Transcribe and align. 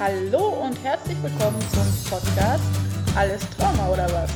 Hallo 0.00 0.64
und 0.64 0.82
herzlich 0.82 1.22
willkommen 1.22 1.60
zum 1.74 1.86
Podcast 2.08 2.64
Alles 3.14 3.42
Trauma 3.50 3.90
oder 3.90 4.10
was? 4.10 4.30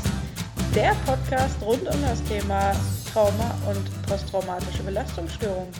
Der 0.74 0.94
Podcast 1.06 1.58
rund 1.62 1.88
um 1.88 2.02
das 2.02 2.22
Thema 2.24 2.76
Trauma 3.10 3.58
und 3.66 3.82
posttraumatische 4.06 4.82
Belastungsstörung 4.82 5.72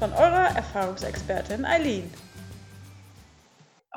von 0.00 0.12
eurer 0.14 0.56
Erfahrungsexpertin 0.56 1.64
Eileen. 1.64 2.12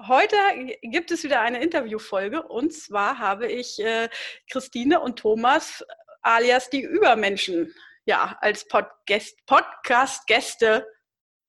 Heute 0.07 0.35
gibt 0.83 1.09
es 1.09 1.23
wieder 1.23 1.41
eine 1.41 1.63
Interviewfolge 1.63 2.43
und 2.43 2.71
zwar 2.71 3.17
habe 3.17 3.47
ich 3.47 3.79
äh, 3.79 4.09
Christine 4.47 4.99
und 4.99 5.17
Thomas 5.17 5.83
alias 6.21 6.69
die 6.69 6.83
Übermenschen 6.83 7.73
ja 8.05 8.37
als 8.41 8.67
Podcast-Gäste 8.67 10.85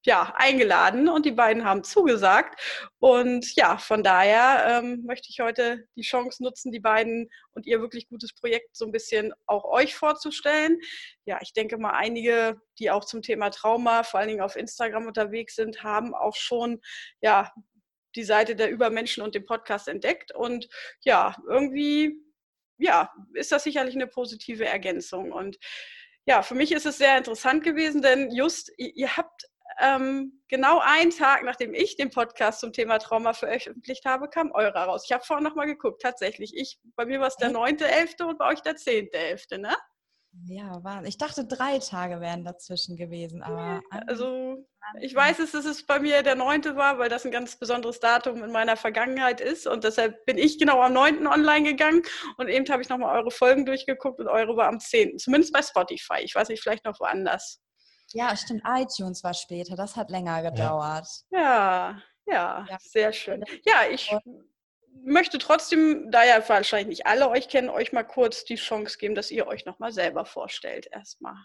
ja, 0.04 0.34
eingeladen 0.36 1.08
und 1.08 1.26
die 1.26 1.32
beiden 1.32 1.64
haben 1.64 1.84
zugesagt. 1.84 2.60
Und 2.98 3.54
ja, 3.54 3.78
von 3.78 4.02
daher 4.02 4.64
ähm, 4.82 5.04
möchte 5.04 5.28
ich 5.30 5.40
heute 5.40 5.86
die 5.96 6.02
Chance 6.02 6.42
nutzen, 6.42 6.72
die 6.72 6.80
beiden 6.80 7.30
und 7.52 7.66
ihr 7.66 7.80
wirklich 7.80 8.08
gutes 8.08 8.32
Projekt 8.32 8.76
so 8.76 8.84
ein 8.84 8.92
bisschen 8.92 9.32
auch 9.46 9.64
euch 9.64 9.94
vorzustellen. 9.94 10.78
Ja, 11.24 11.38
ich 11.40 11.52
denke 11.52 11.78
mal, 11.78 11.92
einige, 11.92 12.60
die 12.78 12.90
auch 12.90 13.04
zum 13.04 13.22
Thema 13.22 13.50
Trauma, 13.50 14.02
vor 14.02 14.20
allen 14.20 14.28
Dingen 14.28 14.42
auf 14.42 14.56
Instagram 14.56 15.06
unterwegs 15.06 15.56
sind, 15.56 15.82
haben 15.82 16.14
auch 16.14 16.34
schon 16.36 16.80
ja 17.20 17.52
die 18.14 18.24
Seite 18.24 18.56
der 18.56 18.70
Übermenschen 18.70 19.22
und 19.22 19.34
den 19.34 19.44
Podcast 19.44 19.88
entdeckt. 19.88 20.34
Und 20.34 20.68
ja, 21.04 21.36
irgendwie 21.48 22.16
ja, 22.82 23.12
ist 23.34 23.52
das 23.52 23.64
sicherlich 23.64 23.94
eine 23.94 24.06
positive 24.06 24.66
Ergänzung. 24.66 25.32
Und 25.32 25.58
ja, 26.26 26.42
für 26.42 26.54
mich 26.54 26.72
ist 26.72 26.86
es 26.86 26.98
sehr 26.98 27.16
interessant 27.16 27.64
gewesen, 27.64 28.02
denn 28.02 28.30
just, 28.30 28.70
ihr 28.76 29.16
habt 29.16 29.48
ähm, 29.82 30.42
genau 30.48 30.80
einen 30.80 31.10
Tag, 31.10 31.42
nachdem 31.44 31.74
ich 31.74 31.96
den 31.96 32.10
Podcast 32.10 32.60
zum 32.60 32.72
Thema 32.72 32.98
Trauma 32.98 33.32
veröffentlicht 33.34 34.04
habe, 34.04 34.28
kam 34.28 34.52
eurer 34.52 34.84
raus. 34.84 35.02
Ich 35.04 35.12
habe 35.12 35.24
vorhin 35.24 35.44
nochmal 35.44 35.66
geguckt, 35.66 36.00
tatsächlich. 36.00 36.56
Ich, 36.56 36.78
bei 36.96 37.04
mir 37.04 37.20
war 37.20 37.26
es 37.26 37.36
der 37.36 37.50
9.11. 37.50 38.24
und 38.24 38.38
bei 38.38 38.48
euch 38.48 38.60
der 38.60 38.76
10.11., 38.76 39.58
ne? 39.58 39.74
Ja, 40.46 40.82
war, 40.82 41.04
ich 41.04 41.18
dachte, 41.18 41.44
drei 41.44 41.78
Tage 41.78 42.20
wären 42.20 42.42
dazwischen 42.42 42.96
gewesen, 42.96 43.42
aber. 43.42 43.82
Also, 43.90 44.66
ich 45.00 45.14
weiß 45.14 45.38
es, 45.40 45.52
dass 45.52 45.66
es 45.66 45.84
bei 45.84 45.98
mir 45.98 46.22
der 46.22 46.36
9. 46.36 46.74
war, 46.74 46.98
weil 46.98 47.10
das 47.10 47.26
ein 47.26 47.30
ganz 47.30 47.58
besonderes 47.58 48.00
Datum 48.00 48.42
in 48.42 48.50
meiner 48.50 48.78
Vergangenheit 48.78 49.42
ist 49.42 49.66
und 49.66 49.84
deshalb 49.84 50.24
bin 50.24 50.38
ich 50.38 50.58
genau 50.58 50.80
am 50.80 50.94
9. 50.94 51.26
online 51.26 51.68
gegangen 51.68 52.02
und 52.38 52.48
eben 52.48 52.66
habe 52.70 52.80
ich 52.80 52.88
nochmal 52.88 53.14
eure 53.18 53.30
Folgen 53.30 53.66
durchgeguckt 53.66 54.20
und 54.20 54.28
eure 54.28 54.56
war 54.56 54.68
am 54.68 54.80
10. 54.80 55.18
Zumindest 55.18 55.52
bei 55.52 55.60
Spotify. 55.60 56.20
Ich 56.22 56.34
weiß 56.34 56.48
nicht, 56.48 56.62
vielleicht 56.62 56.86
noch 56.86 56.98
woanders. 56.98 57.60
Ja, 58.14 58.36
stimmt. 58.36 58.62
iTunes 58.66 59.24
war 59.24 59.34
später. 59.34 59.76
Das 59.76 59.96
hat 59.96 60.10
länger 60.10 60.42
gedauert. 60.42 61.08
Ja, 61.30 62.00
ja, 62.26 62.66
ja. 62.68 62.78
sehr 62.80 63.12
schön. 63.12 63.44
Ja, 63.64 63.82
ich 63.90 64.14
möchte 65.04 65.38
trotzdem, 65.38 66.10
da 66.10 66.24
ja 66.24 66.46
wahrscheinlich 66.48 66.98
nicht 66.98 67.06
alle 67.06 67.28
euch 67.30 67.48
kennen, 67.48 67.70
euch 67.70 67.92
mal 67.92 68.04
kurz 68.04 68.44
die 68.44 68.56
Chance 68.56 68.98
geben, 68.98 69.14
dass 69.14 69.30
ihr 69.30 69.46
euch 69.46 69.64
nochmal 69.64 69.92
selber 69.92 70.24
vorstellt 70.24 70.86
erstmal. 70.90 71.36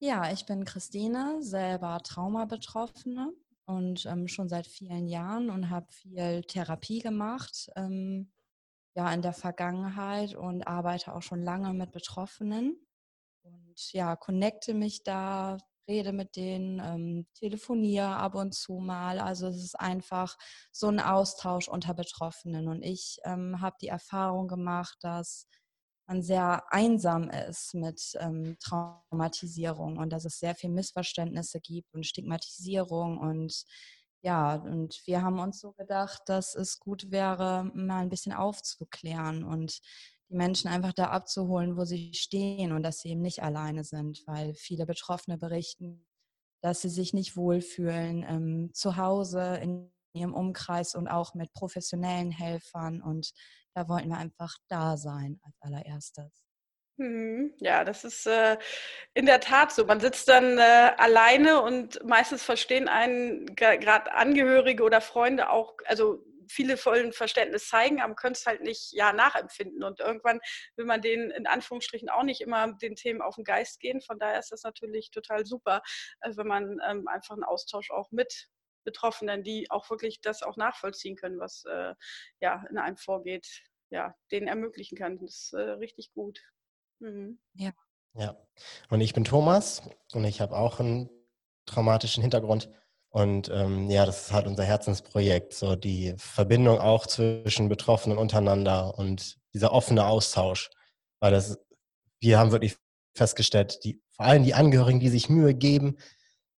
Ja, 0.00 0.30
ich 0.32 0.46
bin 0.46 0.64
Christine, 0.64 1.42
selber 1.42 2.00
Traumabetroffene 2.04 3.32
und 3.66 4.06
ähm, 4.06 4.28
schon 4.28 4.48
seit 4.48 4.66
vielen 4.66 5.08
Jahren 5.08 5.50
und 5.50 5.70
habe 5.70 5.90
viel 5.90 6.42
Therapie 6.42 7.00
gemacht, 7.00 7.68
ähm, 7.74 8.32
ja, 8.94 9.12
in 9.12 9.22
der 9.22 9.32
Vergangenheit 9.32 10.34
und 10.34 10.66
arbeite 10.66 11.14
auch 11.14 11.22
schon 11.22 11.42
lange 11.42 11.72
mit 11.72 11.90
Betroffenen 11.90 12.76
und 13.52 13.92
ja, 13.92 14.16
connecte 14.16 14.74
mich 14.74 15.02
da, 15.02 15.58
rede 15.88 16.12
mit 16.12 16.36
denen, 16.36 16.80
ähm, 16.80 17.26
telefoniere 17.34 18.16
ab 18.16 18.34
und 18.34 18.54
zu 18.54 18.74
mal. 18.74 19.18
Also 19.18 19.48
es 19.48 19.56
ist 19.64 19.80
einfach 19.80 20.36
so 20.70 20.88
ein 20.88 21.00
Austausch 21.00 21.68
unter 21.68 21.94
Betroffenen. 21.94 22.68
Und 22.68 22.82
ich 22.82 23.18
ähm, 23.24 23.60
habe 23.60 23.76
die 23.80 23.88
Erfahrung 23.88 24.48
gemacht, 24.48 24.98
dass 25.00 25.46
man 26.06 26.22
sehr 26.22 26.62
einsam 26.72 27.30
ist 27.30 27.74
mit 27.74 28.00
ähm, 28.18 28.56
Traumatisierung 28.60 29.98
und 29.98 30.10
dass 30.10 30.24
es 30.24 30.38
sehr 30.38 30.54
viel 30.54 30.70
Missverständnisse 30.70 31.60
gibt 31.60 31.92
und 31.94 32.06
Stigmatisierung 32.06 33.18
und 33.18 33.64
ja, 34.22 34.56
und 34.56 35.00
wir 35.06 35.22
haben 35.22 35.38
uns 35.38 35.60
so 35.60 35.72
gedacht, 35.72 36.22
dass 36.26 36.56
es 36.56 36.80
gut 36.80 37.12
wäre, 37.12 37.70
mal 37.74 38.00
ein 38.00 38.08
bisschen 38.08 38.32
aufzuklären 38.32 39.44
und 39.44 39.80
die 40.30 40.36
Menschen 40.36 40.68
einfach 40.68 40.92
da 40.92 41.06
abzuholen, 41.06 41.76
wo 41.76 41.84
sie 41.84 42.12
stehen 42.14 42.72
und 42.72 42.82
dass 42.82 43.00
sie 43.00 43.10
eben 43.10 43.22
nicht 43.22 43.42
alleine 43.42 43.84
sind, 43.84 44.22
weil 44.26 44.54
viele 44.54 44.86
Betroffene 44.86 45.38
berichten, 45.38 46.06
dass 46.62 46.82
sie 46.82 46.88
sich 46.88 47.14
nicht 47.14 47.36
wohlfühlen 47.36 48.24
ähm, 48.28 48.70
zu 48.74 48.96
Hause 48.96 49.58
in 49.62 49.90
ihrem 50.12 50.34
Umkreis 50.34 50.94
und 50.94 51.08
auch 51.08 51.34
mit 51.34 51.52
professionellen 51.52 52.30
Helfern. 52.30 53.00
Und 53.00 53.32
da 53.74 53.88
wollten 53.88 54.08
wir 54.08 54.18
einfach 54.18 54.56
da 54.68 54.96
sein 54.96 55.40
als 55.42 55.56
allererstes. 55.60 56.48
Mhm. 56.98 57.54
Ja, 57.60 57.84
das 57.84 58.02
ist 58.04 58.26
äh, 58.26 58.58
in 59.14 59.26
der 59.26 59.40
Tat 59.40 59.72
so. 59.72 59.84
Man 59.84 60.00
sitzt 60.00 60.28
dann 60.28 60.58
äh, 60.58 60.92
alleine 60.96 61.62
und 61.62 62.04
meistens 62.04 62.42
verstehen 62.42 62.88
einen 62.88 63.54
gerade 63.54 64.12
Angehörige 64.12 64.82
oder 64.82 65.00
Freunde 65.00 65.50
auch, 65.50 65.76
also 65.86 66.24
viele 66.48 66.76
vollen 66.76 67.12
Verständnis 67.12 67.68
zeigen, 67.68 68.00
aber 68.00 68.14
können 68.14 68.34
es 68.34 68.46
halt 68.46 68.62
nicht 68.62 68.92
ja, 68.92 69.12
nachempfinden. 69.12 69.82
Und 69.82 70.00
irgendwann 70.00 70.40
will 70.76 70.84
man 70.84 71.02
denen 71.02 71.30
in 71.30 71.46
Anführungsstrichen 71.46 72.08
auch 72.08 72.22
nicht 72.22 72.40
immer 72.40 72.72
den 72.74 72.96
Themen 72.96 73.22
auf 73.22 73.36
den 73.36 73.44
Geist 73.44 73.80
gehen. 73.80 74.00
Von 74.00 74.18
daher 74.18 74.38
ist 74.38 74.52
das 74.52 74.62
natürlich 74.62 75.10
total 75.10 75.46
super, 75.46 75.82
äh, 76.20 76.32
wenn 76.36 76.46
man 76.46 76.78
ähm, 76.86 77.08
einfach 77.08 77.34
einen 77.34 77.44
Austausch 77.44 77.90
auch 77.90 78.10
mit 78.10 78.48
Betroffenen, 78.84 79.42
die 79.42 79.70
auch 79.70 79.90
wirklich 79.90 80.20
das 80.20 80.42
auch 80.42 80.56
nachvollziehen 80.56 81.16
können, 81.16 81.38
was 81.38 81.64
äh, 81.66 81.94
ja 82.40 82.64
in 82.70 82.78
einem 82.78 82.96
vorgeht, 82.96 83.46
ja, 83.90 84.14
denen 84.30 84.48
ermöglichen 84.48 84.96
kann. 84.96 85.18
Das 85.18 85.34
ist 85.34 85.52
äh, 85.52 85.60
richtig 85.72 86.12
gut. 86.12 86.40
Mhm. 87.00 87.38
Ja. 87.54 87.72
Ja. 88.14 88.36
Und 88.88 89.00
ich 89.00 89.12
bin 89.12 89.24
Thomas 89.24 89.82
und 90.12 90.24
ich 90.24 90.40
habe 90.40 90.56
auch 90.56 90.80
einen 90.80 91.10
traumatischen 91.66 92.22
Hintergrund. 92.22 92.70
Und 93.18 93.50
ähm, 93.52 93.90
ja, 93.90 94.06
das 94.06 94.26
ist 94.26 94.32
halt 94.32 94.46
unser 94.46 94.62
Herzensprojekt, 94.62 95.52
so 95.52 95.74
die 95.74 96.14
Verbindung 96.18 96.78
auch 96.78 97.04
zwischen 97.04 97.68
Betroffenen 97.68 98.16
untereinander 98.16 98.96
und 98.96 99.38
dieser 99.52 99.72
offene 99.72 100.06
Austausch. 100.06 100.70
Weil 101.18 101.32
das, 101.32 101.58
wir 102.20 102.38
haben 102.38 102.52
wirklich 102.52 102.76
festgestellt, 103.16 103.80
die, 103.82 104.00
vor 104.10 104.26
allem 104.26 104.44
die 104.44 104.54
Angehörigen, 104.54 105.00
die 105.00 105.08
sich 105.08 105.28
Mühe 105.28 105.52
geben, 105.52 105.96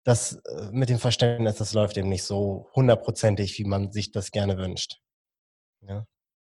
das 0.03 0.33
äh, 0.33 0.69
mit 0.73 0.89
dem 0.89 0.99
Verständnis, 0.99 1.55
das 1.55 1.71
läuft 1.71 1.95
eben 1.95 2.09
nicht 2.09 2.25
so 2.25 2.69
hundertprozentig, 2.75 3.57
wie 3.57 3.63
man 3.63 3.93
sich 3.93 4.11
das 4.11 4.31
gerne 4.31 4.57
wünscht. 4.57 4.97
Ja? 5.87 6.05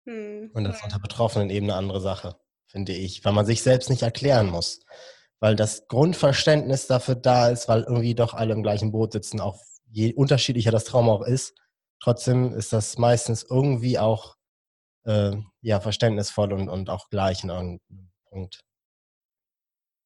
Hm. 0.07 0.51
Und 0.53 0.65
das 0.65 0.75
ist 0.75 0.83
unter 0.83 0.99
Betroffenen 0.99 1.49
eben 1.49 1.67
eine 1.67 1.75
andere 1.75 2.01
Sache, 2.01 2.35
finde 2.67 2.91
ich, 2.91 3.23
weil 3.23 3.31
man 3.31 3.45
sich 3.45 3.63
selbst 3.63 3.89
nicht 3.89 4.01
erklären 4.01 4.49
muss. 4.49 4.81
Weil 5.39 5.55
das 5.55 5.87
Grundverständnis 5.87 6.87
dafür 6.87 7.15
da 7.15 7.47
ist, 7.47 7.69
weil 7.69 7.83
irgendwie 7.83 8.13
doch 8.13 8.33
alle 8.33 8.53
im 8.53 8.61
gleichen 8.61 8.91
Boot 8.91 9.13
sitzen, 9.13 9.39
auch 9.39 9.57
je 9.91 10.13
unterschiedlicher 10.13 10.71
das 10.71 10.85
Trauma 10.85 11.11
auch 11.11 11.23
ist, 11.23 11.53
trotzdem 11.99 12.53
ist 12.53 12.73
das 12.73 12.97
meistens 12.97 13.43
irgendwie 13.43 13.99
auch 13.99 14.35
äh, 15.05 15.35
ja, 15.61 15.79
verständnisvoll 15.79 16.53
und, 16.53 16.69
und 16.69 16.89
auch 16.89 17.09
gleich 17.09 17.43
in 17.43 17.49
irgendeinem 17.49 18.11
Punkt. 18.29 18.61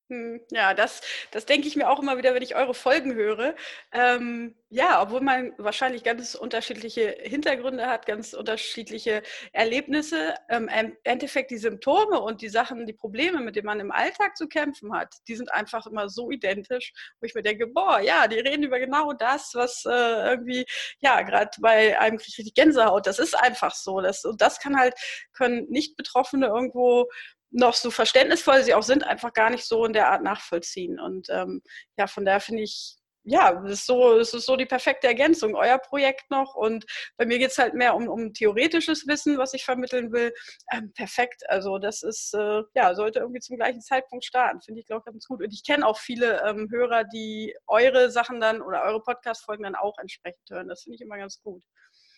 Hm, 0.09 0.39
ja, 0.51 0.75
das, 0.75 1.01
das 1.31 1.47
denke 1.47 1.67
ich 1.67 1.75
mir 1.75 1.89
auch 1.89 1.99
immer 1.99 2.16
wieder, 2.17 2.35
wenn 2.35 2.43
ich 2.43 2.55
eure 2.55 2.75
Folgen 2.75 3.16
höre. 3.16 3.55
Ähm, 3.91 4.55
ja, 4.69 5.01
obwohl 5.01 5.21
man 5.21 5.53
wahrscheinlich 5.57 6.03
ganz 6.03 6.35
unterschiedliche 6.35 7.17
Hintergründe 7.23 7.88
hat, 7.88 8.05
ganz 8.05 8.33
unterschiedliche 8.33 9.23
Erlebnisse, 9.51 10.35
ähm, 10.49 10.69
im 10.69 10.95
Endeffekt 11.03 11.49
die 11.49 11.57
Symptome 11.57 12.19
und 12.19 12.41
die 12.43 12.49
Sachen, 12.49 12.85
die 12.85 12.93
Probleme, 12.93 13.39
mit 13.41 13.55
denen 13.55 13.66
man 13.66 13.79
im 13.79 13.91
Alltag 13.91 14.38
zu 14.38 14.47
kämpfen 14.47 14.93
hat, 14.93 15.11
die 15.27 15.35
sind 15.35 15.51
einfach 15.51 15.88
immer 15.88 16.07
so 16.07 16.29
identisch, 16.29 16.93
wo 17.19 17.25
ich 17.25 17.33
mir 17.33 17.41
denke, 17.41 17.66
boah, 17.66 17.99
ja, 17.99 18.27
die 18.27 18.39
reden 18.39 18.63
über 18.63 18.77
genau 18.79 19.13
das, 19.13 19.51
was 19.55 19.85
äh, 19.85 19.89
irgendwie, 19.89 20.66
ja, 20.99 21.22
gerade 21.23 21.49
bei 21.61 21.99
einem 21.99 22.17
kriege 22.17 22.29
ich 22.29 22.37
richtig 22.37 22.53
Gänsehaut. 22.53 23.08
Das 23.08 23.17
ist 23.17 23.34
einfach 23.34 23.73
so. 23.73 24.01
Das, 24.01 24.23
und 24.23 24.40
das 24.41 24.59
kann 24.59 24.78
halt, 24.78 24.93
können 25.34 25.66
Nicht-Betroffene 25.69 26.46
irgendwo 26.47 27.08
noch 27.55 27.73
so 27.73 27.90
verständnisvoll 27.90 28.63
sie 28.63 28.73
auch 28.73 28.84
sind, 28.84 29.03
einfach 29.05 29.34
gar 29.34 29.49
nicht 29.49 29.66
so 29.66 29.85
in 29.85 29.93
der 29.93 30.09
Art 30.09 30.23
nachvollziehen. 30.23 30.99
Und 30.99 31.28
ähm, 31.29 31.61
ja, 31.97 32.07
von 32.07 32.25
daher 32.25 32.41
finde 32.41 32.63
ich, 32.63 32.97
ja, 33.28 33.63
es 33.63 33.72
ist, 33.72 33.85
so, 33.87 34.17
ist 34.17 34.31
so 34.31 34.55
die 34.55 34.67
perfekte 34.67 35.07
Ergänzung, 35.07 35.55
euer 35.55 35.79
Projekt 35.79 36.29
noch. 36.29 36.53
Und 36.53 36.85
bei 37.17 37.25
mir 37.25 37.40
geht 37.40 37.52
es 37.52 37.57
halt 37.57 37.73
mehr 37.73 37.96
um, 37.96 38.07
um 38.07 38.34
theoretisches 38.34 39.07
Wissen, 39.07 39.37
was 39.37 39.53
ich 39.53 39.66
vermitteln 39.66 40.11
will. 40.11 40.31
Ähm, 40.72 40.91
perfekt. 40.93 41.43
Also 41.49 41.79
das 41.79 42.03
ist, 42.03 42.35
äh, 42.35 42.61
ja, 42.75 42.93
sollte 42.93 43.19
irgendwie 43.19 43.40
zum 43.40 43.55
gleichen 43.55 43.81
Zeitpunkt 43.81 44.25
starten. 44.25 44.61
Finde 44.61 44.81
ich, 44.81 44.85
glaube 44.85 45.01
ich, 45.05 45.11
ganz 45.11 45.25
gut. 45.25 45.41
Und 45.41 45.51
ich 45.51 45.63
kenne 45.63 45.87
auch 45.87 45.97
viele 45.97 46.43
ähm, 46.46 46.67
Hörer, 46.69 47.05
die 47.05 47.55
eure 47.67 48.11
Sachen 48.11 48.40
dann 48.40 48.61
oder 48.61 48.84
eure 48.84 49.01
Podcast-Folgen 49.01 49.63
dann 49.63 49.75
auch 49.75 49.97
entsprechend 49.97 50.47
hören. 50.49 50.67
Das 50.67 50.84
finde 50.84 50.96
ich 50.96 51.01
immer 51.01 51.17
ganz 51.17 51.41
gut. 51.41 51.63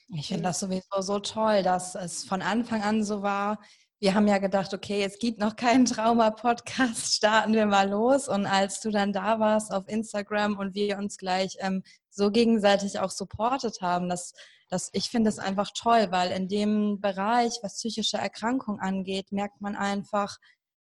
Ich 0.10 0.28
finde 0.28 0.44
das 0.44 0.60
sowieso 0.60 1.02
so 1.02 1.20
toll, 1.20 1.64
dass 1.64 1.96
es 1.96 2.24
von 2.24 2.42
Anfang 2.42 2.82
an 2.82 3.04
so 3.04 3.22
war, 3.22 3.60
wir 4.00 4.14
haben 4.14 4.28
ja 4.28 4.38
gedacht, 4.38 4.74
okay, 4.74 5.04
es 5.04 5.18
gibt 5.18 5.40
noch 5.40 5.56
keinen 5.56 5.86
Trauma-Podcast, 5.86 7.14
starten 7.16 7.54
wir 7.54 7.66
mal 7.66 7.90
los. 7.90 8.28
Und 8.28 8.46
als 8.46 8.80
du 8.80 8.92
dann 8.92 9.12
da 9.12 9.40
warst 9.40 9.72
auf 9.72 9.88
Instagram 9.88 10.58
und 10.58 10.76
wir 10.76 10.98
uns 10.98 11.18
gleich 11.18 11.58
ähm, 11.60 11.84
so 12.10 12.32
gegenseitig 12.32 13.00
auch 13.00 13.12
supportet 13.12 13.82
haben, 13.82 14.10
das 14.10 14.34
Das, 14.70 14.90
ich 14.94 15.10
finde 15.10 15.30
es 15.30 15.40
einfach 15.40 15.72
toll, 15.74 16.08
weil 16.12 16.32
in 16.32 16.48
dem 16.48 17.00
Bereich, 17.00 17.60
was 17.64 17.76
psychische 17.78 18.18
Erkrankung 18.18 18.80
angeht, 18.80 19.32
merkt 19.32 19.62
man 19.62 19.76
einfach, 19.76 20.38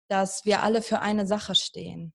dass 0.09 0.43
wir 0.45 0.63
alle 0.63 0.81
für 0.81 0.99
eine 0.99 1.27
Sache 1.27 1.55
stehen. 1.55 2.13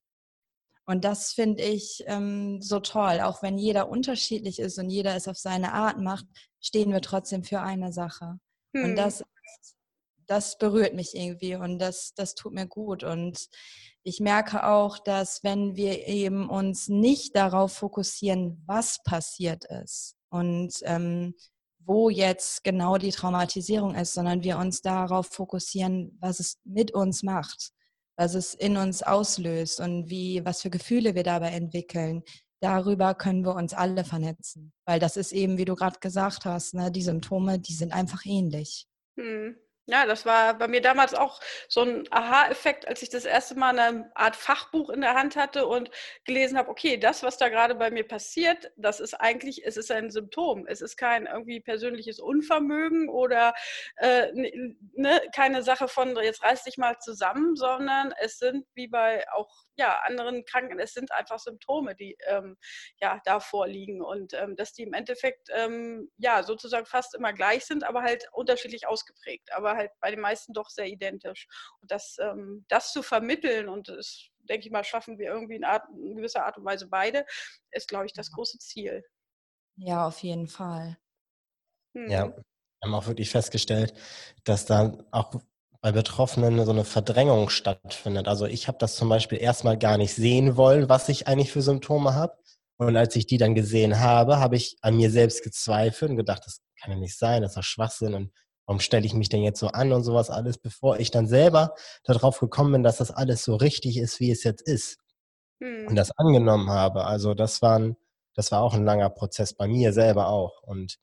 Und 0.85 1.05
das 1.05 1.33
finde 1.33 1.63
ich 1.63 2.03
ähm, 2.07 2.61
so 2.61 2.81
toll. 2.81 3.21
Auch 3.21 3.43
wenn 3.43 3.59
jeder 3.59 3.89
unterschiedlich 3.89 4.59
ist 4.59 4.79
und 4.79 4.91
jeder 4.91 5.15
es 5.15 5.29
auf 5.29 5.39
seine 5.39 5.73
Art 5.73 5.99
macht, 5.99 6.27
stehen 6.61 6.93
wir 6.93 7.01
trotzdem 7.01 7.45
für 7.45 7.61
eine 7.61 7.93
Sache. 7.93 8.41
Hm. 8.75 8.85
Und 8.85 8.97
das, 8.97 9.23
das 10.31 10.59
berührt 10.59 10.95
mich 10.95 11.17
irgendwie 11.17 11.57
und 11.57 11.81
das, 11.81 12.15
das 12.15 12.37
tut 12.37 12.53
mir 12.55 12.69
gut. 12.69 13.03
Und 13.03 13.49
ich 14.05 14.21
merke 14.21 14.65
auch, 14.65 14.99
dass 15.01 15.43
wenn 15.43 15.75
wir 15.75 16.07
eben 16.07 16.49
uns 16.49 16.89
nicht 16.89 17.35
darauf 17.35 17.73
fokussieren, 17.73 18.63
was 18.65 19.03
passiert 19.03 19.65
ist 19.65 20.15
und 20.31 20.73
ähm, 20.83 21.35
wo 21.81 22.11
jetzt 22.11 22.63
genau 22.63 22.97
die 22.97 23.11
Traumatisierung 23.11 23.97
ist, 23.97 24.15
sondern 24.15 24.45
wir 24.45 24.59
uns 24.59 24.83
darauf 24.83 25.27
fokussieren, 25.27 26.17
was 26.21 26.39
es 26.39 26.61
mit 26.63 26.93
uns 26.95 27.25
macht, 27.25 27.73
was 28.17 28.35
es 28.35 28.55
in 28.55 28.77
uns 28.77 29.03
auslöst 29.03 29.81
und 29.81 30.11
wie, 30.11 30.45
was 30.45 30.63
für 30.63 30.71
Gefühle 30.71 31.17
wir 31.17 31.25
dabei 31.25 31.51
entwickeln. 31.51 32.23
Darüber 32.61 33.17
können 33.17 33.45
wir 33.45 33.57
uns 33.57 33.75
alle 33.75 34.05
vernetzen, 34.05 34.73
weil 34.85 35.01
das 35.01 35.17
ist 35.17 35.33
eben, 35.33 35.59
wie 35.59 35.65
du 35.65 35.75
gerade 35.75 35.99
gesagt 35.99 36.45
hast, 36.45 36.75
ne, 36.75 36.93
die 36.93 37.03
Symptome, 37.03 37.59
die 37.59 37.75
sind 37.75 37.93
einfach 37.93 38.25
ähnlich. 38.25 38.87
Hm. 39.19 39.57
Ja, 39.91 40.07
das 40.07 40.25
war 40.25 40.55
bei 40.55 40.69
mir 40.69 40.81
damals 40.81 41.15
auch 41.15 41.41
so 41.69 41.83
ein 41.83 42.07
Aha-Effekt, 42.13 42.87
als 42.87 43.03
ich 43.03 43.09
das 43.11 43.25
erste 43.25 43.57
Mal 43.57 43.77
eine 43.77 44.09
Art 44.15 44.37
Fachbuch 44.37 44.89
in 44.89 45.01
der 45.01 45.15
Hand 45.15 45.35
hatte 45.35 45.67
und 45.67 45.91
gelesen 46.25 46.57
habe, 46.57 46.71
okay, 46.71 46.97
das, 46.97 47.25
was 47.25 47.39
da 47.39 47.49
gerade 47.49 47.75
bei 47.75 47.91
mir 47.91 48.07
passiert, 48.07 48.71
das 48.77 49.01
ist 49.01 49.15
eigentlich, 49.15 49.67
es 49.67 49.77
ist 49.77 49.91
ein 49.91 50.13
Symptom. 50.13 50.65
Es 50.69 50.81
ist 50.81 50.97
kein 50.97 51.27
irgendwie 51.27 51.61
persönliches 51.61 52.21
Unvermögen 52.21 53.09
oder 53.09 53.53
äh, 53.97 54.29
ne, 54.95 55.21
keine 55.35 55.65
Sache 55.65 55.89
von, 55.89 56.17
jetzt 56.23 56.45
reiß 56.45 56.63
dich 56.63 56.79
mal 56.79 56.97
zusammen, 57.01 57.57
sondern 57.57 58.15
es 58.21 58.39
sind 58.39 58.67
wie 58.75 58.87
bei 58.87 59.29
auch 59.33 59.51
ja, 59.81 59.99
anderen 60.05 60.45
Kranken, 60.45 60.79
es 60.79 60.93
sind 60.93 61.11
einfach 61.11 61.39
Symptome, 61.39 61.97
die 61.97 62.17
ähm, 62.29 62.57
ja, 63.01 63.21
da 63.25 63.41
vorliegen 63.41 64.03
und 64.03 64.35
ähm, 64.35 64.55
dass 64.55 64.73
die 64.75 64.83
im 64.83 64.93
Endeffekt 64.93 65.49
ähm, 65.53 66.11
ja 66.19 66.43
sozusagen 66.43 66.87
fast 66.87 67.15
immer 67.15 67.33
gleich 67.33 67.65
sind, 67.65 67.83
aber 67.83 68.03
halt 68.03 68.29
unterschiedlich 68.33 68.87
ausgeprägt, 68.87 69.53
aber 69.53 69.80
halt 69.81 69.93
bei 70.01 70.11
den 70.11 70.21
meisten 70.21 70.53
doch 70.53 70.69
sehr 70.69 70.87
identisch. 70.87 71.49
Und 71.81 71.91
das, 71.91 72.17
ähm, 72.21 72.65
das 72.69 72.93
zu 72.93 73.03
vermitteln 73.03 73.69
und 73.69 73.89
das, 73.89 74.29
denke 74.49 74.67
ich 74.67 74.73
mal, 74.73 74.85
schaffen 74.85 75.19
wir 75.19 75.29
irgendwie 75.29 75.57
in, 75.57 75.65
Art, 75.65 75.85
in 75.91 76.17
gewisser 76.17 76.45
Art 76.45 76.59
und 76.59 76.65
Weise 76.65 76.87
beide, 76.87 77.25
ist, 77.71 77.89
glaube 77.89 78.07
ich, 78.07 78.13
das 78.13 78.31
große 78.31 78.59
Ziel. 78.59 79.05
Ja, 79.77 80.07
auf 80.07 80.19
jeden 80.23 80.49
Fall. 80.49 80.99
Hm. 81.95 82.11
Ja, 82.11 82.27
wir 82.29 82.45
haben 82.83 82.95
auch 82.95 83.07
wirklich 83.07 83.31
festgestellt, 83.31 83.95
dass 84.45 84.67
da 84.67 84.97
auch 85.11 85.35
bei 85.83 85.93
Betroffenen 85.93 86.65
so 86.65 86.73
eine 86.73 86.85
Verdrängung 86.85 87.49
stattfindet. 87.49 88.29
Also 88.29 88.47
ich 88.47 88.69
habe 88.69 88.79
das 88.79 88.97
zum 88.97 89.09
Beispiel 89.09 89.41
erstmal 89.41 89.79
gar 89.79 89.97
nicht 89.97 90.15
sehen 90.15 90.57
wollen, 90.57 90.89
was 90.89 91.09
ich 91.09 91.27
eigentlich 91.27 91.53
für 91.53 91.63
Symptome 91.63 92.15
habe. 92.15 92.37
Und 92.77 92.97
als 92.97 93.17
ich 93.17 93.27
die 93.27 93.39
dann 93.39 93.55
gesehen 93.55 94.01
habe, 94.01 94.39
habe 94.39 94.57
ich 94.57 94.77
an 94.83 94.97
mir 94.97 95.11
selbst 95.11 95.43
gezweifelt 95.43 96.13
und 96.13 96.17
gedacht, 96.17 96.43
das 96.45 96.61
kann 96.81 96.93
ja 96.93 96.99
nicht 96.99 97.19
sein, 97.19 97.43
das 97.43 97.53
ist 97.53 97.57
doch 97.57 97.63
Schwachsinn 97.63 98.15
und 98.15 98.33
warum 98.67 98.81
stelle 98.81 99.07
ich 99.07 99.15
mich 99.15 99.29
denn 99.29 99.43
jetzt 99.43 99.61
so 99.61 99.69
an 99.69 99.93
und 99.93 100.05
sowas 100.05 100.31
alles, 100.31 100.59
bevor 100.59 100.99
ich 100.99 101.11
dann 101.11 101.27
selber 101.27 101.75
darauf 102.05 102.41
gekommen 102.41 102.73
bin, 102.73 102.83
dass 102.83 102.99
das 102.99 103.11
alles 103.11 103.45
so 103.45 103.57
richtig 103.57 103.97
ist, 103.97 104.21
wie 104.21 104.31
es 104.31 104.45
jetzt 104.45 104.63
ist. 104.63 104.99
Hm. 105.61 105.89
Und 105.89 105.97
das 105.97 106.11
angenommen 106.17 106.71
habe. 106.71 107.05
Also 107.05 107.35
das 107.35 107.63
war, 107.63 107.79
ein, 107.79 107.97
das 108.35 108.53
war 108.53 108.63
auch 108.63 108.75
ein 108.75 108.85
langer 108.85 109.11
Prozess 109.11 109.55
bei 109.55 109.67
mir 109.67 109.93
selber 109.93 110.29
auch. 110.29 110.63
Und 110.63 110.99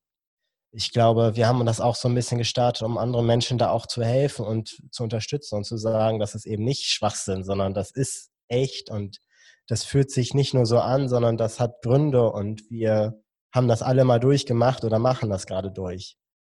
ich 0.71 0.91
glaube, 0.91 1.35
wir 1.35 1.47
haben 1.47 1.65
das 1.65 1.81
auch 1.81 1.95
so 1.95 2.07
ein 2.07 2.15
bisschen 2.15 2.37
gestartet, 2.37 2.83
um 2.83 2.97
anderen 2.97 3.25
Menschen 3.25 3.57
da 3.57 3.69
auch 3.69 3.85
zu 3.85 4.03
helfen 4.03 4.45
und 4.45 4.77
zu 4.91 5.03
unterstützen 5.03 5.55
und 5.55 5.63
zu 5.63 5.77
sagen, 5.77 6.19
dass 6.19 6.35
es 6.35 6.45
eben 6.45 6.63
nicht 6.63 6.85
Schwachsinn, 6.85 7.43
sondern 7.43 7.73
das 7.73 7.91
ist 7.91 8.31
echt 8.47 8.89
und 8.89 9.19
das 9.67 9.83
fühlt 9.83 10.11
sich 10.11 10.33
nicht 10.33 10.53
nur 10.53 10.65
so 10.65 10.79
an, 10.79 11.09
sondern 11.09 11.37
das 11.37 11.59
hat 11.59 11.81
Gründe 11.81 12.31
und 12.31 12.69
wir 12.69 13.21
haben 13.53 13.67
das 13.67 13.81
alle 13.81 14.05
mal 14.05 14.19
durchgemacht 14.19 14.83
oder 14.83 14.99
machen 14.99 15.29
das 15.29 15.45
gerade 15.45 15.71
durch. 15.71 16.17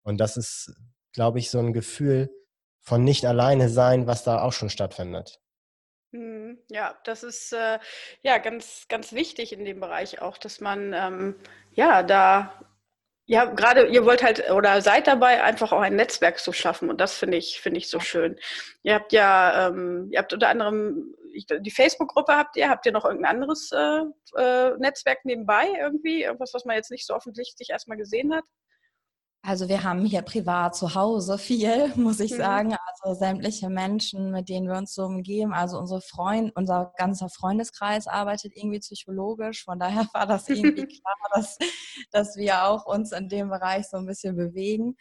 Und 0.08 0.20
das 0.20 0.38
ist, 0.38 0.74
glaube 1.12 1.38
ich, 1.38 1.52
so 1.52 1.60
ein 1.60 1.74
Gefühl 1.74 2.30
von 2.80 3.04
nicht 3.04 3.26
alleine 3.26 3.68
sein, 3.68 4.08
was 4.08 4.24
da 4.24 4.42
auch 4.42 4.54
schon 4.54 4.70
stattfindet. 4.70 5.42
Hm, 6.14 6.58
ja, 6.70 6.98
das 7.04 7.24
ist 7.24 7.52
äh, 7.52 7.78
ja 8.22 8.38
ganz, 8.38 8.88
ganz 8.88 9.12
wichtig 9.12 9.52
in 9.52 9.66
dem 9.66 9.82
Bereich 9.82 10.22
auch, 10.22 10.38
dass 10.38 10.62
man 10.62 10.94
ähm, 10.94 11.36
ja 11.72 12.04
da 12.04 12.58
ja, 13.26 13.44
gerade 13.44 13.88
ihr 13.88 14.06
wollt 14.06 14.24
halt 14.24 14.50
oder 14.50 14.82
seid 14.82 15.08
dabei, 15.08 15.44
einfach 15.44 15.74
auch 15.74 15.82
ein 15.82 15.98
Netzwerk 15.98 16.40
zu 16.40 16.54
schaffen 16.54 16.90
und 16.90 17.02
das 17.02 17.14
finde 17.18 17.36
ich 17.36 17.60
finde 17.60 17.80
ich 17.80 17.90
so 17.90 18.00
schön. 18.00 18.40
Ihr 18.84 18.96
habt 18.96 19.12
ja, 19.12 19.68
ähm, 19.68 20.08
ihr 20.12 20.20
habt 20.20 20.32
unter 20.32 20.48
anderem 20.48 21.14
die 21.60 21.72
Facebook-Gruppe 21.72 22.34
habt 22.34 22.56
ihr, 22.56 22.70
habt 22.70 22.86
ihr 22.86 22.94
noch 22.94 23.04
irgendein 23.04 23.36
anderes 23.36 23.72
äh, 23.74 24.04
äh, 24.42 24.78
Netzwerk 24.78 25.26
nebenbei 25.26 25.68
irgendwie, 25.78 26.24
irgendwas, 26.24 26.54
was 26.54 26.64
man 26.64 26.78
jetzt 26.78 26.92
nicht 26.92 27.06
so 27.06 27.14
offensichtlich 27.14 27.72
erstmal 27.72 27.98
gesehen 27.98 28.34
hat? 28.34 28.46
Also 29.44 29.70
wir 29.70 29.84
haben 29.84 30.04
hier 30.06 30.24
privat 30.24 30.76
zu 30.76 30.94
Hause 30.96 31.38
viel, 31.38 31.88
muss 31.96 32.20
ich 32.20 32.34
mhm. 32.34 32.38
sagen. 32.38 32.78
Also 32.96 33.18
sämtliche 33.18 33.70
Menschen, 33.70 34.32
mit 34.32 34.50
denen 34.50 34.68
wir 34.68 34.78
uns 34.78 34.94
so 34.94 35.06
umgeben. 35.06 35.54
Also 35.54 35.78
unsere 35.78 36.02
Freund, 36.02 36.52
unser 36.56 36.92
ganzer 36.98 37.30
Freundeskreis 37.30 38.08
arbeitet 38.08 38.54
irgendwie 38.56 38.80
psychologisch. 38.80 39.64
Von 39.64 39.80
daher 39.80 40.08
war 40.14 40.26
das 40.26 40.50
irgendwie 40.50 40.86
klar, 41.02 41.16
dass, 41.34 41.58
dass 42.12 42.36
wir 42.36 42.66
auch 42.66 42.86
uns 42.86 43.12
in 43.12 43.30
dem 43.30 43.50
Bereich 43.50 43.88
so 43.88 43.98
ein 43.98 44.06
bisschen 44.06 44.36
bewegen. 44.36 44.96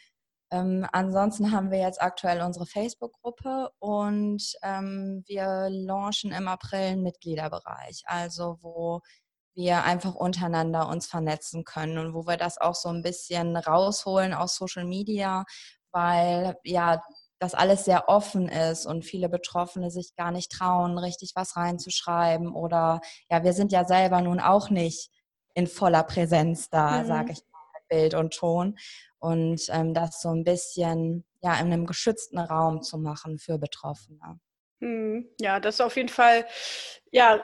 Ähm, 0.53 0.87
ansonsten 0.93 1.51
haben 1.51 1.73
wir 1.73 1.79
jetzt 1.79 2.01
aktuell 2.01 2.41
unsere 2.43 2.67
Facebook-Gruppe 2.67 3.71
und 3.81 4.53
ähm, 4.63 5.25
wir 5.27 5.69
launchen 5.71 6.31
im 6.31 6.47
April 6.47 6.93
einen 6.93 7.03
Mitgliederbereich, 7.03 8.03
also 8.07 8.59
wo 8.61 9.01
wir 9.57 9.85
einfach 9.85 10.15
untereinander 10.15 10.89
uns 10.89 11.07
vernetzen 11.07 11.65
können 11.65 11.99
und 11.99 12.15
wo 12.15 12.27
wir 12.27 12.37
das 12.37 12.59
auch 12.59 12.75
so 12.75 12.91
ein 12.91 13.03
bisschen 13.03 13.57
rausholen 13.57 14.35
aus 14.35 14.57
Social 14.57 14.85
Media, 14.85 15.45
weil 15.93 16.57
ja 16.63 17.03
das 17.39 17.55
alles 17.55 17.85
sehr 17.85 18.09
offen 18.09 18.49
ist 18.49 18.87
und 18.87 19.05
viele 19.05 19.29
Betroffene 19.29 19.91
sich 19.91 20.15
gar 20.15 20.31
nicht 20.31 20.53
trauen, 20.53 20.99
richtig 20.99 21.33
was 21.35 21.57
reinzuschreiben 21.57 22.55
oder 22.55 23.01
ja, 23.31 23.45
wir 23.45 23.53
sind 23.53 23.73
ja 23.73 23.85
selber 23.85 24.21
nun 24.21 24.41
auch 24.41 24.71
nicht 24.71 25.11
in 25.55 25.67
voller 25.67 26.03
Präsenz 26.03 26.71
da, 26.71 27.03
mhm. 27.03 27.07
sage 27.07 27.33
ich 27.33 27.41
mal, 27.51 27.81
Bild 27.89 28.15
und 28.15 28.35
Ton 28.35 28.79
und 29.19 29.63
ähm, 29.71 29.95
das 29.95 30.21
so 30.21 30.31
ein 30.31 30.45
bisschen 30.45 31.25
ja 31.43 31.55
in 31.55 31.67
einem 31.67 31.87
geschützten 31.87 32.39
Raum 32.39 32.83
zu 32.83 32.99
machen 32.99 33.39
für 33.39 33.59
Betroffene. 33.59 34.41
Mhm. 34.81 35.29
Ja, 35.41 35.61
das 35.61 35.77
ist 35.77 35.81
auf 35.81 35.97
jeden 35.97 36.09
Fall 36.09 36.47
ja 37.11 37.43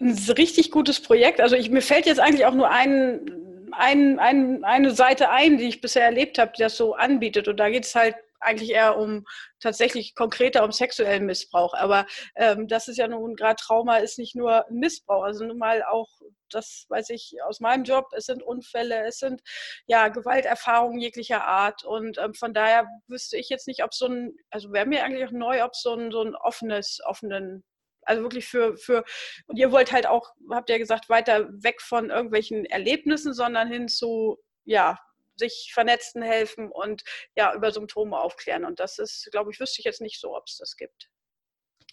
ein 0.00 0.16
richtig 0.36 0.70
gutes 0.70 1.00
Projekt. 1.00 1.40
Also 1.40 1.56
ich, 1.56 1.70
mir 1.70 1.82
fällt 1.82 2.06
jetzt 2.06 2.20
eigentlich 2.20 2.46
auch 2.46 2.54
nur 2.54 2.70
ein, 2.70 3.70
ein, 3.72 4.18
ein, 4.18 4.64
eine 4.64 4.90
Seite 4.92 5.30
ein, 5.30 5.58
die 5.58 5.68
ich 5.68 5.80
bisher 5.80 6.04
erlebt 6.04 6.38
habe, 6.38 6.52
die 6.56 6.62
das 6.62 6.76
so 6.76 6.94
anbietet. 6.94 7.48
Und 7.48 7.58
da 7.58 7.70
geht 7.70 7.84
es 7.84 7.94
halt 7.94 8.14
eigentlich 8.40 8.70
eher 8.70 8.96
um 8.98 9.24
tatsächlich 9.60 10.14
konkreter 10.14 10.64
um 10.64 10.72
sexuellen 10.72 11.26
Missbrauch. 11.26 11.74
Aber 11.74 12.06
ähm, 12.36 12.68
das 12.68 12.88
ist 12.88 12.98
ja 12.98 13.08
nun 13.08 13.34
gerade 13.34 13.56
Trauma 13.56 13.96
ist 13.96 14.18
nicht 14.18 14.36
nur 14.36 14.64
Missbrauch, 14.70 15.22
also 15.24 15.44
nun 15.44 15.58
mal 15.58 15.82
auch, 15.82 16.08
das 16.50 16.86
weiß 16.88 17.10
ich 17.10 17.36
aus 17.44 17.60
meinem 17.60 17.84
Job, 17.84 18.06
es 18.12 18.26
sind 18.26 18.42
Unfälle, 18.42 19.04
es 19.06 19.18
sind 19.18 19.40
ja 19.86 20.08
Gewalterfahrungen 20.08 21.00
jeglicher 21.00 21.44
Art. 21.44 21.84
Und 21.84 22.18
ähm, 22.18 22.34
von 22.34 22.54
daher 22.54 22.86
wüsste 23.08 23.36
ich 23.36 23.48
jetzt 23.48 23.66
nicht, 23.66 23.82
ob 23.82 23.94
so 23.94 24.06
ein, 24.06 24.36
also 24.50 24.72
wäre 24.72 24.86
mir 24.86 25.04
eigentlich 25.04 25.26
auch 25.26 25.32
neu, 25.32 25.64
ob 25.64 25.74
so 25.74 25.94
ein, 25.94 26.10
so 26.10 26.22
ein 26.22 26.34
offenes, 26.36 27.00
offenen 27.04 27.64
also 28.06 28.22
wirklich 28.22 28.46
für, 28.46 28.76
für, 28.76 29.04
und 29.46 29.56
ihr 29.56 29.72
wollt 29.72 29.92
halt 29.92 30.06
auch, 30.06 30.32
habt 30.50 30.70
ihr 30.70 30.78
gesagt, 30.78 31.08
weiter 31.08 31.48
weg 31.62 31.82
von 31.82 32.10
irgendwelchen 32.10 32.64
Erlebnissen, 32.64 33.34
sondern 33.34 33.68
hin 33.68 33.88
zu, 33.88 34.38
ja, 34.64 34.98
sich 35.36 35.70
vernetzen, 35.74 36.22
helfen 36.22 36.70
und 36.70 37.02
ja, 37.36 37.54
über 37.54 37.70
Symptome 37.70 38.18
aufklären. 38.18 38.64
Und 38.64 38.80
das 38.80 38.98
ist, 38.98 39.28
glaube 39.32 39.50
ich, 39.50 39.60
wüsste 39.60 39.80
ich 39.80 39.84
jetzt 39.84 40.00
nicht 40.00 40.20
so, 40.20 40.34
ob 40.34 40.44
es 40.46 40.56
das 40.56 40.76
gibt. 40.76 41.10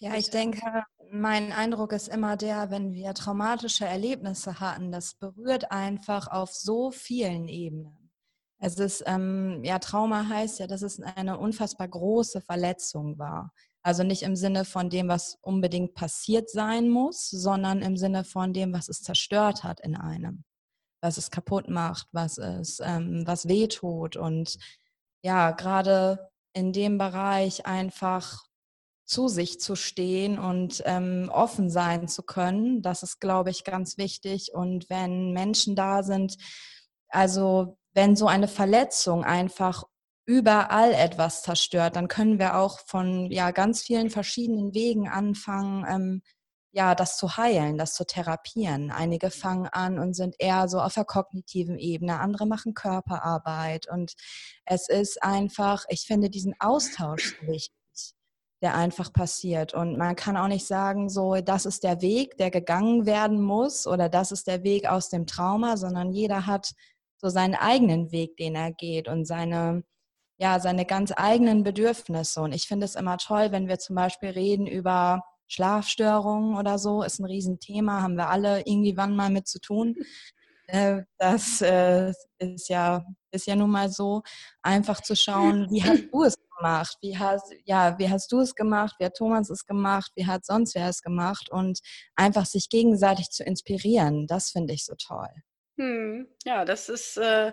Ja, 0.00 0.14
ich 0.16 0.30
denke, 0.30 0.84
mein 1.10 1.52
Eindruck 1.52 1.92
ist 1.92 2.08
immer 2.08 2.36
der, 2.36 2.70
wenn 2.70 2.92
wir 2.92 3.14
traumatische 3.14 3.84
Erlebnisse 3.84 4.58
hatten, 4.58 4.90
das 4.90 5.14
berührt 5.14 5.70
einfach 5.70 6.26
auf 6.28 6.52
so 6.52 6.90
vielen 6.90 7.48
Ebenen. 7.48 8.10
Es 8.58 8.78
ist, 8.78 9.04
ähm, 9.06 9.62
ja, 9.62 9.78
Trauma 9.78 10.28
heißt 10.28 10.58
ja, 10.58 10.66
dass 10.66 10.82
es 10.82 11.00
eine 11.00 11.38
unfassbar 11.38 11.86
große 11.86 12.40
Verletzung 12.40 13.18
war. 13.18 13.52
Also 13.84 14.02
nicht 14.02 14.22
im 14.22 14.34
Sinne 14.34 14.64
von 14.64 14.88
dem, 14.88 15.08
was 15.08 15.38
unbedingt 15.42 15.94
passiert 15.94 16.48
sein 16.48 16.88
muss, 16.88 17.28
sondern 17.28 17.82
im 17.82 17.98
Sinne 17.98 18.24
von 18.24 18.54
dem, 18.54 18.72
was 18.72 18.88
es 18.88 19.02
zerstört 19.02 19.62
hat 19.62 19.80
in 19.80 19.94
einem, 19.94 20.44
was 21.02 21.18
es 21.18 21.30
kaputt 21.30 21.68
macht, 21.68 22.08
was 22.10 22.38
es, 22.38 22.80
ähm, 22.82 23.24
was 23.26 23.46
wehtut 23.46 24.16
und 24.16 24.56
ja, 25.22 25.50
gerade 25.50 26.30
in 26.54 26.72
dem 26.72 26.96
Bereich 26.96 27.66
einfach 27.66 28.44
zu 29.04 29.28
sich 29.28 29.60
zu 29.60 29.76
stehen 29.76 30.38
und 30.38 30.82
ähm, 30.86 31.30
offen 31.32 31.68
sein 31.68 32.08
zu 32.08 32.22
können, 32.22 32.80
das 32.80 33.02
ist, 33.02 33.20
glaube 33.20 33.50
ich, 33.50 33.64
ganz 33.64 33.98
wichtig. 33.98 34.54
Und 34.54 34.88
wenn 34.88 35.32
Menschen 35.32 35.76
da 35.76 36.02
sind, 36.02 36.38
also 37.08 37.76
wenn 37.92 38.16
so 38.16 38.26
eine 38.26 38.48
Verletzung 38.48 39.24
einfach 39.24 39.84
überall 40.26 40.92
etwas 40.92 41.42
zerstört, 41.42 41.96
dann 41.96 42.08
können 42.08 42.38
wir 42.38 42.56
auch 42.56 42.80
von 42.86 43.30
ja 43.30 43.50
ganz 43.50 43.82
vielen 43.82 44.10
verschiedenen 44.10 44.74
Wegen 44.74 45.08
anfangen, 45.08 45.84
ähm, 45.88 46.22
ja, 46.72 46.94
das 46.94 47.16
zu 47.16 47.36
heilen, 47.36 47.78
das 47.78 47.94
zu 47.94 48.04
therapieren. 48.04 48.90
Einige 48.90 49.30
fangen 49.30 49.68
an 49.68 49.98
und 49.98 50.14
sind 50.14 50.34
eher 50.38 50.68
so 50.68 50.80
auf 50.80 50.94
der 50.94 51.04
kognitiven 51.04 51.78
Ebene, 51.78 52.18
andere 52.18 52.46
machen 52.46 52.74
Körperarbeit 52.74 53.88
und 53.88 54.14
es 54.64 54.88
ist 54.88 55.22
einfach, 55.22 55.84
ich 55.88 56.02
finde 56.06 56.30
diesen 56.30 56.54
Austausch 56.58 57.40
wichtig 57.42 57.72
der 58.64 58.74
einfach 58.74 59.12
passiert. 59.12 59.74
Und 59.74 59.98
man 59.98 60.16
kann 60.16 60.38
auch 60.38 60.48
nicht 60.48 60.66
sagen, 60.66 61.10
so, 61.10 61.34
das 61.34 61.66
ist 61.66 61.84
der 61.84 62.00
Weg, 62.00 62.38
der 62.38 62.50
gegangen 62.50 63.04
werden 63.04 63.42
muss 63.42 63.86
oder 63.86 64.08
das 64.08 64.32
ist 64.32 64.46
der 64.46 64.62
Weg 64.62 64.88
aus 64.88 65.10
dem 65.10 65.26
Trauma, 65.26 65.76
sondern 65.76 66.12
jeder 66.12 66.46
hat 66.46 66.72
so 67.18 67.28
seinen 67.28 67.56
eigenen 67.56 68.10
Weg, 68.10 68.38
den 68.38 68.54
er 68.54 68.72
geht 68.72 69.06
und 69.06 69.26
seine, 69.26 69.84
ja, 70.44 70.60
seine 70.60 70.84
ganz 70.84 71.10
eigenen 71.16 71.62
Bedürfnisse. 71.62 72.42
Und 72.42 72.52
ich 72.52 72.68
finde 72.68 72.84
es 72.84 72.96
immer 72.96 73.16
toll, 73.16 73.50
wenn 73.50 73.66
wir 73.66 73.78
zum 73.78 73.96
Beispiel 73.96 74.28
reden 74.28 74.66
über 74.66 75.24
Schlafstörungen 75.46 76.58
oder 76.58 76.78
so, 76.78 77.02
ist 77.02 77.18
ein 77.18 77.24
Riesenthema, 77.24 78.02
haben 78.02 78.16
wir 78.16 78.28
alle 78.28 78.58
irgendwie 78.66 78.94
wann 78.94 79.16
mal 79.16 79.30
mit 79.30 79.48
zu 79.48 79.58
tun. 79.58 79.96
Äh, 80.66 81.02
das 81.18 81.60
äh, 81.60 82.10
ist 82.38 82.70
ja, 82.70 83.04
ist 83.30 83.46
ja 83.46 83.54
nun 83.54 83.68
mal 83.70 83.90
so, 83.90 84.22
einfach 84.62 85.02
zu 85.02 85.14
schauen, 85.14 85.70
wie 85.70 85.84
hast 85.84 86.04
du 86.10 86.22
es 86.22 86.36
gemacht? 86.56 86.96
Wie 87.02 87.18
hast, 87.18 87.52
ja, 87.66 87.98
wie 87.98 88.08
hast 88.08 88.32
du 88.32 88.40
es 88.40 88.54
gemacht? 88.54 88.94
Wie 88.98 89.04
hat 89.04 89.14
Thomas 89.14 89.50
es 89.50 89.66
gemacht? 89.66 90.10
Wie 90.14 90.26
hat 90.26 90.46
sonst 90.46 90.74
wer 90.74 90.88
es 90.88 91.02
gemacht? 91.02 91.50
Und 91.50 91.80
einfach 92.16 92.46
sich 92.46 92.70
gegenseitig 92.70 93.28
zu 93.28 93.44
inspirieren, 93.44 94.26
das 94.26 94.52
finde 94.52 94.72
ich 94.72 94.86
so 94.86 94.94
toll. 94.94 95.28
Hm, 95.76 96.28
ja, 96.46 96.64
das 96.64 96.88
ist, 96.88 97.18
äh, 97.18 97.52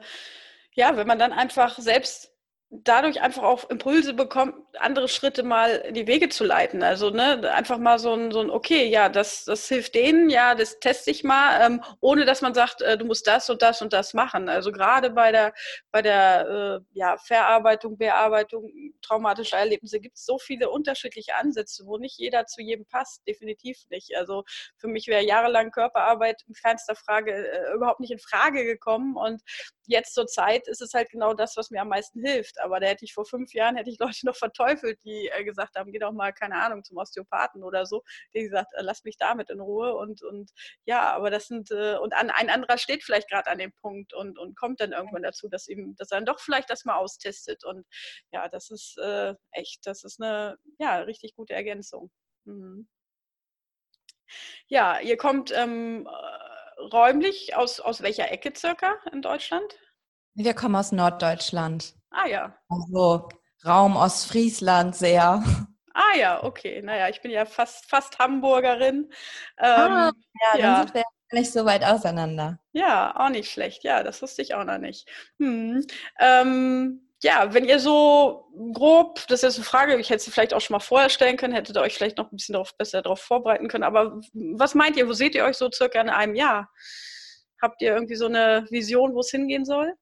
ja, 0.74 0.96
wenn 0.96 1.08
man 1.08 1.20
dann 1.20 1.34
einfach 1.34 1.80
selbst 1.80 2.32
dadurch 2.74 3.22
einfach 3.22 3.44
auch 3.44 3.70
Impulse 3.70 4.14
bekommt, 4.14 4.56
andere 4.80 5.10
Schritte 5.10 5.44
mal 5.44 5.72
in 5.72 5.94
die 5.94 6.08
Wege 6.08 6.30
zu 6.30 6.46
leiten. 6.46 6.84
Also 6.84 7.10
ne, 7.10 7.52
einfach 7.54 7.78
mal 7.78 8.00
so 8.00 8.14
ein, 8.14 8.32
so 8.32 8.40
ein 8.40 8.50
okay, 8.50 8.88
ja, 8.88 9.10
das, 9.10 9.44
das 9.44 9.68
hilft 9.68 9.94
denen, 9.94 10.30
ja, 10.30 10.56
das 10.56 10.80
teste 10.80 11.12
ich 11.12 11.26
mal, 11.26 11.60
ähm, 11.66 11.84
ohne 12.00 12.24
dass 12.24 12.42
man 12.42 12.54
sagt, 12.54 12.82
äh, 12.82 12.98
du 12.98 13.04
musst 13.04 13.28
das 13.28 13.50
und 13.50 13.62
das 13.62 13.82
und 13.82 13.92
das 13.92 14.14
machen. 14.14 14.48
Also 14.48 14.72
gerade 14.72 15.10
bei 15.10 15.34
der, 15.34 15.54
bei 15.92 16.02
der 16.02 16.82
äh, 16.82 16.98
ja, 16.98 17.18
Verarbeitung, 17.18 17.98
Bearbeitung 17.98 18.72
traumatischer 19.02 19.58
Erlebnisse 19.58 20.00
gibt 20.00 20.16
es 20.16 20.26
so 20.26 20.40
viele 20.40 20.70
unterschiedliche 20.70 21.36
Ansätze, 21.36 21.86
wo 21.86 21.98
nicht 21.98 22.18
jeder 22.20 22.46
zu 22.46 22.62
jedem 22.62 22.86
passt, 22.86 23.28
definitiv 23.28 23.80
nicht. 23.90 24.16
Also 24.16 24.46
für 24.78 24.88
mich 24.88 25.08
wäre 25.08 25.24
jahrelang 25.24 25.72
Körperarbeit 25.72 26.44
in 26.48 26.54
keinster 26.54 26.96
Frage 26.96 27.34
äh, 27.34 27.74
überhaupt 27.76 28.00
nicht 28.00 28.12
in 28.12 28.20
Frage 28.20 28.64
gekommen 28.64 29.18
und 29.18 29.42
jetzt 29.88 30.14
zur 30.14 30.28
Zeit 30.28 30.70
ist 30.70 30.82
es 30.82 30.94
halt 30.94 31.10
genau 31.10 31.34
das, 31.34 31.58
was 31.58 31.70
mir 31.70 31.82
am 31.82 31.90
meisten 31.90 32.26
hilft 32.26 32.61
aber 32.62 32.80
da 32.80 32.88
hätte 32.88 33.06
ich 33.06 33.14
vor 33.14 33.26
fünf 33.26 33.54
Jahren, 33.54 33.76
hätte 33.76 33.90
ich 33.90 34.00
Leute 34.00 34.26
noch 34.26 34.36
verteufelt, 34.36 35.00
die 35.04 35.30
äh, 35.34 35.44
gesagt 35.44 35.76
haben, 35.76 35.92
geh 35.92 36.00
doch 36.00 36.12
mal, 36.12 36.32
keine 36.34 36.56
Ahnung, 36.62 36.84
zum 36.84 36.98
Osteopathen 36.98 37.64
oder 37.64 37.86
so, 37.86 38.04
die 38.34 38.44
gesagt, 38.44 38.74
äh, 38.74 38.82
lass 38.82 39.04
mich 39.04 39.18
damit 39.18 39.50
in 39.50 39.60
Ruhe 39.60 39.96
und, 39.96 40.24
und 40.24 40.52
ja, 40.86 41.14
aber 41.14 41.30
das 41.30 41.48
sind, 41.48 41.72
äh, 41.72 41.98
und 41.98 42.14
an, 42.14 42.30
ein 42.30 42.50
anderer 42.50 42.78
steht 42.78 43.04
vielleicht 43.04 43.30
gerade 43.30 43.50
an 43.50 43.58
dem 43.58 43.74
Punkt 43.82 44.14
und, 44.14 44.38
und 44.38 44.58
kommt 44.58 44.80
dann 44.82 44.92
irgendwann 44.94 45.24
dazu, 45.24 45.50
dass 45.50 45.68
ihm, 45.68 45.96
dass 45.98 46.12
er 46.12 46.18
dann 46.18 46.26
doch 46.26 46.40
vielleicht 46.40 46.70
das 46.70 46.86
mal 46.86 46.96
austestet 46.96 47.64
und 47.64 47.86
ja, 48.32 48.48
das 48.48 48.70
ist 48.70 48.98
äh, 48.98 49.34
echt, 49.52 49.86
das 49.86 50.04
ist 50.04 50.22
eine, 50.22 50.58
ja, 50.80 51.00
richtig 51.00 51.36
gute 51.36 51.54
Ergänzung. 51.54 52.12
Mhm. 52.46 52.88
Ja, 54.68 55.00
ihr 55.00 55.18
kommt 55.18 55.52
ähm, 55.52 56.08
äh, 56.08 56.82
räumlich 56.82 57.56
aus, 57.56 57.80
aus 57.80 58.02
welcher 58.02 58.32
Ecke 58.32 58.54
circa 58.56 58.96
in 59.12 59.22
Deutschland? 59.22 59.78
Wir 60.34 60.54
kommen 60.54 60.76
aus 60.76 60.92
Norddeutschland. 60.92 61.94
Ah 62.12 62.28
ja. 62.28 62.56
Also 62.70 63.30
Raum 63.66 63.96
Ostfriesland 63.96 64.96
sehr. 64.96 65.44
Ah 65.94 66.18
ja, 66.18 66.44
okay. 66.44 66.82
Naja, 66.82 67.10
ich 67.10 67.22
bin 67.22 67.32
ja 67.32 67.46
fast, 67.46 67.90
fast 67.90 68.20
Hamburgerin. 68.20 69.12
Ah, 69.58 70.10
ähm, 70.10 70.24
ja, 70.42 70.60
ja, 70.60 70.76
dann 70.78 70.88
sind 70.88 70.96
wir 70.96 71.04
nicht 71.32 71.52
so 71.52 71.66
weit 71.66 71.84
auseinander. 71.84 72.60
Ja, 72.74 73.16
auch 73.18 73.30
nicht 73.30 73.52
schlecht. 73.52 73.84
Ja, 73.84 74.04
das 74.04 74.22
wusste 74.22 74.42
ich 74.42 74.54
auch 74.54 74.64
noch 74.64 74.78
nicht. 74.78 75.10
Hm. 75.40 75.86
Ähm, 76.20 77.08
ja, 77.24 77.54
wenn 77.54 77.66
ihr 77.66 77.80
so 77.80 78.48
grob, 78.74 79.20
das 79.28 79.44
ist 79.44 79.44
jetzt 79.44 79.56
eine 79.58 79.66
Frage, 79.66 80.00
ich 80.00 80.10
hätte 80.10 80.24
sie 80.24 80.32
vielleicht 80.32 80.54
auch 80.54 80.62
schon 80.62 80.74
mal 80.76 80.80
vorher 80.80 81.10
stellen 81.10 81.38
können, 81.38 81.54
hättet 81.54 81.76
ihr 81.76 81.82
euch 81.82 81.94
vielleicht 81.96 82.18
noch 82.18 82.32
ein 82.32 82.36
bisschen 82.36 82.54
darauf, 82.54 82.76
besser 82.78 83.02
darauf 83.02 83.22
vorbereiten 83.22 83.68
können. 83.68 83.84
Aber 83.84 84.20
was 84.34 84.76
meint 84.76 84.98
ihr, 84.98 85.08
wo 85.08 85.14
seht 85.14 85.36
ihr 85.36 85.46
euch 85.46 85.58
so 85.58 85.70
circa 85.72 86.02
in 86.02 86.10
einem 86.10 86.36
Jahr? 86.36 86.72
Habt 87.62 87.82
ihr 87.82 87.94
irgendwie 87.94 88.16
so 88.16 88.26
eine 88.26 88.66
Vision, 88.72 89.14
wo 89.14 89.20
es 89.20 89.30
hingehen 89.30 89.66
soll? 89.66 89.94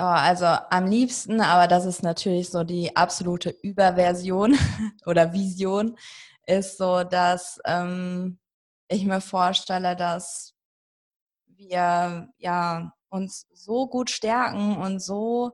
Oh, 0.00 0.04
also 0.04 0.46
am 0.46 0.86
liebsten, 0.86 1.40
aber 1.40 1.66
das 1.66 1.84
ist 1.84 2.04
natürlich 2.04 2.50
so 2.50 2.62
die 2.62 2.94
absolute 2.94 3.50
Überversion 3.50 4.56
oder 5.06 5.32
Vision, 5.32 5.98
ist 6.46 6.78
so, 6.78 7.02
dass 7.02 7.58
ähm, 7.64 8.38
ich 8.88 9.04
mir 9.04 9.20
vorstelle, 9.20 9.96
dass 9.96 10.54
wir 11.46 12.28
ja 12.38 12.92
uns 13.10 13.46
so 13.52 13.88
gut 13.88 14.10
stärken 14.10 14.76
und 14.76 15.00
so 15.00 15.52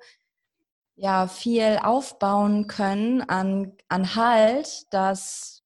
ja 0.96 1.26
viel 1.26 1.78
aufbauen 1.82 2.66
können 2.66 3.22
an, 3.22 3.72
an 3.88 4.14
Halt, 4.14 4.92
dass 4.92 5.62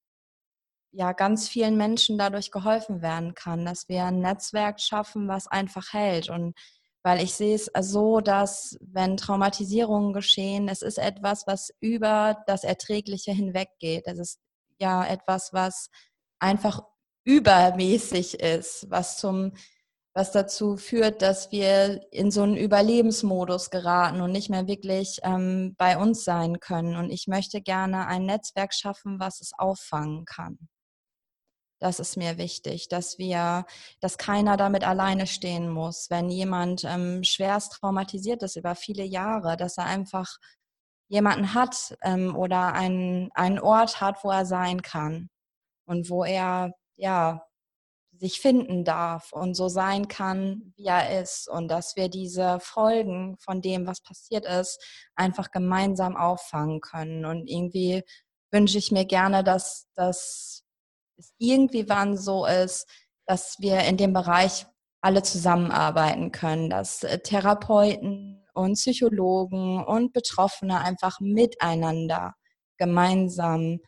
ja 0.93 1.13
ganz 1.13 1.49
vielen 1.49 1.77
Menschen 1.77 2.17
dadurch 2.17 2.51
geholfen 2.51 3.03
werden 3.03 3.35
kann, 3.35 3.65
dass 3.65 3.89
wir 3.89 4.05
ein 4.05 4.21
Netzwerk 4.21 4.81
schaffen, 4.81 5.29
was 5.29 5.47
einfach 5.47 5.93
hält. 5.93 6.31
Und 6.31 6.55
weil 7.09 7.23
ich 7.23 7.33
sehe 7.33 7.55
es 7.55 7.71
so, 7.81 8.21
dass 8.21 8.77
wenn 8.83 9.17
Traumatisierungen 9.17 10.13
geschehen, 10.13 10.69
es 10.69 10.83
ist 10.83 10.99
etwas, 10.99 11.47
was 11.47 11.73
über 11.81 12.45
das 12.47 12.65
Erträgliche 12.65 13.33
hinweggeht. 13.33 14.03
Es 14.05 14.19
ist 14.19 14.41
ja 14.79 15.07
etwas, 15.07 15.55
was 15.55 15.89
einfach 16.39 16.83
übermäßig 17.25 18.41
ist, 18.41 18.91
was 18.91 19.17
zum 19.17 19.55
was 20.13 20.33
dazu 20.33 20.77
führt, 20.77 21.23
dass 21.23 21.51
wir 21.51 22.03
in 22.13 22.31
so 22.31 22.43
einen 22.43 22.59
Überlebensmodus 22.59 23.71
geraten 23.71 24.21
und 24.21 24.33
nicht 24.33 24.51
mehr 24.51 24.67
wirklich 24.67 25.21
ähm, 25.23 25.77
bei 25.79 25.97
uns 25.97 26.25
sein 26.25 26.61
können. 26.61 26.97
Und 26.97 27.09
ich 27.09 27.27
möchte 27.27 27.63
gerne 27.63 28.07
ein 28.07 28.27
Netzwerk 28.27 28.75
schaffen, 28.75 29.19
was 29.19 29.41
es 29.41 29.53
auffangen 29.57 30.27
kann. 30.27 30.59
Das 31.81 32.01
ist 32.01 32.17
mir 32.17 32.39
wichtig, 32.39 32.89
dass 32.89 33.19
wir, 33.19 33.65
dass 34.01 34.19
keiner 34.19 34.57
damit 34.57 34.85
alleine 34.85 35.27
stehen 35.27 35.69
muss. 35.69 36.11
Wenn 36.11 36.29
jemand 36.29 36.85
ähm, 36.85 37.23
schwerst 37.23 37.75
traumatisiert 37.75 38.43
ist 38.43 38.57
über 38.57 38.75
viele 38.75 39.05
Jahre, 39.05 39.57
dass 39.57 39.79
er 39.79 39.87
einfach 39.87 40.39
jemanden 41.09 41.55
hat 41.55 41.97
ähm, 42.03 42.37
oder 42.37 42.73
einen, 42.75 43.31
einen 43.35 43.61
Ort 43.61 44.01
hat, 44.01 44.25
wo 44.25 44.31
er 44.31 44.45
sein 44.45 44.83
kann 44.83 45.31
und 45.87 46.11
wo 46.11 46.25
er 46.25 46.73
ja 46.97 47.43
sich 48.19 48.41
finden 48.41 48.85
darf 48.85 49.33
und 49.33 49.55
so 49.55 49.69
sein 49.69 50.09
kann, 50.09 50.73
wie 50.77 50.87
er 50.87 51.21
ist 51.21 51.49
und 51.49 51.69
dass 51.69 51.95
wir 51.97 52.09
diese 52.09 52.59
Folgen 52.61 53.37
von 53.39 53.63
dem, 53.63 53.87
was 53.87 54.03
passiert 54.03 54.45
ist, 54.45 54.83
einfach 55.15 55.53
gemeinsam 55.53 56.17
auffangen 56.17 56.81
können. 56.81 57.25
Und 57.25 57.49
irgendwie 57.49 58.03
wünsche 58.51 58.79
ich 58.79 58.91
mir 58.91 59.05
gerne, 59.05 59.45
dass, 59.45 59.87
dass 59.95 60.65
es 61.19 61.33
irgendwie 61.39 61.89
wann 61.89 62.17
so 62.17 62.47
ist, 62.47 62.89
dass 63.27 63.57
wir 63.59 63.81
in 63.81 63.97
dem 63.97 64.13
Bereich 64.13 64.67
alle 65.01 65.23
zusammenarbeiten 65.23 66.33
können, 66.33 66.71
dass 66.71 67.03
äh, 67.05 67.19
Therapeuten 67.21 68.45
und 68.55 68.75
Psychologen 68.75 69.85
und 69.85 70.13
Betroffene 70.13 70.81
einfach 70.81 71.21
miteinander 71.21 72.35
gemeinsam 72.79 73.81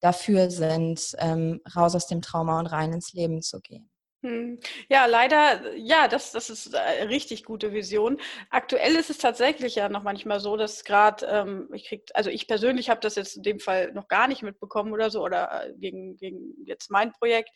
dafür 0.00 0.50
sind, 0.50 1.14
ähm, 1.18 1.60
raus 1.74 1.94
aus 1.94 2.06
dem 2.06 2.22
Trauma 2.22 2.58
und 2.58 2.66
rein 2.66 2.92
ins 2.92 3.12
Leben 3.12 3.40
zu 3.42 3.60
gehen. 3.60 3.91
Hm. 4.24 4.60
Ja, 4.88 5.06
leider, 5.06 5.74
ja, 5.74 6.06
das, 6.06 6.30
das 6.30 6.48
ist 6.48 6.76
eine 6.76 7.08
richtig 7.08 7.42
gute 7.42 7.72
Vision. 7.72 8.20
Aktuell 8.50 8.94
ist 8.94 9.10
es 9.10 9.18
tatsächlich 9.18 9.74
ja 9.74 9.88
noch 9.88 10.04
manchmal 10.04 10.38
so, 10.38 10.56
dass 10.56 10.84
gerade, 10.84 11.26
ähm, 11.26 11.68
ich 11.72 11.86
krieg, 11.88 12.04
also 12.14 12.30
ich 12.30 12.46
persönlich 12.46 12.88
habe 12.88 13.00
das 13.00 13.16
jetzt 13.16 13.36
in 13.36 13.42
dem 13.42 13.58
Fall 13.58 13.90
noch 13.94 14.06
gar 14.06 14.28
nicht 14.28 14.42
mitbekommen 14.44 14.92
oder 14.92 15.10
so, 15.10 15.22
oder 15.24 15.66
äh, 15.66 15.72
gegen, 15.76 16.16
gegen 16.16 16.54
jetzt 16.66 16.88
mein 16.88 17.10
Projekt, 17.12 17.50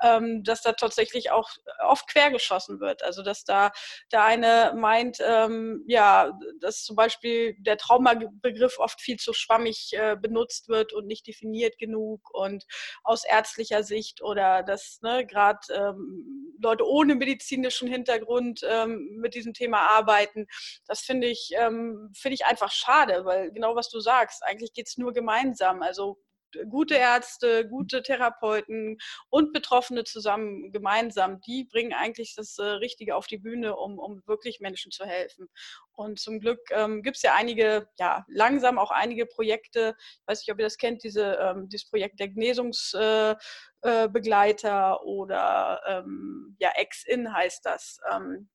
ähm, 0.00 0.44
dass 0.44 0.62
da 0.62 0.74
tatsächlich 0.74 1.32
auch 1.32 1.50
oft 1.84 2.06
quergeschossen 2.08 2.78
wird. 2.78 3.02
Also 3.02 3.24
dass 3.24 3.42
da 3.42 3.72
der 4.12 4.22
eine 4.24 4.74
meint, 4.76 5.18
ähm, 5.26 5.82
ja, 5.88 6.30
dass 6.60 6.84
zum 6.84 6.94
Beispiel 6.94 7.56
der 7.58 7.76
Traumabegriff 7.78 8.78
oft 8.78 9.00
viel 9.00 9.16
zu 9.16 9.32
schwammig 9.32 9.90
äh, 9.94 10.14
benutzt 10.16 10.68
wird 10.68 10.92
und 10.92 11.08
nicht 11.08 11.26
definiert 11.26 11.78
genug 11.78 12.30
und 12.32 12.64
aus 13.02 13.24
ärztlicher 13.24 13.82
Sicht 13.82 14.22
oder 14.22 14.62
dass 14.62 15.00
ne, 15.02 15.26
gerade 15.26 15.58
ähm, 15.74 16.10
Leute 16.62 16.86
ohne 16.86 17.14
medizinischen 17.14 17.88
Hintergrund 17.88 18.60
ähm, 18.68 19.16
mit 19.16 19.34
diesem 19.34 19.52
Thema 19.52 19.78
arbeiten. 19.78 20.46
Das 20.86 21.00
finde 21.00 21.26
ich, 21.26 21.50
ähm, 21.56 22.10
finde 22.14 22.34
ich 22.34 22.46
einfach 22.46 22.70
schade, 22.70 23.24
weil 23.24 23.50
genau 23.52 23.74
was 23.74 23.90
du 23.90 24.00
sagst, 24.00 24.42
eigentlich 24.44 24.72
geht 24.72 24.88
es 24.88 24.96
nur 24.96 25.12
gemeinsam. 25.12 25.82
Also 25.82 26.18
gute 26.68 26.94
Ärzte, 26.94 27.68
gute 27.68 28.02
Therapeuten 28.02 28.98
und 29.30 29.52
Betroffene 29.52 30.04
zusammen, 30.04 30.72
gemeinsam, 30.72 31.40
die 31.40 31.64
bringen 31.64 31.92
eigentlich 31.92 32.34
das 32.34 32.58
äh, 32.58 32.64
Richtige 32.64 33.16
auf 33.16 33.26
die 33.26 33.38
Bühne, 33.38 33.76
um, 33.76 33.98
um 33.98 34.22
wirklich 34.26 34.60
Menschen 34.60 34.92
zu 34.92 35.04
helfen. 35.04 35.48
Und 35.92 36.18
zum 36.18 36.40
Glück 36.40 36.60
ähm, 36.70 37.02
gibt 37.02 37.16
es 37.16 37.22
ja 37.22 37.34
einige, 37.34 37.88
ja, 37.98 38.24
langsam 38.28 38.78
auch 38.78 38.90
einige 38.90 39.26
Projekte, 39.26 39.94
ich 39.98 40.26
weiß 40.26 40.40
nicht, 40.40 40.52
ob 40.52 40.58
ihr 40.58 40.66
das 40.66 40.78
kennt, 40.78 41.04
diese, 41.04 41.38
ähm, 41.40 41.68
dieses 41.68 41.88
Projekt 41.88 42.20
der 42.20 42.28
Genesungsbegleiter 42.28 44.92
äh, 44.92 44.94
äh, 44.94 44.96
oder 45.04 45.80
ähm, 45.86 46.56
ja, 46.58 46.70
Ex-In 46.74 47.32
heißt 47.32 47.64
das. 47.64 47.98
Ähm, 48.12 48.48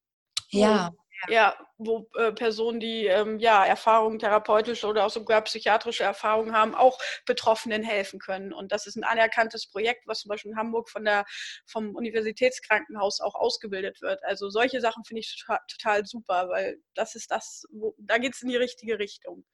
ja. 0.50 0.92
Ja, 1.28 1.58
wo 1.78 2.08
äh, 2.16 2.32
Personen, 2.32 2.80
die 2.80 3.06
ähm, 3.08 3.40
ja 3.40 3.66
Erfahrungen, 3.66 4.20
therapeutische 4.20 4.88
oder 4.88 5.06
auch 5.06 5.10
sogar 5.10 5.42
psychiatrische 5.42 6.04
Erfahrungen 6.04 6.54
haben, 6.54 6.76
auch 6.76 7.00
Betroffenen 7.26 7.84
helfen 7.84 8.20
können. 8.20 8.54
Und 8.54 8.72
das 8.72 8.88
ist 8.88 8.96
ein 8.96 9.04
anerkanntes 9.04 9.68
Projekt, 9.68 10.08
was 10.08 10.22
zum 10.22 10.30
Beispiel 10.30 10.52
in 10.52 10.58
Hamburg 10.58 10.90
von 10.90 11.04
der, 11.04 11.26
vom 11.66 11.96
Universitätskrankenhaus 11.96 13.20
auch 13.20 13.36
ausgebildet 13.36 14.02
wird. 14.02 14.24
Also 14.24 14.50
solche 14.50 14.80
Sachen 14.80 15.04
finde 15.06 15.22
ich 15.22 15.38
total, 15.40 15.60
total, 15.68 16.06
super, 16.06 16.50
weil 16.50 16.78
das 16.94 17.16
ist 17.16 17.32
das, 17.32 17.66
wo, 17.72 17.96
da 17.98 18.18
geht 18.18 18.36
es 18.36 18.42
in 18.42 18.50
die 18.50 18.56
richtige 18.56 19.00
Richtung. 19.00 19.46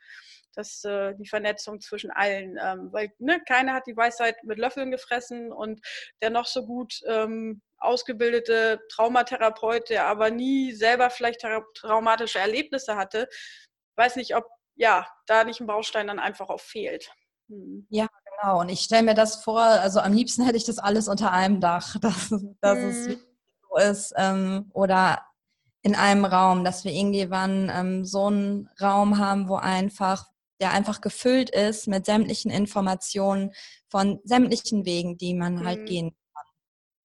Das, 0.55 0.83
äh, 0.83 1.15
die 1.15 1.27
Vernetzung 1.27 1.81
zwischen 1.81 2.11
allen. 2.11 2.59
Ähm, 2.61 2.89
weil 2.91 3.11
ne, 3.17 3.41
keiner 3.47 3.73
hat 3.73 3.87
die 3.87 3.97
Weisheit 3.97 4.43
mit 4.43 4.59
Löffeln 4.59 4.91
gefressen 4.91 5.51
und 5.51 5.81
der 6.21 6.29
noch 6.29 6.45
so 6.45 6.65
gut 6.65 6.99
ähm, 7.07 7.61
ausgebildete 7.83 8.81
Traumatherapeut, 8.89 9.89
der 9.89 10.07
aber 10.07 10.31
nie 10.31 10.73
selber 10.73 11.09
vielleicht 11.09 11.45
traumatische 11.75 12.39
Erlebnisse 12.39 12.95
hatte, 12.95 13.27
weiß 13.95 14.15
nicht, 14.15 14.35
ob 14.35 14.45
ja, 14.75 15.07
da 15.27 15.43
nicht 15.43 15.61
ein 15.61 15.67
Baustein 15.67 16.07
dann 16.07 16.19
einfach 16.19 16.49
auch 16.49 16.59
fehlt. 16.59 17.11
Hm. 17.49 17.85
Ja, 17.89 18.07
genau. 18.25 18.61
Und 18.61 18.69
ich 18.69 18.81
stelle 18.81 19.03
mir 19.03 19.13
das 19.13 19.43
vor, 19.43 19.61
also 19.61 19.99
am 19.99 20.13
liebsten 20.13 20.43
hätte 20.43 20.57
ich 20.57 20.65
das 20.65 20.79
alles 20.79 21.07
unter 21.07 21.31
einem 21.31 21.59
Dach, 21.59 21.97
dass, 22.01 22.33
dass 22.61 22.77
hm. 22.77 22.89
es 22.89 23.19
so 23.69 23.77
ist. 23.77 24.13
Ähm, 24.17 24.71
oder 24.73 25.23
in 25.81 25.95
einem 25.95 26.25
Raum, 26.25 26.63
dass 26.63 26.85
wir 26.85 26.91
irgendwann 26.91 27.69
ähm, 27.73 28.05
so 28.05 28.27
einen 28.27 28.69
Raum 28.81 29.17
haben, 29.17 29.49
wo 29.49 29.55
einfach, 29.55 30.25
der 30.61 30.71
einfach 30.71 31.01
gefüllt 31.01 31.49
ist 31.49 31.87
mit 31.87 32.05
sämtlichen 32.05 32.49
Informationen 32.49 33.51
von 33.89 34.21
sämtlichen 34.23 34.85
Wegen, 34.85 35.17
die 35.17 35.33
man 35.33 35.57
halt 35.57 35.59
hm. 35.59 35.67
halt 35.67 35.89
gehen 35.89 36.15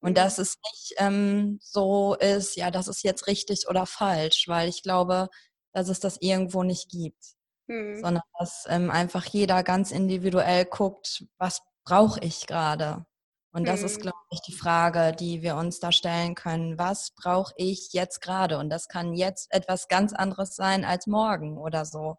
und 0.05 0.11
mhm. 0.11 0.15
dass 0.17 0.37
es 0.37 0.59
nicht 0.71 0.95
ähm, 0.99 1.59
so 1.63 2.15
ist, 2.15 2.57
ja, 2.57 2.71
das 2.71 2.89
ist 2.89 3.03
jetzt 3.05 3.27
richtig 3.27 3.69
oder 3.71 3.87
falsch, 3.87 4.45
weil 4.49 4.69
ich 4.69 4.83
glaube, 4.83 5.29
dass 5.73 5.89
es 5.89 5.99
das 5.99 6.19
irgendwo 6.21 6.63
nicht 6.63 6.91
gibt, 6.91 7.25
mhm. 7.69 8.03
sondern 8.03 8.23
dass 8.39 8.67
ähm, 8.69 8.91
einfach 8.91 9.25
jeder 9.25 9.63
ganz 9.63 9.91
individuell 9.93 10.67
guckt, 10.67 11.25
was 11.39 11.63
brauche 11.87 12.21
ich 12.21 12.47
gerade. 12.47 13.07
Und 13.55 13.67
das 13.67 13.81
mhm. 13.81 13.87
ist, 13.87 14.01
glaube 14.03 14.19
ich, 14.31 14.43
die 14.43 14.53
Frage, 14.53 15.17
die 15.19 15.41
wir 15.41 15.57
uns 15.57 15.81
da 15.81 15.91
stellen 15.91 16.35
können. 16.35 16.79
Was 16.79 17.13
brauche 17.17 17.55
ich 17.57 17.95
jetzt 17.95 18.21
gerade? 18.21 18.59
Und 18.59 18.69
das 18.69 18.89
kann 18.89 19.15
jetzt 19.15 19.51
etwas 19.55 19.89
ganz 19.89 20.13
anderes 20.13 20.55
sein 20.55 20.85
als 20.85 21.07
morgen 21.07 21.57
oder 21.57 21.87
so. 21.87 22.17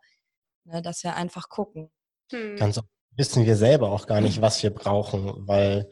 Ne, 0.63 0.81
dass 0.81 1.03
wir 1.03 1.15
einfach 1.15 1.49
gucken. 1.49 1.91
Ganz 2.31 2.79
oft 2.79 2.87
wissen 3.11 3.45
wir 3.45 3.55
selber 3.55 3.91
auch 3.91 4.07
gar 4.07 4.21
nicht, 4.21 4.41
was 4.41 4.63
wir 4.63 4.73
brauchen, 4.73 5.47
weil, 5.47 5.91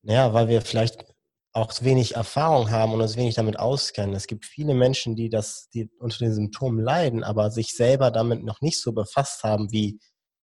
naja, 0.00 0.32
weil 0.32 0.48
wir 0.48 0.62
vielleicht 0.62 1.13
auch 1.54 1.72
wenig 1.82 2.16
Erfahrung 2.16 2.70
haben 2.70 2.92
und 2.92 3.00
uns 3.00 3.16
wenig 3.16 3.36
damit 3.36 3.58
auskennen. 3.58 4.14
Es 4.14 4.26
gibt 4.26 4.44
viele 4.44 4.74
Menschen, 4.74 5.14
die 5.14 5.30
das, 5.30 5.68
die 5.72 5.88
unter 6.00 6.18
den 6.18 6.34
Symptomen 6.34 6.80
leiden, 6.80 7.22
aber 7.22 7.50
sich 7.52 7.76
selber 7.76 8.10
damit 8.10 8.42
noch 8.42 8.60
nicht 8.60 8.82
so 8.82 8.92
befasst 8.92 9.44
haben, 9.44 9.70
wie, 9.70 10.00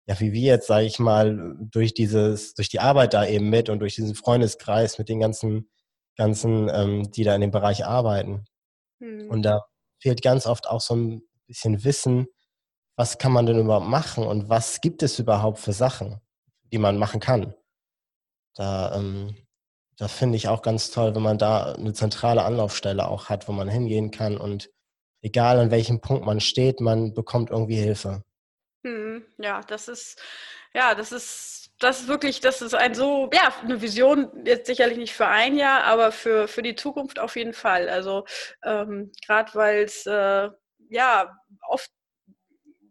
ja, 0.06 0.20
wie 0.20 0.34
wir 0.34 0.42
jetzt, 0.42 0.68
sage 0.68 0.86
ich 0.86 1.00
mal, 1.00 1.56
durch 1.62 1.94
dieses, 1.94 2.56
durch 2.56 2.68
die 2.68 2.82
Arbeit 2.82 3.14
da 3.14 3.26
eben 3.26 3.50
mit 3.50 3.70
und 3.70 3.80
durch 3.80 3.96
diesen 3.96 4.16
Freundeskreis 4.16 5.00
mit 5.00 5.08
den 5.08 5.22
ganzen, 5.22 5.70
ganzen, 6.18 6.70
ähm, 6.74 7.10
die 7.10 7.24
da 7.24 7.34
in 7.34 7.42
dem 7.42 7.52
Bereich 7.52 7.86
arbeiten. 7.86 8.44
Mhm. 9.00 9.30
Und 9.30 9.44
da 9.44 9.62
fehlt 10.02 10.22
ganz 10.22 10.46
oft 10.46 10.68
auch 10.68 10.82
so 10.82 10.94
ein 10.94 11.22
bisschen 11.48 11.86
Wissen, 11.86 12.28
was 12.98 13.18
kann 13.18 13.32
man 13.32 13.46
denn 13.46 13.60
überhaupt 13.60 13.88
machen 13.88 14.26
und 14.26 14.50
was 14.50 14.82
gibt 14.82 15.04
es 15.04 15.20
überhaupt 15.20 15.60
für 15.60 15.74
Sachen, 15.74 16.20
die 16.74 16.80
man 16.80 16.98
machen 16.98 17.22
kann. 17.22 17.56
Da, 18.56 18.94
ähm, 18.98 19.38
das 19.98 20.14
finde 20.14 20.38
ich 20.38 20.48
auch 20.48 20.62
ganz 20.62 20.92
toll, 20.92 21.16
wenn 21.16 21.24
man 21.24 21.38
da 21.38 21.74
eine 21.74 21.94
zentrale 21.94 22.44
Anlaufstelle 22.44 23.08
auch 23.08 23.30
hat, 23.30 23.48
wo 23.48 23.52
man 23.52 23.68
hingehen 23.68 24.12
kann 24.12 24.38
und 24.38 24.70
egal 25.22 25.60
an 25.60 25.72
welchem 25.72 26.02
Punkt 26.02 26.26
man 26.26 26.40
steht, 26.40 26.80
man 26.80 27.14
bekommt 27.14 27.50
irgendwie 27.50 27.78
Hilfe. 27.78 28.24
Hm, 28.84 29.26
ja, 29.40 29.62
das 29.62 29.88
ist, 29.88 30.22
ja, 30.74 30.94
das 30.94 31.12
ist, 31.12 31.72
das 31.80 32.02
ist 32.02 32.08
wirklich, 32.08 32.40
das 32.42 32.62
ist 32.62 32.76
ein 32.76 32.94
so, 32.94 33.30
ja, 33.34 33.54
eine 33.64 33.82
Vision, 33.82 34.32
jetzt 34.46 34.68
sicherlich 34.68 34.98
nicht 34.98 35.14
für 35.14 35.28
ein 35.28 35.58
Jahr, 35.58 35.84
aber 35.84 36.12
für, 36.12 36.48
für 36.48 36.62
die 36.62 36.76
Zukunft 36.76 37.20
auf 37.20 37.36
jeden 37.36 37.54
Fall. 37.54 37.90
Also 37.90 38.26
ähm, 38.64 39.12
gerade 39.26 39.54
weil 39.56 39.84
es 39.84 40.06
äh, 40.06 40.50
ja 40.90 41.36
oft 41.68 41.92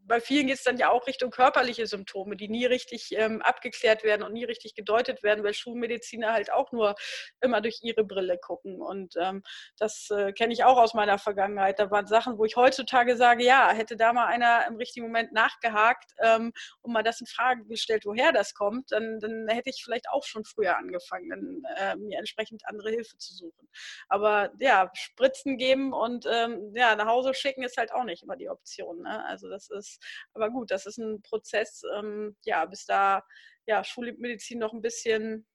bei 0.06 0.20
vielen 0.20 0.46
geht 0.46 0.56
es 0.56 0.64
dann 0.64 0.76
ja 0.76 0.90
auch 0.90 1.06
Richtung 1.06 1.30
körperliche 1.30 1.86
Symptome, 1.86 2.36
die 2.36 2.48
nie 2.48 2.66
richtig 2.66 3.12
ähm, 3.12 3.42
abgeklärt 3.42 4.04
werden 4.04 4.22
und 4.22 4.32
nie 4.32 4.44
richtig 4.44 4.74
gedeutet 4.74 5.22
werden, 5.22 5.44
weil 5.44 5.54
Schulmediziner 5.54 6.32
halt 6.32 6.52
auch 6.52 6.72
nur 6.72 6.94
immer 7.40 7.60
durch 7.60 7.80
ihre 7.82 8.04
Brille 8.04 8.38
gucken. 8.38 8.80
Und 8.80 9.14
ähm, 9.20 9.42
das 9.78 10.10
äh, 10.10 10.32
kenne 10.32 10.52
ich 10.52 10.64
auch 10.64 10.78
aus 10.78 10.94
meiner 10.94 11.18
Vergangenheit. 11.18 11.78
Da 11.78 11.90
waren 11.90 12.06
Sachen, 12.06 12.38
wo 12.38 12.44
ich 12.44 12.56
heutzutage 12.56 13.16
sage, 13.16 13.44
ja, 13.44 13.70
hätte 13.72 13.96
da 13.96 14.12
mal 14.12 14.26
einer 14.26 14.66
im 14.66 14.76
richtigen 14.76 15.06
Moment 15.06 15.32
nachgehakt 15.32 16.12
ähm, 16.20 16.52
und 16.82 16.92
mal 16.92 17.02
das 17.02 17.20
in 17.20 17.26
Frage 17.26 17.64
gestellt, 17.66 18.04
woher 18.06 18.32
das 18.32 18.54
kommt, 18.54 18.92
dann, 18.92 19.18
dann 19.20 19.48
hätte 19.48 19.70
ich 19.70 19.82
vielleicht 19.84 20.08
auch 20.10 20.24
schon 20.24 20.44
früher 20.44 20.76
angefangen, 20.76 21.30
dann, 21.30 21.62
äh, 21.76 21.96
mir 21.96 22.18
entsprechend 22.18 22.62
andere 22.66 22.90
Hilfe 22.90 23.16
zu 23.18 23.34
suchen. 23.34 23.68
Aber 24.08 24.52
ja, 24.60 24.90
Spritzen 24.94 25.58
geben 25.58 25.92
und 25.92 26.26
ähm, 26.30 26.72
ja, 26.74 26.94
nach 26.96 27.06
Hause 27.06 27.34
schicken 27.34 27.62
ist 27.62 27.76
halt 27.76 27.92
auch 27.92 28.04
nicht 28.04 28.22
immer 28.22 28.36
die 28.36 28.48
Option. 28.48 29.02
Ne? 29.02 29.24
Also 29.26 29.48
das 29.48 29.70
ist 29.70 29.95
aber 30.34 30.50
gut, 30.50 30.70
das 30.70 30.86
ist 30.86 30.98
ein 30.98 31.22
Prozess, 31.22 31.82
ähm, 31.96 32.36
ja, 32.44 32.64
bis 32.64 32.84
da 32.86 33.22
ja, 33.66 33.82
Schulmedizin 33.84 34.58
noch 34.58 34.72
ein 34.72 34.82
bisschen 34.82 35.46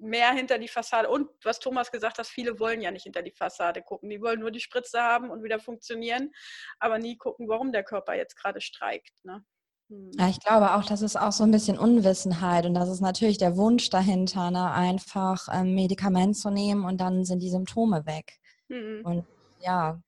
mehr 0.00 0.32
hinter 0.32 0.58
die 0.58 0.68
Fassade. 0.68 1.08
Und 1.08 1.28
was 1.44 1.60
Thomas 1.60 1.90
gesagt 1.90 2.18
hat, 2.18 2.26
viele 2.26 2.58
wollen 2.58 2.80
ja 2.80 2.90
nicht 2.90 3.04
hinter 3.04 3.22
die 3.22 3.32
Fassade 3.32 3.82
gucken. 3.82 4.10
Die 4.10 4.20
wollen 4.20 4.40
nur 4.40 4.50
die 4.50 4.60
Spritze 4.60 5.00
haben 5.00 5.30
und 5.30 5.42
wieder 5.42 5.60
funktionieren, 5.60 6.30
aber 6.78 6.98
nie 6.98 7.16
gucken, 7.16 7.48
warum 7.48 7.72
der 7.72 7.84
Körper 7.84 8.14
jetzt 8.14 8.36
gerade 8.36 8.60
streikt. 8.60 9.12
Ne? 9.24 9.44
Hm. 9.90 10.10
Ja, 10.18 10.28
ich 10.28 10.40
glaube 10.40 10.74
auch, 10.74 10.84
das 10.84 11.02
ist 11.02 11.16
auch 11.16 11.32
so 11.32 11.44
ein 11.44 11.50
bisschen 11.50 11.78
Unwissenheit 11.78 12.64
und 12.66 12.74
das 12.74 12.88
ist 12.88 13.00
natürlich 13.00 13.38
der 13.38 13.56
Wunsch 13.56 13.90
dahinter, 13.90 14.50
ne? 14.50 14.72
einfach 14.72 15.48
ein 15.48 15.68
ähm, 15.68 15.74
Medikament 15.74 16.36
zu 16.36 16.50
nehmen 16.50 16.84
und 16.84 17.00
dann 17.00 17.24
sind 17.24 17.40
die 17.40 17.50
Symptome 17.50 18.06
weg. 18.06 18.38
Mhm. 18.68 19.02
Und 19.04 19.26
ja, 19.60 20.00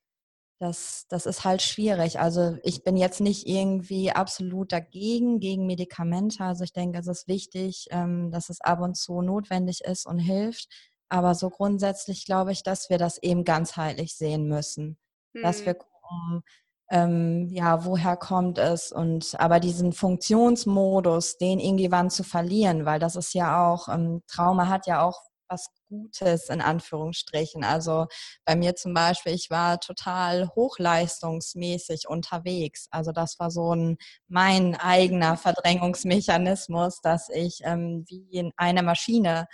das, 0.62 1.07
das 1.09 1.27
ist 1.27 1.44
halt 1.44 1.61
schwierig. 1.61 2.20
Also 2.20 2.57
ich 2.62 2.85
bin 2.85 2.96
jetzt 2.96 3.20
nicht 3.20 3.48
irgendwie 3.48 4.12
absolut 4.12 4.70
dagegen, 4.70 5.40
gegen 5.40 5.66
Medikamente. 5.66 6.44
Also 6.44 6.62
ich 6.62 6.72
denke, 6.72 7.01
es 7.01 7.09
ist 7.09 7.27
wichtig, 7.27 7.88
ähm, 7.90 8.31
dass 8.31 8.48
es 8.48 8.61
ab 8.61 8.81
und 8.81 8.96
zu 8.96 9.22
notwendig 9.22 9.81
ist 9.81 10.07
und 10.07 10.20
hilft. 10.20 10.68
Aber 11.09 11.35
so 11.35 11.51
grundsätzlich 11.51 12.25
glaube 12.27 12.53
ich, 12.53 12.62
dass 12.62 12.90
wir 12.90 12.98
das 12.98 13.18
eben 13.18 13.42
ganzheitlich 13.44 14.14
sehen 14.16 14.46
müssen. 14.46 14.98
Hm. 15.35 15.42
Dass 15.42 15.66
wir 15.66 15.72
hm. 15.72 15.81
gucken, 15.81 16.42
ähm, 16.90 17.48
ja, 17.51 17.85
woher 17.85 18.16
kommt 18.16 18.59
es? 18.59 18.92
Und 18.92 19.35
aber 19.40 19.59
diesen 19.59 19.92
Funktionsmodus, 19.92 21.38
den 21.38 21.59
irgendwann 21.59 22.09
zu 22.09 22.22
verlieren, 22.22 22.85
weil 22.85 23.01
das 23.01 23.16
ist 23.16 23.35
ja 23.35 23.68
auch, 23.68 23.88
ähm, 23.88 24.22
Trauma 24.29 24.68
hat 24.68 24.87
ja 24.87 25.03
auch 25.03 25.20
was 25.48 25.70
Gutes 25.92 26.48
in 26.48 26.62
Anführungsstrichen. 26.62 27.64
Also 27.64 28.07
bei 28.46 28.57
mir 28.57 28.74
zum 28.74 28.94
Beispiel, 28.94 29.35
ich 29.35 29.50
war 29.50 29.78
total 29.78 30.48
hochleistungsmäßig 30.55 32.09
unterwegs. 32.09 32.88
Also 32.90 33.12
das 33.12 33.38
war 33.38 33.50
so 33.50 33.74
ein 33.74 33.98
mein 34.26 34.74
eigener 34.74 35.37
Verdrängungsmechanismus, 35.37 37.00
dass 37.02 37.28
ich 37.28 37.61
ähm, 37.64 38.05
wie 38.09 38.38
in 38.38 38.52
einer 38.57 38.83
Maschine 38.83 39.48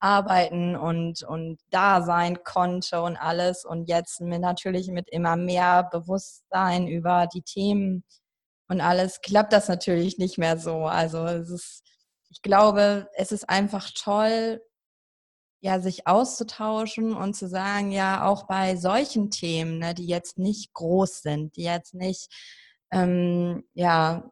arbeiten 0.00 0.74
und, 0.74 1.22
und 1.22 1.60
da 1.70 2.02
sein 2.02 2.42
konnte 2.42 3.02
und 3.02 3.16
alles. 3.16 3.64
Und 3.64 3.88
jetzt 3.88 4.20
mit, 4.20 4.40
natürlich 4.40 4.88
mit 4.88 5.08
immer 5.10 5.36
mehr 5.36 5.88
Bewusstsein 5.92 6.88
über 6.88 7.28
die 7.32 7.42
Themen 7.42 8.04
und 8.68 8.80
alles 8.80 9.20
klappt 9.20 9.52
das 9.52 9.68
natürlich 9.68 10.18
nicht 10.18 10.38
mehr 10.38 10.58
so. 10.58 10.86
Also 10.86 11.24
es 11.26 11.50
ist, 11.50 11.82
ich 12.30 12.42
glaube, 12.42 13.08
es 13.14 13.30
ist 13.30 13.48
einfach 13.48 13.90
toll, 13.94 14.60
ja, 15.64 15.80
sich 15.80 16.06
auszutauschen 16.06 17.14
und 17.14 17.34
zu 17.34 17.48
sagen, 17.48 17.90
ja, 17.90 18.26
auch 18.26 18.42
bei 18.46 18.76
solchen 18.76 19.30
Themen, 19.30 19.78
ne, 19.78 19.94
die 19.94 20.06
jetzt 20.06 20.38
nicht 20.38 20.74
groß 20.74 21.22
sind, 21.22 21.56
die 21.56 21.62
jetzt 21.62 21.94
nicht, 21.94 22.28
ähm, 22.92 23.64
ja, 23.72 24.30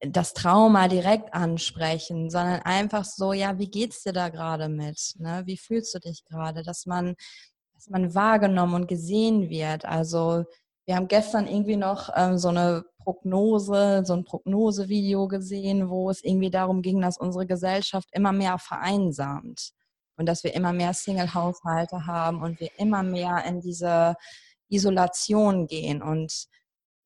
das 0.00 0.32
Trauma 0.32 0.88
direkt 0.88 1.34
ansprechen, 1.34 2.30
sondern 2.30 2.62
einfach 2.62 3.04
so, 3.04 3.34
ja, 3.34 3.58
wie 3.58 3.70
geht's 3.70 4.04
dir 4.04 4.14
da 4.14 4.30
gerade 4.30 4.70
mit? 4.70 5.14
Ne? 5.18 5.42
Wie 5.44 5.58
fühlst 5.58 5.94
du 5.94 5.98
dich 5.98 6.24
gerade? 6.24 6.62
Dass 6.62 6.86
man, 6.86 7.14
dass 7.74 7.90
man 7.90 8.14
wahrgenommen 8.14 8.74
und 8.74 8.88
gesehen 8.88 9.50
wird. 9.50 9.84
Also 9.84 10.44
wir 10.86 10.96
haben 10.96 11.08
gestern 11.08 11.46
irgendwie 11.46 11.76
noch 11.76 12.08
ähm, 12.16 12.38
so 12.38 12.48
eine 12.48 12.84
Prognose, 12.98 14.02
so 14.06 14.14
ein 14.14 14.24
Prognosevideo 14.24 15.28
gesehen, 15.28 15.90
wo 15.90 16.08
es 16.10 16.24
irgendwie 16.24 16.50
darum 16.50 16.80
ging, 16.82 17.02
dass 17.02 17.18
unsere 17.18 17.46
Gesellschaft 17.46 18.08
immer 18.12 18.32
mehr 18.32 18.58
vereinsamt 18.58 19.73
und 20.16 20.26
dass 20.26 20.44
wir 20.44 20.54
immer 20.54 20.72
mehr 20.72 20.94
Single-Haushalte 20.94 22.06
haben 22.06 22.42
und 22.42 22.60
wir 22.60 22.70
immer 22.78 23.02
mehr 23.02 23.44
in 23.44 23.60
diese 23.60 24.16
Isolation 24.68 25.66
gehen. 25.66 26.02
Und 26.02 26.46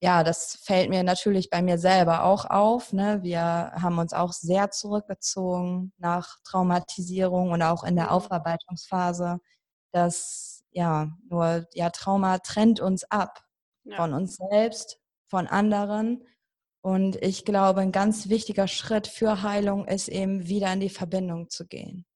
ja, 0.01 0.23
das 0.23 0.59
fällt 0.62 0.90
mir 0.90 1.03
natürlich 1.03 1.51
bei 1.51 1.62
mir 1.62 1.79
selber 1.79 2.25
auch 2.25 2.44
auf. 2.44 2.92
Ne? 2.92 3.23
Wir 3.23 3.40
haben 3.40 3.99
uns 3.99 4.12
auch 4.12 4.33
sehr 4.33 4.71
zurückgezogen 4.71 5.92
nach 5.99 6.38
Traumatisierung 6.44 7.51
und 7.51 7.62
auch 7.62 7.85
in 7.85 7.97
der 7.97 8.07
mhm. 8.07 8.11
Aufarbeitungsphase. 8.11 9.40
Das 9.92 10.64
ja 10.71 11.09
nur 11.29 11.66
ja 11.73 11.90
Trauma 11.90 12.38
trennt 12.38 12.81
uns 12.81 13.05
ab 13.05 13.42
ja. 13.85 13.97
von 13.97 14.14
uns 14.14 14.37
selbst, 14.37 15.01
von 15.29 15.47
anderen. 15.47 16.25
Und 16.81 17.16
ich 17.16 17.44
glaube, 17.44 17.81
ein 17.81 17.92
ganz 17.92 18.29
wichtiger 18.29 18.68
Schritt 18.68 19.09
für 19.09 19.42
Heilung 19.42 19.87
ist 19.87 20.09
eben 20.09 20.47
wieder 20.47 20.73
in 20.73 20.81
die 20.81 20.90
Verbindung 20.90 21.51
zu 21.51 21.66
gehen. 21.66 22.07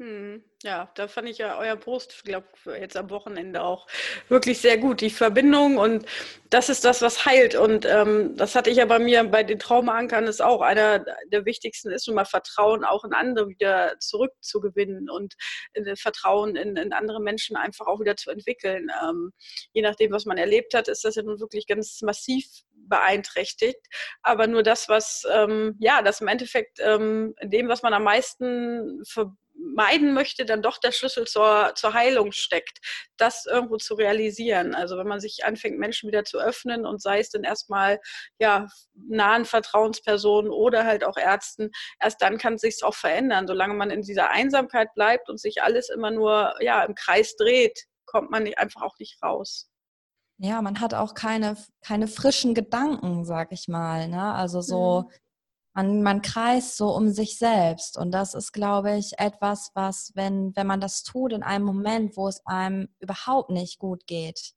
Hm, 0.00 0.42
ja, 0.62 0.90
da 0.94 1.08
fand 1.08 1.28
ich 1.28 1.36
ja 1.36 1.58
euer 1.58 1.76
Post, 1.76 2.24
glaube, 2.24 2.46
jetzt 2.80 2.96
am 2.96 3.10
Wochenende 3.10 3.62
auch 3.62 3.86
wirklich 4.30 4.58
sehr 4.58 4.78
gut. 4.78 5.02
Die 5.02 5.10
Verbindung 5.10 5.76
und 5.76 6.06
das 6.48 6.70
ist 6.70 6.86
das, 6.86 7.02
was 7.02 7.26
heilt. 7.26 7.54
Und 7.54 7.84
ähm, 7.84 8.34
das 8.34 8.54
hatte 8.54 8.70
ich 8.70 8.78
ja 8.78 8.86
bei 8.86 8.98
mir 8.98 9.22
bei 9.24 9.42
den 9.42 9.58
Traumaankern, 9.58 10.26
ist 10.26 10.40
auch 10.40 10.62
einer 10.62 11.04
der 11.26 11.44
wichtigsten, 11.44 11.90
ist 11.90 12.06
nun 12.06 12.16
mal 12.16 12.24
Vertrauen 12.24 12.82
auch 12.82 13.04
in 13.04 13.12
andere 13.12 13.48
wieder 13.50 13.98
zurückzugewinnen 13.98 15.10
und 15.10 15.34
äh, 15.74 15.94
Vertrauen 15.96 16.56
in, 16.56 16.76
in, 16.78 16.94
andere 16.94 17.20
Menschen 17.20 17.56
einfach 17.56 17.86
auch 17.86 18.00
wieder 18.00 18.16
zu 18.16 18.30
entwickeln. 18.30 18.90
Ähm, 19.04 19.32
je 19.74 19.82
nachdem, 19.82 20.12
was 20.12 20.24
man 20.24 20.38
erlebt 20.38 20.72
hat, 20.72 20.88
ist 20.88 21.04
das 21.04 21.16
ja 21.16 21.22
nun 21.22 21.40
wirklich 21.40 21.66
ganz 21.66 22.00
massiv 22.00 22.46
beeinträchtigt. 22.88 23.86
Aber 24.22 24.46
nur 24.46 24.62
das, 24.62 24.88
was, 24.88 25.24
ähm, 25.30 25.76
ja, 25.78 26.00
das 26.00 26.22
im 26.22 26.28
Endeffekt 26.28 26.78
ähm, 26.80 27.34
dem, 27.42 27.68
was 27.68 27.82
man 27.82 27.92
am 27.92 28.04
meisten 28.04 29.02
ver 29.06 29.36
meiden 29.60 30.12
möchte, 30.12 30.44
dann 30.44 30.62
doch 30.62 30.78
der 30.78 30.92
Schlüssel 30.92 31.26
zur, 31.26 31.72
zur 31.74 31.94
Heilung 31.94 32.32
steckt, 32.32 32.78
das 33.16 33.46
irgendwo 33.46 33.76
zu 33.76 33.94
realisieren. 33.94 34.74
Also 34.74 34.96
wenn 34.96 35.06
man 35.06 35.20
sich 35.20 35.44
anfängt, 35.44 35.78
Menschen 35.78 36.08
wieder 36.08 36.24
zu 36.24 36.38
öffnen 36.38 36.86
und 36.86 37.02
sei 37.02 37.20
es 37.20 37.30
dann 37.30 37.44
erstmal 37.44 38.00
ja, 38.38 38.68
nahen 38.94 39.44
Vertrauenspersonen 39.44 40.50
oder 40.50 40.84
halt 40.84 41.04
auch 41.04 41.16
Ärzten, 41.16 41.70
erst 42.00 42.22
dann 42.22 42.38
kann 42.38 42.54
es 42.54 42.62
sich 42.62 42.82
auch 42.82 42.94
verändern. 42.94 43.46
Solange 43.46 43.74
man 43.74 43.90
in 43.90 44.02
dieser 44.02 44.30
Einsamkeit 44.30 44.94
bleibt 44.94 45.28
und 45.28 45.40
sich 45.40 45.62
alles 45.62 45.88
immer 45.88 46.10
nur 46.10 46.54
ja, 46.60 46.82
im 46.84 46.94
Kreis 46.94 47.36
dreht, 47.36 47.86
kommt 48.06 48.30
man 48.30 48.44
nicht, 48.44 48.58
einfach 48.58 48.82
auch 48.82 48.98
nicht 48.98 49.22
raus. 49.22 49.68
Ja, 50.38 50.62
man 50.62 50.80
hat 50.80 50.94
auch 50.94 51.14
keine, 51.14 51.56
keine 51.82 52.08
frischen 52.08 52.54
Gedanken, 52.54 53.26
sag 53.26 53.52
ich 53.52 53.68
mal. 53.68 54.08
Ne? 54.08 54.34
Also 54.34 54.62
so, 54.62 55.02
mhm 55.02 55.14
man, 55.80 56.02
man 56.02 56.22
kreist 56.22 56.76
so 56.76 56.94
um 56.94 57.10
sich 57.10 57.38
selbst. 57.38 57.96
Und 57.96 58.12
das 58.12 58.34
ist, 58.34 58.52
glaube 58.52 58.96
ich, 58.96 59.18
etwas, 59.18 59.70
was, 59.74 60.12
wenn, 60.14 60.54
wenn 60.54 60.66
man 60.66 60.80
das 60.80 61.02
tut 61.02 61.32
in 61.32 61.42
einem 61.42 61.64
Moment, 61.64 62.16
wo 62.16 62.28
es 62.28 62.44
einem 62.46 62.88
überhaupt 62.98 63.50
nicht 63.50 63.78
gut 63.78 64.06
geht, 64.06 64.52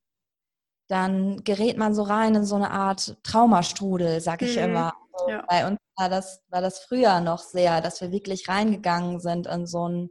dann 0.89 1.43
gerät 1.43 1.77
man 1.77 1.95
so 1.95 2.03
rein 2.03 2.35
in 2.35 2.45
so 2.45 2.55
eine 2.55 2.71
Art 2.71 3.17
Traumastrudel, 3.23 4.19
sag 4.19 4.41
ich 4.41 4.57
mhm. 4.57 4.63
immer. 4.63 4.93
Also 5.13 5.29
ja. 5.29 5.45
Bei 5.47 5.67
uns 5.67 5.79
war 5.95 6.09
das, 6.09 6.41
war 6.49 6.61
das 6.61 6.79
früher 6.79 7.21
noch 7.21 7.39
sehr, 7.39 7.79
dass 7.81 8.01
wir 8.01 8.11
wirklich 8.11 8.49
reingegangen 8.49 9.19
sind 9.19 9.47
in 9.47 9.65
so 9.65 9.85
einen, 9.85 10.09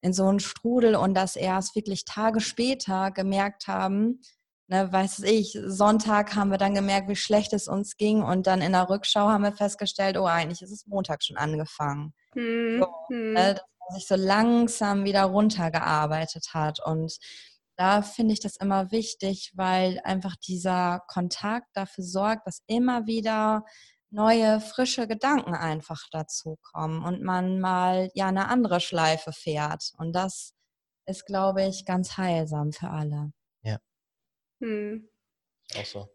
in 0.00 0.12
so 0.12 0.26
einen 0.26 0.40
Strudel 0.40 0.96
und 0.96 1.14
dass 1.14 1.36
erst 1.36 1.76
wirklich 1.76 2.04
Tage 2.04 2.40
später 2.40 3.10
gemerkt 3.10 3.68
haben, 3.68 4.20
ne, 4.68 4.92
weiß 4.92 5.20
ich, 5.20 5.58
Sonntag 5.66 6.34
haben 6.34 6.50
wir 6.50 6.58
dann 6.58 6.74
gemerkt, 6.74 7.08
wie 7.08 7.16
schlecht 7.16 7.52
es 7.52 7.68
uns 7.68 7.96
ging 7.96 8.22
und 8.22 8.46
dann 8.46 8.62
in 8.62 8.72
der 8.72 8.88
Rückschau 8.88 9.28
haben 9.28 9.44
wir 9.44 9.52
festgestellt, 9.52 10.16
oh, 10.16 10.26
eigentlich 10.26 10.62
ist 10.62 10.72
es 10.72 10.86
Montag 10.86 11.22
schon 11.22 11.36
angefangen. 11.36 12.14
Mhm. 12.34 12.80
So, 12.80 13.14
ne, 13.14 13.54
dass 13.54 13.62
man 13.88 13.98
sich 13.98 14.08
so 14.08 14.16
langsam 14.16 15.04
wieder 15.04 15.24
runtergearbeitet 15.24 16.54
hat 16.54 16.84
und 16.84 17.18
da 17.76 18.02
finde 18.02 18.34
ich 18.34 18.40
das 18.40 18.56
immer 18.56 18.92
wichtig, 18.92 19.52
weil 19.54 20.00
einfach 20.04 20.36
dieser 20.36 21.00
Kontakt 21.08 21.66
dafür 21.74 22.04
sorgt, 22.04 22.46
dass 22.46 22.62
immer 22.66 23.06
wieder 23.06 23.64
neue, 24.10 24.60
frische 24.60 25.08
Gedanken 25.08 25.54
einfach 25.54 26.02
dazu 26.12 26.56
kommen 26.62 27.04
und 27.04 27.22
man 27.22 27.60
mal 27.60 28.10
ja 28.14 28.28
eine 28.28 28.48
andere 28.48 28.80
Schleife 28.80 29.32
fährt. 29.32 29.92
Und 29.98 30.12
das 30.12 30.54
ist, 31.06 31.26
glaube 31.26 31.64
ich, 31.64 31.84
ganz 31.84 32.16
heilsam 32.16 32.72
für 32.72 32.90
alle. 32.90 33.32
Hm. 34.64 35.08
Auch 35.76 35.84
so. 35.84 36.08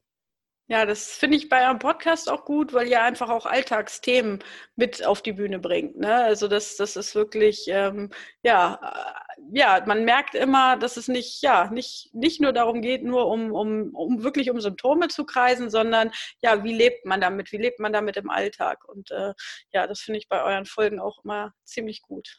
Ja, 0.68 0.86
das 0.86 1.14
finde 1.18 1.38
ich 1.38 1.50
bei 1.50 1.68
einem 1.68 1.80
Podcast 1.80 2.30
auch 2.30 2.46
gut, 2.46 2.74
weil 2.74 2.88
ihr 2.88 3.02
einfach 3.02 3.30
auch 3.30 3.48
Alltagsthemen 3.48 4.44
mit 4.76 5.04
auf 5.04 5.24
die 5.24 5.34
Bühne 5.34 5.58
bringt. 5.58 5.98
Ne? 5.98 6.14
Also 6.14 6.48
das, 6.48 6.78
das 6.78 6.96
ist 6.96 7.16
wirklich, 7.16 7.66
ähm, 7.70 8.12
ja, 8.44 8.80
äh, 8.84 9.42
ja, 9.52 9.84
man 9.88 10.06
merkt 10.06 10.36
immer, 10.36 10.78
dass 10.78 10.96
es 10.98 11.08
nicht, 11.08 11.42
ja, 11.42 11.72
nicht, 11.72 12.14
nicht 12.14 12.40
nur 12.40 12.54
darum 12.54 12.82
geht, 12.82 13.04
nur 13.04 13.28
um, 13.28 13.52
um, 13.52 13.96
um 13.96 14.24
wirklich 14.24 14.52
um 14.52 14.62
Symptome 14.62 15.08
zu 15.08 15.26
kreisen, 15.26 15.72
sondern 15.72 16.12
ja, 16.42 16.64
wie 16.64 16.74
lebt 16.74 17.04
man 17.04 17.20
damit, 17.20 17.52
wie 17.52 17.58
lebt 17.58 17.80
man 17.80 17.94
damit 17.94 18.18
im 18.18 18.30
Alltag? 18.30 18.86
Und 18.88 19.10
äh, 19.10 19.34
ja, 19.74 19.88
das 19.88 20.02
finde 20.02 20.20
ich 20.20 20.30
bei 20.30 20.44
euren 20.44 20.66
Folgen 20.68 21.00
auch 21.00 21.24
immer 21.24 21.54
ziemlich 21.64 22.04
gut. 22.04 22.38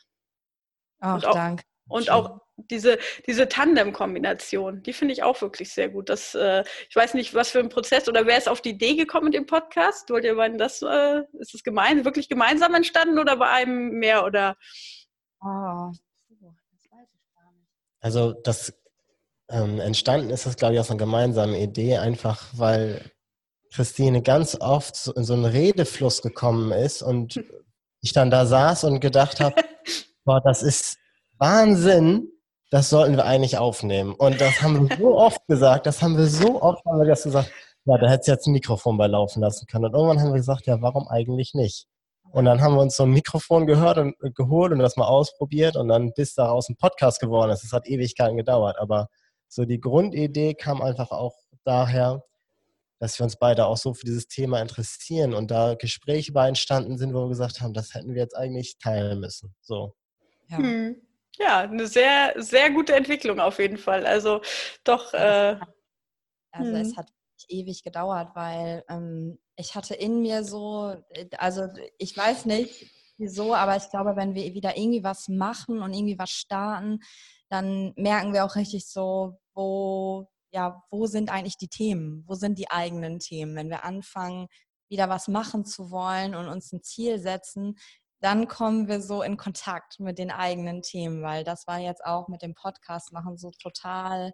Ach, 1.01 1.25
auch, 1.25 1.35
danke. 1.35 1.65
Und 1.91 2.05
Schön. 2.05 2.15
auch 2.15 2.41
diese, 2.57 2.99
diese 3.27 3.49
Tandem-Kombination, 3.49 4.83
die 4.83 4.93
finde 4.93 5.13
ich 5.13 5.23
auch 5.23 5.41
wirklich 5.41 5.73
sehr 5.73 5.89
gut. 5.89 6.09
Das, 6.09 6.35
äh, 6.35 6.65
ich 6.89 6.97
weiß 6.97 7.15
nicht, 7.15 7.35
was 7.35 7.51
für 7.51 7.59
ein 7.59 7.69
Prozess 7.69 8.09
oder 8.09 8.27
wer 8.27 8.39
ist 8.39 8.49
auf 8.49 8.61
die 8.61 8.71
Idee 8.71 8.97
gekommen 8.97 9.27
mit 9.27 9.35
dem 9.35 9.47
Podcast? 9.47 10.11
Wollt 10.11 10.25
ihr 10.25 10.35
meinen, 10.35 10.59
das 10.59 10.83
äh, 10.83 11.23
ist 11.39 11.55
es 11.55 11.63
gemein, 11.63 12.05
wirklich 12.05 12.29
gemeinsam 12.29 12.75
entstanden 12.75 13.19
oder 13.19 13.37
bei 13.37 13.49
einem 13.49 13.91
mehr 13.91 14.25
oder? 14.25 14.57
Oh, 15.43 15.91
das 16.29 16.91
weiß 16.91 17.09
ich 17.13 17.35
gar 17.35 17.53
nicht. 17.53 17.69
Also 18.01 18.33
das 18.33 18.73
ähm, 19.49 19.81
entstanden 19.81 20.31
ist 20.31 20.47
das, 20.47 20.57
glaube 20.57 20.75
ich, 20.75 20.81
aus 20.81 20.91
einer 20.91 20.99
gemeinsamen 20.99 21.55
Idee, 21.55 21.99
einfach 21.99 22.47
weil 22.53 23.11
Christine 23.73 24.23
ganz 24.23 24.57
oft 24.61 24.97
so 24.97 25.13
in 25.15 25.25
so 25.25 25.35
einen 25.35 25.45
Redefluss 25.45 26.23
gekommen 26.23 26.73
ist 26.73 27.03
und 27.03 27.35
hm. 27.35 27.45
ich 28.01 28.13
dann 28.13 28.31
da 28.31 28.47
saß 28.47 28.85
und 28.85 29.01
gedacht 29.01 29.41
habe, 29.41 29.57
boah, 30.25 30.41
das 30.41 30.63
ist 30.63 31.00
Wahnsinn, 31.41 32.29
das 32.71 32.91
sollten 32.91 33.17
wir 33.17 33.25
eigentlich 33.25 33.59
aufnehmen. 33.59 34.15
Und 34.15 34.41
das 34.41 34.63
haben 34.63 34.89
wir 34.89 34.97
so 34.97 35.17
oft 35.19 35.45
gesagt, 35.49 35.87
das 35.87 36.03
haben 36.03 36.17
wir 36.17 36.27
so 36.27 36.63
oft 36.63 36.85
haben 36.85 37.01
wir 37.01 37.07
das 37.07 37.25
gesagt, 37.25 37.51
ja, 37.87 37.97
da 37.97 38.09
hätte 38.09 38.21
es 38.21 38.27
jetzt 38.27 38.47
ein 38.47 38.53
Mikrofon 38.53 38.99
bei 38.99 39.07
laufen 39.07 39.41
lassen 39.41 39.67
können. 39.67 39.87
Und 39.87 39.95
irgendwann 39.95 40.21
haben 40.21 40.29
wir 40.29 40.39
gesagt, 40.39 40.67
ja, 40.67 40.81
warum 40.83 41.09
eigentlich 41.09 41.55
nicht? 41.55 41.87
Und 42.31 42.45
dann 42.45 42.61
haben 42.61 42.75
wir 42.75 42.83
uns 42.83 42.95
so 42.95 43.05
ein 43.05 43.11
Mikrofon 43.11 43.67
gehört 43.67 43.99
und 43.99 44.15
äh, 44.23 44.31
geholt 44.31 44.73
und 44.73 44.79
das 44.79 44.97
mal 44.97 45.07
ausprobiert 45.07 45.77
und 45.77 45.89
dann 45.89 46.13
bis 46.13 46.35
daraus 46.35 46.69
ein 46.69 46.77
Podcast 46.77 47.21
geworden 47.21 47.51
ist. 47.51 47.65
Es 47.65 47.73
hat 47.73 47.89
Ewigkeiten 47.89 48.37
gedauert, 48.37 48.77
aber 48.79 49.09
so 49.49 49.65
die 49.65 49.81
Grundidee 49.81 50.55
kam 50.55 50.83
einfach 50.83 51.11
auch 51.11 51.35
daher, 51.65 52.23
dass 53.01 53.19
wir 53.19 53.25
uns 53.25 53.37
beide 53.37 53.67
auch 53.67 53.79
so 53.79 53.95
für 53.95 54.05
dieses 54.05 54.29
Thema 54.29 54.61
interessieren 54.61 55.33
und 55.33 55.51
da 55.51 55.75
Gespräche 55.75 56.33
bei 56.33 56.47
entstanden 56.47 56.99
sind, 56.99 57.15
wo 57.15 57.23
wir 57.23 57.29
gesagt 57.31 57.63
haben, 57.63 57.73
das 57.73 57.95
hätten 57.95 58.15
wir 58.15 58.21
jetzt 58.21 58.37
eigentlich 58.37 58.79
teilen 58.79 59.21
müssen. 59.21 59.55
So. 59.63 59.95
Ja. 60.49 60.59
Hm. 60.59 60.97
Ja, 61.39 61.61
eine 61.61 61.87
sehr, 61.87 62.35
sehr 62.37 62.71
gute 62.71 62.95
Entwicklung 62.95 63.41
auf 63.41 63.59
jeden 63.59 63.79
Fall. 63.79 64.07
Also 64.07 64.41
doch. 64.85 65.15
Äh, 65.15 65.59
also 66.53 66.73
es 66.73 66.91
hm. 66.91 66.97
hat 66.97 67.13
ewig 67.49 67.83
gedauert, 67.83 68.31
weil 68.35 68.85
ähm, 68.89 69.39
ich 69.57 69.75
hatte 69.75 69.95
in 69.95 70.21
mir 70.23 70.45
so, 70.45 70.95
äh, 71.11 71.29
also 71.39 71.69
ich 71.99 72.17
weiß 72.17 72.47
nicht 72.47 72.91
wieso, 73.21 73.55
aber 73.55 73.77
ich 73.77 73.89
glaube, 73.91 74.17
wenn 74.17 74.35
wir 74.35 74.55
wieder 74.55 74.77
irgendwie 74.77 75.05
was 75.05 75.29
machen 75.29 75.83
und 75.83 75.93
irgendwie 75.93 76.19
was 76.19 76.31
starten, 76.31 77.01
dann 77.51 77.93
merken 77.97 78.33
wir 78.33 78.45
auch 78.45 78.57
richtig 78.57 78.87
so, 78.87 79.39
wo, 79.55 80.27
ja, 80.53 80.83
wo 80.91 81.07
sind 81.07 81.31
eigentlich 81.31 81.59
die 81.59 81.69
Themen? 81.69 82.25
Wo 82.27 82.35
sind 82.35 82.59
die 82.59 82.71
eigenen 82.71 83.19
Themen? 83.19 83.55
Wenn 83.55 83.69
wir 83.69 83.85
anfangen, 83.85 84.49
wieder 84.89 85.09
was 85.09 85.29
machen 85.29 85.65
zu 85.65 85.91
wollen 85.91 86.35
und 86.35 86.49
uns 86.49 86.73
ein 86.73 86.83
Ziel 86.83 87.19
setzen, 87.21 87.77
dann 88.21 88.49
kommen 88.49 88.87
wir 88.87 89.01
so 89.01 89.23
in 89.23 89.37
Kontakt 89.37 89.99
mit 89.99 90.19
den 90.19 90.31
eigenen 90.31 90.83
Themen, 90.83 91.23
weil 91.23 91.43
das 91.43 91.67
war 91.67 91.79
jetzt 91.79 92.05
auch 92.05 92.29
mit 92.29 92.43
dem 92.43 92.55
Podcast 92.55 93.13
machen 93.13 93.39
so 93.39 93.51
total 93.51 94.33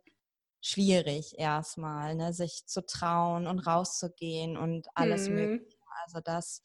schwierig 0.60 1.38
erstmal, 1.38 2.16
ne, 2.16 2.32
sich 2.32 2.66
zu 2.66 2.84
trauen 2.84 3.46
und 3.46 3.60
rauszugehen 3.60 4.56
und 4.56 4.88
alles 4.94 5.28
mhm. 5.28 5.34
mögliche. 5.34 5.76
Also 6.04 6.20
das, 6.20 6.62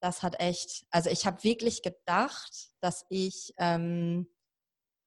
das 0.00 0.22
hat 0.22 0.40
echt, 0.40 0.84
also 0.90 1.08
ich 1.08 1.26
habe 1.26 1.42
wirklich 1.42 1.82
gedacht, 1.82 2.70
dass 2.80 3.06
ich, 3.08 3.54
ähm, 3.56 4.28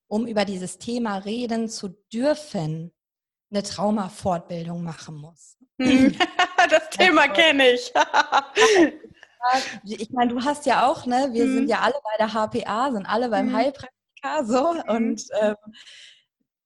um 0.08 0.26
über 0.26 0.46
dieses 0.46 0.80
Thema 0.80 1.18
reden 1.18 1.70
zu 1.70 1.90
dürfen, 2.12 2.92
eine 3.52 3.64
Traumafortbildung 3.64 4.84
machen 4.84 5.16
muss. 5.16 5.58
Mhm. 5.78 6.16
das 6.70 6.90
Thema 6.90 7.28
kenne 7.28 7.72
ich. 7.72 7.92
ich 9.84 10.12
meine, 10.12 10.34
du 10.34 10.44
hast 10.44 10.66
ja 10.66 10.88
auch, 10.88 11.06
ne? 11.06 11.30
Wir 11.32 11.46
mhm. 11.46 11.54
sind 11.54 11.70
ja 11.70 11.80
alle 11.82 11.96
bei 12.04 12.18
der 12.18 12.34
HPA, 12.34 12.92
sind 12.92 13.06
alle 13.06 13.30
beim 13.30 13.48
mhm. 13.48 13.56
Heilpraktiker 13.56 14.46
so. 14.46 14.74
Mhm. 14.74 14.82
Und 14.88 15.24
ähm, 15.42 15.56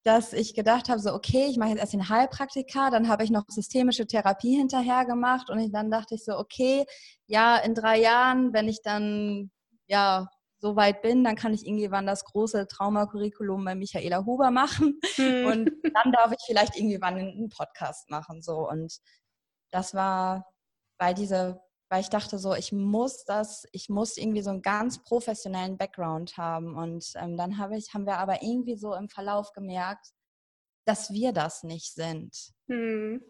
dass 0.04 0.34
ich 0.34 0.54
gedacht 0.54 0.90
habe, 0.90 1.00
so 1.00 1.14
okay, 1.14 1.48
ich 1.50 1.58
mache 1.58 1.70
jetzt 1.70 1.80
erst 1.80 1.94
den 1.94 2.10
Heilpraktiker, 2.10 2.90
dann 2.90 3.10
habe 3.10 3.24
ich 3.24 3.32
noch 3.32 3.44
systemische 3.50 4.08
Therapie 4.08 4.56
hinterher 4.56 5.06
gemacht 5.06 5.50
und 5.50 5.60
ich, 5.60 5.72
dann 5.72 5.92
dachte 5.92 6.16
ich 6.16 6.24
so, 6.24 6.38
okay, 6.38 6.86
ja, 7.28 7.58
in 7.58 7.76
drei 7.76 8.00
Jahren, 8.00 8.54
wenn 8.54 8.68
ich 8.68 8.82
dann 8.82 9.52
ja 9.88 10.28
so 10.60 10.76
weit 10.76 11.02
bin, 11.02 11.24
dann 11.24 11.36
kann 11.36 11.54
ich 11.54 11.66
irgendwann 11.66 12.06
das 12.06 12.26
große 12.26 12.68
Traumacurriculum 12.68 13.64
bei 13.64 13.76
Michaela 13.76 14.26
Huber 14.26 14.52
machen 14.52 15.00
hm. 15.16 15.46
und 15.46 15.72
dann 15.94 16.12
darf 16.12 16.32
ich 16.32 16.44
vielleicht 16.46 16.78
irgendwann 16.78 17.18
einen 17.18 17.50
Podcast 17.50 18.10
machen 18.10 18.42
so 18.42 18.70
und 18.70 19.00
das 19.72 19.94
war, 19.94 20.46
weil 20.98 21.14
diese 21.14 21.62
weil 21.90 22.02
ich 22.02 22.10
dachte 22.10 22.38
so, 22.38 22.54
ich 22.54 22.72
muss 22.72 23.26
das, 23.26 23.66
ich 23.72 23.90
muss 23.90 24.18
irgendwie 24.18 24.44
so 24.44 24.52
einen 24.52 24.62
ganz 24.62 25.04
professionellen 25.04 25.78
Background 25.78 26.38
haben. 26.38 26.76
Und 26.76 27.12
ähm, 27.16 27.36
dann 27.36 27.58
habe 27.58 27.78
ich, 27.78 27.94
haben 27.94 28.06
wir 28.06 28.18
aber 28.18 28.44
irgendwie 28.44 28.78
so 28.78 28.94
im 28.94 29.10
Verlauf 29.10 29.54
gemerkt, 29.54 30.12
dass 30.86 31.12
wir 31.12 31.34
das 31.34 31.64
nicht 31.64 31.94
sind. 31.94 32.54
Hm. 32.68 33.22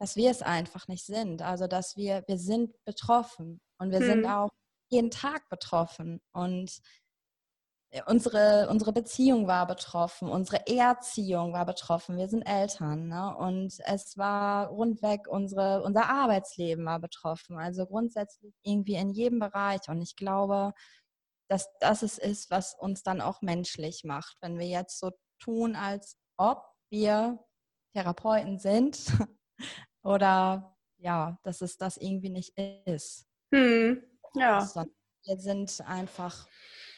Dass 0.00 0.16
wir 0.16 0.30
es 0.30 0.42
einfach 0.42 0.88
nicht 0.88 1.06
sind. 1.06 1.42
Also 1.42 1.68
dass 1.68 1.96
wir, 1.96 2.24
wir 2.26 2.38
sind 2.38 2.74
betroffen 2.84 3.60
und 3.78 3.92
wir 3.92 4.00
hm. 4.00 4.06
sind 4.06 4.26
auch 4.26 4.50
jeden 4.90 5.10
Tag 5.10 5.48
betroffen. 5.48 6.20
Und 6.32 6.80
unsere, 8.06 8.68
unsere 8.68 8.92
Beziehung 8.92 9.46
war 9.46 9.66
betroffen, 9.66 10.28
unsere 10.28 10.66
Erziehung 10.66 11.52
war 11.52 11.64
betroffen, 11.64 12.18
wir 12.18 12.28
sind 12.28 12.42
Eltern. 12.42 13.08
Ne? 13.08 13.34
Und 13.36 13.78
es 13.86 14.16
war 14.18 14.68
rundweg, 14.68 15.26
unsere, 15.26 15.82
unser 15.82 16.08
Arbeitsleben 16.08 16.84
war 16.84 17.00
betroffen. 17.00 17.58
Also 17.58 17.86
grundsätzlich 17.86 18.54
irgendwie 18.62 18.94
in 18.96 19.10
jedem 19.10 19.38
Bereich. 19.38 19.88
Und 19.88 20.02
ich 20.02 20.16
glaube, 20.16 20.72
dass 21.48 21.68
das 21.80 22.02
es 22.02 22.18
ist, 22.18 22.50
was 22.50 22.74
uns 22.74 23.02
dann 23.02 23.22
auch 23.22 23.40
menschlich 23.40 24.04
macht. 24.04 24.36
Wenn 24.42 24.58
wir 24.58 24.66
jetzt 24.66 24.98
so 24.98 25.12
tun, 25.38 25.74
als 25.74 26.18
ob 26.36 26.64
wir 26.90 27.38
Therapeuten 27.94 28.58
sind 28.58 28.98
oder 30.02 30.76
ja, 30.98 31.38
dass 31.42 31.62
es 31.62 31.78
das 31.78 31.96
irgendwie 31.96 32.30
nicht 32.30 32.52
ist. 32.84 33.26
Hm, 33.54 34.02
ja. 34.34 34.68
Wir 35.24 35.38
sind 35.38 35.80
einfach 35.86 36.46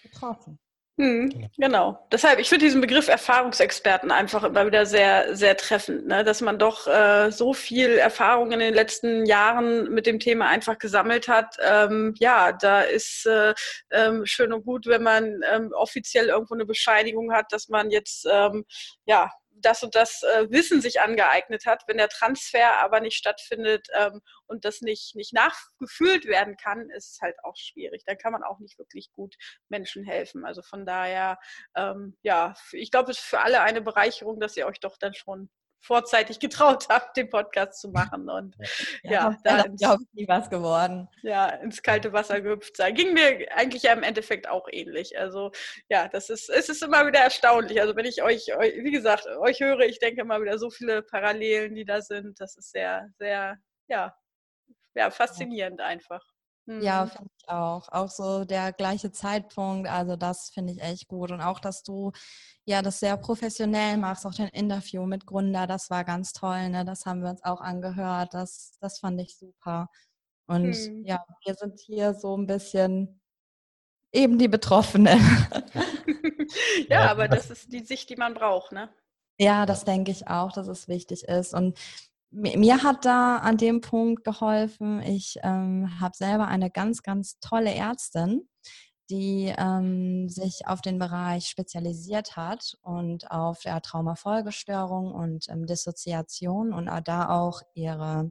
betroffen. 0.03 0.59
Hm, 1.01 1.49
genau. 1.57 2.07
Deshalb, 2.13 2.41
ich 2.41 2.51
finde 2.51 2.67
diesen 2.67 2.83
Begriff 2.83 3.09
Erfahrungsexperten 3.09 4.11
einfach 4.11 4.45
immer 4.45 4.67
wieder 4.67 4.85
sehr, 4.85 5.35
sehr 5.35 5.57
treffend, 5.57 6.07
ne? 6.07 6.25
dass 6.25 6.43
man 6.43 6.59
doch 6.59 6.87
äh, 6.87 7.31
so 7.31 7.55
viel 7.55 7.93
Erfahrung 7.93 8.53
in 8.53 8.59
den 8.59 8.75
letzten 8.75 9.25
Jahren 9.25 9.91
mit 9.95 10.05
dem 10.05 10.21
Thema 10.21 10.49
einfach 10.49 10.79
gesammelt 10.79 11.27
hat. 11.27 11.57
Ähm, 11.67 12.13
ja, 12.19 12.53
da 12.53 12.83
ist 12.83 13.25
äh, 13.25 13.55
ähm, 13.91 14.27
schön 14.27 14.53
und 14.53 14.67
gut, 14.67 14.85
wenn 14.85 15.03
man 15.03 15.41
ähm, 15.51 15.73
offiziell 15.73 16.27
irgendwo 16.27 16.53
eine 16.53 16.67
Bescheinigung 16.67 17.33
hat, 17.33 17.51
dass 17.51 17.71
man 17.71 17.91
jetzt 17.91 18.29
ähm, 18.31 18.67
ja 19.07 19.31
das 19.63 19.83
und 19.83 19.95
das 19.95 20.23
äh, 20.23 20.51
Wissen 20.51 20.81
sich 20.81 21.01
angeeignet 21.01 21.67
hat. 21.67 21.85
Wenn 21.87 21.99
der 21.99 22.09
Transfer 22.09 22.79
aber 22.79 23.01
nicht 23.01 23.17
stattfindet 23.17 23.89
ähm, 23.97 24.21
und 24.47 24.65
das 24.65 24.81
nicht, 24.81 25.15
nicht 25.15 25.33
nachgefühlt 25.33 26.27
werden 26.27 26.57
kann, 26.57 26.91
ist 26.91 27.15
es 27.15 27.21
halt 27.21 27.37
auch 27.43 27.57
schwierig. 27.57 28.03
Dann 28.07 28.19
kann 28.19 28.33
man 28.33 28.43
auch 28.43 28.59
nicht 28.59 28.79
wirklich 28.79 29.13
gut 29.13 29.37
Menschen 29.69 30.05
helfen. 30.05 30.45
Also 30.45 30.63
von 30.63 30.87
daher, 30.87 31.39
ähm, 31.77 32.17
ja, 32.23 32.55
ich 32.73 32.91
glaube, 32.91 33.11
es 33.11 33.19
ist 33.19 33.25
für 33.25 33.41
alle 33.41 33.63
eine 33.63 33.81
Bereicherung, 33.81 34.41
dass 34.41 34.57
ihr 34.57 34.67
euch 34.67 34.81
doch 34.81 34.97
dann 34.99 35.15
schon 35.15 35.51
vorzeitig 35.81 36.39
getraut 36.39 36.89
habt, 36.89 37.17
den 37.17 37.29
Podcast 37.31 37.81
zu 37.81 37.89
machen. 37.89 38.29
Und 38.29 38.57
ja, 39.03 39.11
ja 39.13 39.37
da 39.43 39.63
ist 39.63 39.79
glaube 39.79 40.03
ich 40.03 40.15
nie 40.15 40.29
was 40.29 40.51
geworden. 40.51 41.09
Ja, 41.23 41.49
ins 41.49 41.83
kalte 41.83 42.13
Wasser 42.13 42.41
gehüpft 42.41 42.77
sein. 42.77 42.95
Ging 42.95 43.15
mir 43.15 43.47
eigentlich 43.55 43.83
ja 43.83 43.93
im 43.93 44.03
Endeffekt 44.03 44.49
auch 44.49 44.69
ähnlich. 44.71 45.19
Also 45.19 45.51
ja, 45.89 46.09
das 46.09 46.31
ist, 46.31 46.51
es 46.51 46.69
ist 46.69 46.83
immer 46.83 47.07
wieder 47.07 47.21
erstaunlich. 47.21 47.81
Also 47.81 47.97
wenn 47.97 48.05
ich 48.05 48.23
euch, 48.23 48.47
wie 48.47 48.91
gesagt, 48.91 49.27
euch 49.27 49.61
höre, 49.61 49.81
ich 49.81 49.99
denke 49.99 50.21
immer 50.21 50.41
wieder 50.41 50.59
so 50.59 50.71
viele 50.71 51.03
Parallelen, 51.03 51.75
die 51.75 51.85
da 51.85 52.03
sind. 52.03 52.41
Das 52.41 52.57
ist 52.57 52.71
sehr, 52.71 53.09
sehr, 53.19 53.57
ja, 53.89 54.15
ja 54.95 55.11
faszinierend 55.11 55.81
einfach. 55.81 56.23
Ja, 56.67 57.05
mhm. 57.05 57.11
finde 57.11 57.31
ich 57.37 57.49
auch. 57.49 57.89
Auch 57.89 58.09
so 58.09 58.45
der 58.45 58.73
gleiche 58.73 59.11
Zeitpunkt. 59.11 59.89
Also 59.89 60.17
das 60.17 60.51
finde 60.51 60.73
ich 60.73 60.81
echt 60.81 61.09
gut. 61.09 61.33
Und 61.33 61.41
auch, 61.41 61.59
dass 61.61 61.83
du 61.83 62.13
ja 62.65 62.83
das 62.83 63.01
sehr 63.01 63.17
professionell 63.17 63.97
machst, 63.97 64.27
auch 64.27 64.35
dein 64.35 64.49
Interview 64.49 65.05
mit 65.07 65.27
Gründer, 65.27 65.67
das 65.67 65.91
war 65.91 66.05
ganz 66.05 66.33
toll. 66.33 66.69
Ne? 66.69 66.85
Das 66.85 67.07
haben 67.07 67.23
wir 67.23 67.31
uns 67.31 67.43
auch 67.45 67.61
angehört. 67.61 68.35
Das, 68.35 68.77
das 68.81 68.99
fand 69.01 69.21
ich 69.21 69.37
super. 69.37 69.89
Und 70.47 70.75
hm. 70.75 71.05
ja, 71.05 71.25
wir 71.45 71.55
sind 71.55 71.81
hier 71.81 72.15
so 72.15 72.37
ein 72.37 72.47
bisschen 72.47 73.21
eben 74.13 74.39
die 74.39 74.49
Betroffenen. 74.49 75.19
ja, 76.89 77.11
aber 77.11 77.29
das 77.29 77.51
ist 77.51 77.73
die 77.73 77.85
Sicht, 77.85 78.11
die 78.11 78.17
man 78.17 78.35
braucht, 78.35 78.73
ne? 78.73 78.91
Ja, 79.39 79.65
das 79.65 79.85
denke 79.85 80.11
ich 80.11 80.29
auch, 80.29 80.53
dass 80.53 80.69
es 80.69 80.87
wichtig 80.87 81.25
ist. 81.25 81.55
Und 81.55 81.79
mir 82.31 82.83
hat 82.83 83.05
da 83.05 83.39
an 83.39 83.57
dem 83.57 83.81
Punkt 83.81 84.25
geholfen, 84.25 85.03
ich 85.03 85.39
ähm, 85.43 86.01
habe 86.01 86.17
selber 86.17 86.49
eine 86.49 86.71
ganz, 86.71 87.03
ganz 87.03 87.39
tolle 87.41 87.75
Ärztin, 87.75 88.49
die 89.11 89.53
ähm, 89.59 90.29
sich 90.29 90.67
auf 90.67 90.81
den 90.81 90.99
Bereich 90.99 91.49
spezialisiert 91.49 92.37
hat 92.37 92.77
und 92.83 93.31
auf 93.31 93.61
der 93.63 93.83
Traumafolgestörung 93.83 95.13
und 95.13 95.49
ähm, 95.49 95.67
Dissoziation 95.67 96.73
und 96.73 96.89
da 97.05 97.29
auch 97.29 97.63
ihre, 97.75 98.31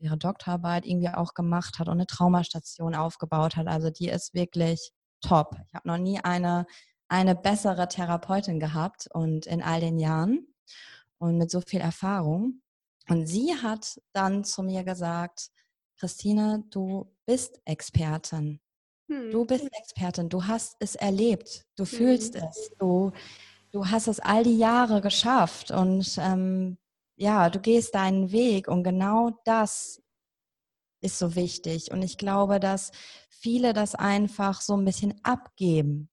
ihre 0.00 0.18
Doktorarbeit 0.18 0.86
irgendwie 0.86 1.10
auch 1.10 1.34
gemacht 1.34 1.78
hat 1.78 1.86
und 1.86 1.94
eine 1.94 2.06
Traumastation 2.06 2.96
aufgebaut 2.96 3.56
hat. 3.56 3.68
Also 3.68 3.90
die 3.90 4.08
ist 4.08 4.34
wirklich 4.34 4.90
top. 5.20 5.56
Ich 5.68 5.74
habe 5.74 5.86
noch 5.86 5.98
nie 5.98 6.18
eine, 6.20 6.66
eine 7.08 7.36
bessere 7.36 7.86
Therapeutin 7.88 8.58
gehabt 8.58 9.08
und 9.12 9.46
in 9.46 9.62
all 9.62 9.80
den 9.80 10.00
Jahren 10.00 10.48
und 11.18 11.38
mit 11.38 11.50
so 11.50 11.60
viel 11.60 11.80
Erfahrung. 11.80 12.60
Und 13.08 13.26
sie 13.26 13.54
hat 13.54 14.00
dann 14.12 14.44
zu 14.44 14.62
mir 14.62 14.84
gesagt, 14.84 15.50
Christine, 15.98 16.64
du 16.70 17.10
bist 17.26 17.60
Expertin. 17.64 18.60
Hm. 19.10 19.30
Du 19.30 19.44
bist 19.44 19.68
Expertin, 19.72 20.28
du 20.28 20.44
hast 20.44 20.76
es 20.80 20.94
erlebt, 20.94 21.66
du 21.76 21.84
hm. 21.84 21.86
fühlst 21.86 22.36
es, 22.36 22.70
du, 22.78 23.12
du 23.72 23.86
hast 23.86 24.06
es 24.06 24.20
all 24.20 24.44
die 24.44 24.58
Jahre 24.58 25.00
geschafft 25.00 25.70
und 25.70 26.18
ähm, 26.18 26.78
ja, 27.16 27.50
du 27.50 27.58
gehst 27.58 27.94
deinen 27.94 28.30
Weg 28.30 28.68
und 28.68 28.84
genau 28.84 29.30
das 29.44 30.02
ist 31.00 31.18
so 31.18 31.34
wichtig. 31.34 31.90
Und 31.90 32.02
ich 32.02 32.18
glaube, 32.18 32.60
dass 32.60 32.92
viele 33.28 33.72
das 33.72 33.94
einfach 33.94 34.60
so 34.60 34.76
ein 34.76 34.84
bisschen 34.84 35.18
abgeben, 35.24 36.10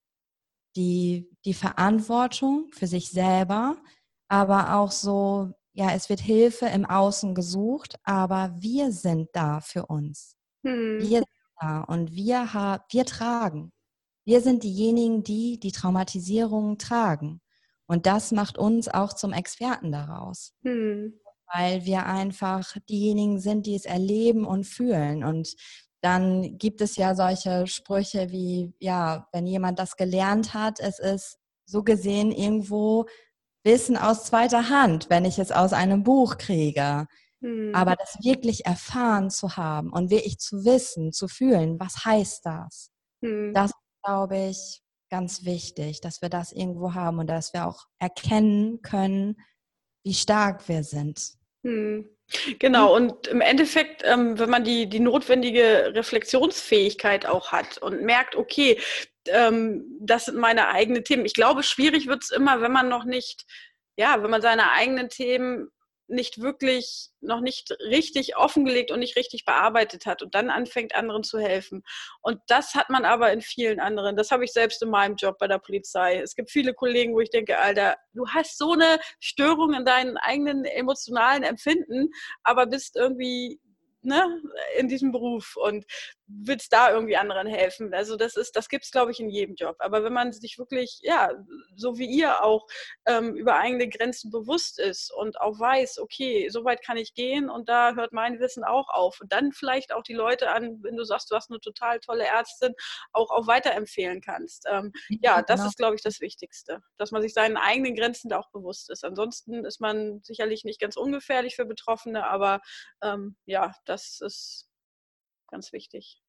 die, 0.76 1.30
die 1.46 1.54
Verantwortung 1.54 2.70
für 2.72 2.88
sich 2.88 3.10
selber, 3.10 3.78
aber 4.28 4.76
auch 4.76 4.92
so 4.92 5.54
ja, 5.76 5.92
es 5.92 6.10
wird 6.10 6.22
Hilfe 6.22 6.68
im 6.68 6.86
Außen 6.86 7.36
gesucht, 7.36 7.98
aber 8.04 8.56
wir 8.58 8.92
sind 8.94 9.30
da 9.34 9.60
für 9.60 9.86
uns. 9.88 10.38
Hm. 10.66 11.00
Wir 11.00 11.20
sind 11.20 11.28
da 11.60 11.82
und 11.82 12.14
wir, 12.14 12.48
wir 12.90 13.06
tragen. 13.06 13.74
Wir 14.26 14.42
sind 14.42 14.64
diejenigen, 14.64 15.24
die 15.24 15.60
die 15.60 15.74
Traumatisierung 15.74 16.78
tragen. 16.78 17.42
Und 17.88 18.06
das 18.06 18.32
macht 18.32 18.58
uns 18.58 18.88
auch 18.88 19.14
zum 19.14 19.34
Experten 19.34 19.92
daraus. 19.92 20.54
Hm. 20.64 21.20
Weil 21.54 21.86
wir 21.86 22.06
einfach 22.06 22.78
diejenigen 22.90 23.40
sind, 23.40 23.66
die 23.66 23.76
es 23.76 23.86
erleben 23.86 24.46
und 24.46 24.64
fühlen. 24.64 25.26
Und 25.26 25.56
dann 26.02 26.58
gibt 26.58 26.80
es 26.80 26.96
ja 26.96 27.16
solche 27.16 27.68
Sprüche 27.68 28.32
wie, 28.32 28.74
ja, 28.80 29.28
wenn 29.34 29.46
jemand 29.46 29.78
das 29.78 29.98
gelernt 29.98 30.54
hat, 30.54 30.80
es 30.80 31.00
ist 31.00 31.38
so 31.66 31.84
gesehen 31.84 32.32
irgendwo 32.32 33.08
Wissen 33.66 33.98
aus 33.98 34.26
zweiter 34.26 34.70
Hand, 34.70 35.10
wenn 35.10 35.26
ich 35.26 35.40
es 35.40 35.52
aus 35.52 35.74
einem 35.74 36.04
Buch 36.04 36.38
kriege. 36.38 37.08
Hm. 37.42 37.72
Aber 37.74 37.96
das 37.96 38.24
wirklich 38.24 38.66
erfahren 38.66 39.30
zu 39.30 39.58
haben 39.58 39.92
und 39.92 40.10
wirklich 40.10 40.40
zu 40.40 40.64
wissen, 40.64 41.12
zu 41.12 41.28
fühlen, 41.28 41.80
was 41.80 42.06
heißt 42.06 42.46
das? 42.46 42.92
Hm. 43.24 43.54
Das 43.54 43.72
glaube 44.04 44.38
ich 44.38 44.82
ganz 45.10 45.46
wichtig, 45.46 46.00
dass 46.00 46.22
wir 46.22 46.30
das 46.30 46.52
irgendwo 46.52 46.94
haben 46.94 47.20
und 47.20 47.28
dass 47.28 47.54
wir 47.54 47.68
auch 47.68 47.86
erkennen 48.00 48.82
können, 48.82 49.36
wie 50.04 50.14
stark 50.14 50.68
wir 50.70 50.84
sind. 50.84 51.34
Hm. 51.64 52.08
Genau, 52.60 52.96
hm. 52.96 53.08
und 53.10 53.28
im 53.28 53.42
Endeffekt, 53.42 54.02
ähm, 54.04 54.40
wenn 54.40 54.50
man 54.50 54.64
die, 54.64 54.88
die 54.88 55.00
notwendige 55.00 55.94
Reflexionsfähigkeit 55.94 57.26
auch 57.26 57.52
hat 57.52 57.78
und 57.78 58.02
merkt, 58.02 58.36
okay, 58.36 58.80
ähm, 59.28 59.86
das 60.00 60.26
sind 60.26 60.38
meine 60.38 60.70
eigenen 60.70 61.04
Themen. 61.04 61.26
Ich 61.26 61.34
glaube, 61.34 61.64
schwierig 61.64 62.08
wird 62.08 62.24
es 62.24 62.32
immer, 62.32 62.62
wenn 62.62 62.72
man 62.72 62.90
noch 62.90 63.06
nicht, 63.06 63.46
ja, 63.98 64.22
wenn 64.22 64.32
man 64.32 64.42
seine 64.42 64.72
eigenen 64.72 65.10
Themen 65.10 65.70
nicht 66.08 66.42
wirklich, 66.42 67.10
noch 67.22 67.42
nicht 67.42 67.72
richtig 67.80 68.38
offengelegt 68.38 68.92
und 68.92 69.00
nicht 69.00 69.16
richtig 69.16 69.46
bearbeitet 69.46 70.06
hat 70.06 70.22
und 70.22 70.36
dann 70.36 70.50
anfängt, 70.50 70.96
anderen 70.96 71.24
zu 71.24 71.40
helfen. 71.40 71.84
Und 72.22 72.40
das 72.48 72.76
hat 72.76 72.90
man 72.90 73.06
aber 73.06 73.32
in 73.32 73.42
vielen 73.42 73.80
anderen. 73.80 74.16
Das 74.16 74.32
habe 74.32 74.46
ich 74.46 74.54
selbst 74.54 74.82
in 74.82 74.90
meinem 74.90 75.16
Job 75.16 75.38
bei 75.40 75.48
der 75.48 75.60
Polizei. 75.60 76.20
Es 76.20 76.36
gibt 76.36 76.52
viele 76.52 76.74
Kollegen, 76.74 77.14
wo 77.14 77.20
ich 77.20 77.30
denke, 77.30 77.58
Alter, 77.58 77.98
du 78.14 78.28
hast 78.28 78.58
so 78.58 78.74
eine 78.74 79.00
Störung 79.20 79.74
in 79.74 79.86
deinen 79.86 80.18
eigenen 80.18 80.66
emotionalen 80.66 81.44
Empfinden, 81.44 82.10
aber 82.44 82.68
bist 82.68 82.96
irgendwie 82.96 83.60
ne, 84.06 84.42
in 84.78 84.88
diesem 84.88 85.12
Beruf 85.12 85.56
und 85.58 85.86
willst 86.28 86.74
da 86.74 86.92
irgendwie 86.92 87.18
anderen 87.18 87.48
helfen. 87.48 87.94
Also 87.94 88.16
das 88.16 88.36
ist, 88.36 88.56
das 88.56 88.70
gibt 88.70 88.86
es, 88.86 88.92
glaube 88.92 89.12
ich, 89.12 89.20
in 89.20 89.30
jedem 89.30 89.56
Job. 89.56 89.76
Aber 89.80 90.04
wenn 90.04 90.14
man 90.14 90.34
sich 90.34 90.58
wirklich, 90.58 91.00
ja, 91.04 91.30
so 91.76 91.98
wie 91.98 92.06
ihr 92.06 92.44
auch 92.44 92.66
ähm, 93.06 93.36
über 93.36 93.58
eigene 93.58 93.88
Grenzen 93.88 94.32
bewusst 94.32 94.80
ist 94.80 95.12
und 95.14 95.40
auch 95.40 95.60
weiß, 95.60 96.00
okay, 96.00 96.50
so 96.50 96.66
weit 96.66 96.84
kann 96.84 96.98
ich 96.98 97.14
gehen 97.14 97.50
und 97.50 97.70
da 97.70 97.96
hört 97.96 98.12
mein 98.14 98.40
Wissen 98.40 98.64
auch 98.64 98.90
auf. 98.90 99.20
Und 99.22 99.32
dann 99.32 99.52
vielleicht 99.52 99.94
auch 99.94 100.04
die 100.04 100.14
Leute 100.14 100.52
an, 100.52 100.80
wenn 100.82 100.96
du 100.96 101.04
sagst, 101.04 101.30
du 101.32 101.36
hast 101.36 101.52
eine 101.52 101.60
total 101.60 102.00
tolle 102.00 102.26
Ärztin, 102.26 102.74
auch, 103.14 103.30
auch 103.30 103.48
weiterempfehlen 103.48 104.22
kannst. 104.22 104.66
Ähm, 104.70 104.92
ja, 105.10 105.42
das 105.42 105.60
genau. 105.60 105.70
ist, 105.70 105.78
glaube 105.78 105.96
ich, 105.96 106.02
das 106.02 106.22
Wichtigste, 106.22 106.82
dass 106.98 107.12
man 107.12 107.22
sich 107.22 107.34
seinen 107.34 107.58
eigenen 107.58 107.96
Grenzen 107.96 108.30
da 108.30 108.40
auch 108.40 108.50
bewusst 108.52 108.90
ist. 108.90 109.06
Ansonsten 109.06 109.66
ist 109.66 109.80
man 109.80 110.22
sicherlich 110.24 110.64
nicht 110.64 110.80
ganz 110.80 110.98
ungefährlich 110.98 111.56
für 111.56 111.66
Betroffene, 111.66 112.28
aber 112.28 112.62
ähm, 113.02 113.36
ja, 113.46 113.74
das 113.86 114.22
ist 114.22 114.68
ganz 115.56 115.72
wichtig. 115.72 116.22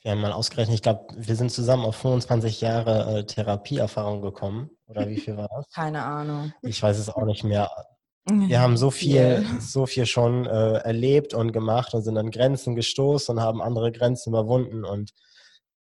Wir 0.00 0.12
haben 0.12 0.22
mal 0.22 0.32
ausgerechnet, 0.32 0.74
ich 0.74 0.82
glaube, 0.82 1.06
wir 1.14 1.36
sind 1.36 1.52
zusammen 1.52 1.84
auf 1.84 1.96
25 1.96 2.62
Jahre 2.62 3.18
äh, 3.18 3.24
Therapieerfahrung 3.24 4.22
gekommen. 4.22 4.70
Oder 4.86 5.06
wie 5.08 5.20
viel 5.20 5.36
war 5.36 5.48
das? 5.54 5.70
Keine 5.74 6.02
Ahnung. 6.02 6.52
Ich 6.62 6.82
weiß 6.82 6.98
es 6.98 7.10
auch 7.10 7.26
nicht 7.26 7.44
mehr. 7.44 7.70
Wir 8.24 8.60
haben 8.62 8.78
so 8.78 8.90
viel, 8.90 9.46
so 9.60 9.84
viel 9.84 10.06
schon 10.06 10.46
äh, 10.46 10.78
erlebt 10.78 11.34
und 11.34 11.52
gemacht 11.52 11.92
und 11.92 12.02
sind 12.02 12.16
an 12.16 12.30
Grenzen 12.30 12.74
gestoßen 12.74 13.36
und 13.36 13.42
haben 13.42 13.60
andere 13.60 13.92
Grenzen 13.92 14.30
überwunden. 14.30 14.84
Und 14.84 15.12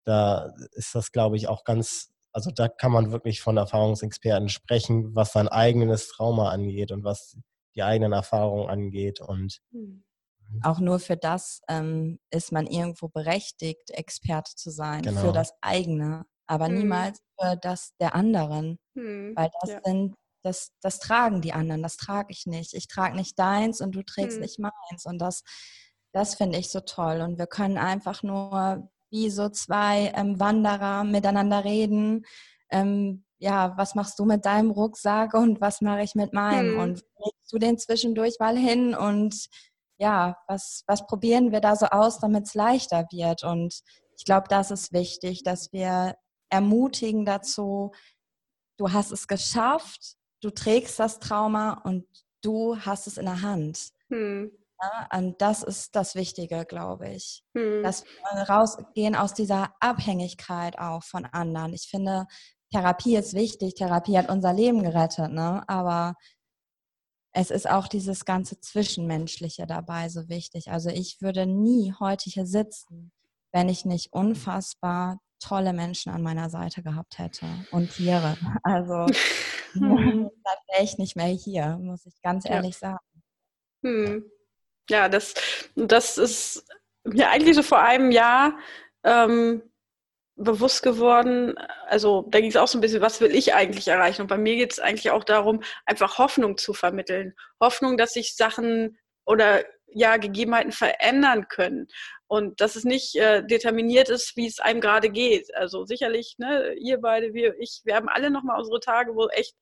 da 0.04 0.54
ist 0.72 0.94
das, 0.94 1.12
glaube 1.12 1.36
ich, 1.36 1.46
auch 1.46 1.64
ganz, 1.64 2.10
also 2.32 2.50
da 2.50 2.68
kann 2.68 2.90
man 2.90 3.12
wirklich 3.12 3.42
von 3.42 3.58
Erfahrungsexperten 3.58 4.48
sprechen, 4.48 5.14
was 5.14 5.32
sein 5.32 5.46
eigenes 5.46 6.08
Trauma 6.08 6.48
angeht 6.48 6.90
und 6.90 7.04
was 7.04 7.36
die 7.76 7.82
eigenen 7.82 8.12
Erfahrungen 8.12 8.70
angeht. 8.70 9.20
Und 9.20 9.60
hm. 9.72 9.80
Mhm. 9.80 10.04
Auch 10.62 10.80
nur 10.80 10.98
für 10.98 11.16
das 11.16 11.60
ähm, 11.68 12.18
ist 12.30 12.52
man 12.52 12.66
irgendwo 12.66 13.08
berechtigt, 13.08 13.90
Experte 13.90 14.54
zu 14.54 14.70
sein, 14.70 15.02
genau. 15.02 15.20
für 15.20 15.32
das 15.32 15.52
eigene, 15.60 16.26
aber 16.46 16.66
hm. 16.66 16.78
niemals 16.78 17.20
für 17.38 17.56
das 17.56 17.92
der 18.00 18.14
anderen. 18.14 18.78
Hm. 18.96 19.32
Weil 19.36 19.50
das 19.60 19.70
ja. 19.70 19.80
sind, 19.84 20.14
das, 20.42 20.72
das 20.80 20.98
tragen 20.98 21.40
die 21.40 21.52
anderen, 21.52 21.82
das 21.82 21.96
trage 21.96 22.28
ich 22.30 22.46
nicht. 22.46 22.74
Ich 22.74 22.88
trage 22.88 23.16
nicht 23.16 23.38
deins 23.38 23.80
und 23.80 23.94
du 23.94 24.02
trägst 24.02 24.36
hm. 24.36 24.42
nicht 24.42 24.58
meins. 24.58 25.04
Und 25.04 25.18
das, 25.18 25.42
das 26.12 26.34
finde 26.34 26.58
ich 26.58 26.70
so 26.70 26.80
toll. 26.80 27.20
Und 27.20 27.38
wir 27.38 27.46
können 27.46 27.78
einfach 27.78 28.22
nur 28.22 28.88
wie 29.10 29.30
so 29.30 29.48
zwei 29.48 30.12
ähm, 30.14 30.38
Wanderer 30.38 31.04
miteinander 31.04 31.64
reden. 31.64 32.24
Ähm, 32.70 33.24
ja, 33.38 33.72
was 33.76 33.94
machst 33.94 34.18
du 34.18 34.24
mit 34.24 34.44
deinem 34.44 34.70
Rucksack 34.70 35.34
und 35.34 35.60
was 35.60 35.80
mache 35.80 36.02
ich 36.02 36.14
mit 36.14 36.32
meinem? 36.32 36.74
Hm. 36.74 36.78
Und 36.80 37.04
legst 37.24 37.52
du 37.52 37.58
den 37.58 37.78
zwischendurch 37.78 38.36
mal 38.38 38.56
hin 38.56 38.94
und 38.94 39.48
ja, 40.00 40.36
was, 40.48 40.82
was 40.86 41.06
probieren 41.06 41.52
wir 41.52 41.60
da 41.60 41.76
so 41.76 41.86
aus, 41.86 42.18
damit 42.18 42.46
es 42.46 42.54
leichter 42.54 43.06
wird? 43.12 43.44
Und 43.44 43.80
ich 44.16 44.24
glaube, 44.24 44.48
das 44.48 44.70
ist 44.70 44.92
wichtig, 44.92 45.42
dass 45.44 45.72
wir 45.72 46.16
ermutigen 46.48 47.24
dazu, 47.24 47.92
du 48.78 48.92
hast 48.92 49.12
es 49.12 49.28
geschafft, 49.28 50.16
du 50.42 50.50
trägst 50.50 50.98
das 50.98 51.20
Trauma 51.20 51.82
und 51.84 52.06
du 52.42 52.78
hast 52.78 53.06
es 53.06 53.18
in 53.18 53.26
der 53.26 53.42
Hand. 53.42 53.90
Hm. 54.08 54.50
Ja, 54.82 55.18
und 55.18 55.42
das 55.42 55.62
ist 55.62 55.94
das 55.94 56.14
Wichtige, 56.14 56.64
glaube 56.64 57.10
ich. 57.10 57.44
Hm. 57.54 57.82
Dass 57.82 58.04
wir 58.04 58.42
rausgehen 58.48 59.14
aus 59.14 59.34
dieser 59.34 59.74
Abhängigkeit 59.80 60.78
auch 60.78 61.02
von 61.02 61.26
anderen. 61.26 61.74
Ich 61.74 61.88
finde, 61.90 62.26
Therapie 62.72 63.16
ist 63.16 63.34
wichtig. 63.34 63.74
Therapie 63.74 64.16
hat 64.16 64.30
unser 64.30 64.54
Leben 64.54 64.82
gerettet, 64.82 65.30
ne? 65.32 65.62
Aber 65.66 66.14
es 67.32 67.50
ist 67.50 67.68
auch 67.68 67.86
dieses 67.86 68.24
ganze 68.24 68.60
Zwischenmenschliche 68.60 69.66
dabei 69.66 70.08
so 70.08 70.28
wichtig. 70.28 70.70
Also 70.70 70.90
ich 70.90 71.20
würde 71.20 71.46
nie 71.46 71.94
heute 71.98 72.28
hier 72.28 72.46
sitzen, 72.46 73.12
wenn 73.52 73.68
ich 73.68 73.84
nicht 73.84 74.12
unfassbar 74.12 75.20
tolle 75.40 75.72
Menschen 75.72 76.12
an 76.12 76.22
meiner 76.22 76.50
Seite 76.50 76.82
gehabt 76.82 77.18
hätte 77.18 77.46
und 77.70 77.92
Tiere. 77.92 78.36
Also 78.62 79.06
dann 79.74 80.30
wäre 80.72 80.82
ich 80.82 80.98
nicht 80.98 81.14
mehr 81.14 81.26
hier, 81.26 81.78
muss 81.80 82.04
ich 82.04 82.20
ganz 82.22 82.48
ehrlich 82.48 82.80
ja. 82.80 82.90
sagen. 82.90 83.22
Hm. 83.84 84.24
Ja, 84.88 85.08
das, 85.08 85.34
das 85.76 86.18
ist 86.18 86.66
mir 87.04 87.30
eigentlich 87.30 87.54
so 87.54 87.62
vor 87.62 87.80
einem 87.80 88.10
Jahr 88.10 88.58
ähm, 89.04 89.62
bewusst 90.42 90.82
geworden, 90.82 91.54
also 91.86 92.26
da 92.30 92.40
ging 92.40 92.50
es 92.50 92.56
auch 92.56 92.68
so 92.68 92.78
ein 92.78 92.80
bisschen, 92.80 93.02
was 93.02 93.20
will 93.20 93.34
ich 93.34 93.54
eigentlich 93.54 93.88
erreichen? 93.88 94.22
Und 94.22 94.28
bei 94.28 94.38
mir 94.38 94.56
geht 94.56 94.72
es 94.72 94.80
eigentlich 94.80 95.10
auch 95.10 95.24
darum, 95.24 95.62
einfach 95.84 96.18
Hoffnung 96.18 96.56
zu 96.56 96.72
vermitteln. 96.72 97.34
Hoffnung, 97.60 97.96
dass 97.96 98.12
sich 98.12 98.34
Sachen 98.36 98.98
oder 99.26 99.62
ja, 99.92 100.16
Gegebenheiten 100.16 100.72
verändern 100.72 101.48
können 101.48 101.88
und 102.26 102.60
dass 102.60 102.76
es 102.76 102.84
nicht 102.84 103.16
äh, 103.16 103.44
determiniert 103.44 104.08
ist, 104.08 104.36
wie 104.36 104.46
es 104.46 104.60
einem 104.60 104.80
gerade 104.80 105.10
geht. 105.10 105.52
Also 105.56 105.84
sicherlich, 105.84 106.36
ne, 106.38 106.74
ihr 106.74 106.98
beide, 106.98 107.34
wir, 107.34 107.58
ich, 107.58 107.80
wir 107.84 107.96
haben 107.96 108.08
alle 108.08 108.30
nochmal 108.30 108.58
unsere 108.58 108.78
Tage, 108.80 109.14
wo 109.16 109.26
echt, 109.28 109.56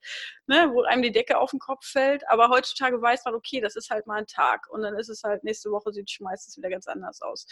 ne, 0.49 0.69
wo 0.73 0.83
einem 0.83 1.01
die 1.01 1.11
Decke 1.11 1.37
auf 1.37 1.51
den 1.51 1.59
Kopf 1.59 1.85
fällt. 1.85 2.27
Aber 2.29 2.49
heutzutage 2.49 3.01
weiß 3.01 3.23
man, 3.25 3.35
okay, 3.35 3.61
das 3.61 3.75
ist 3.77 3.89
halt 3.89 4.05
mal 4.05 4.17
ein 4.17 4.27
Tag 4.27 4.69
und 4.69 4.81
dann 4.81 4.97
ist 4.97 5.09
es 5.09 5.23
halt 5.23 5.43
nächste 5.43 5.71
Woche 5.71 5.93
sieht 5.93 6.09
es 6.11 6.19
meistens 6.19 6.57
wieder 6.57 6.69
ganz 6.69 6.87
anders 6.87 7.21
aus. 7.21 7.47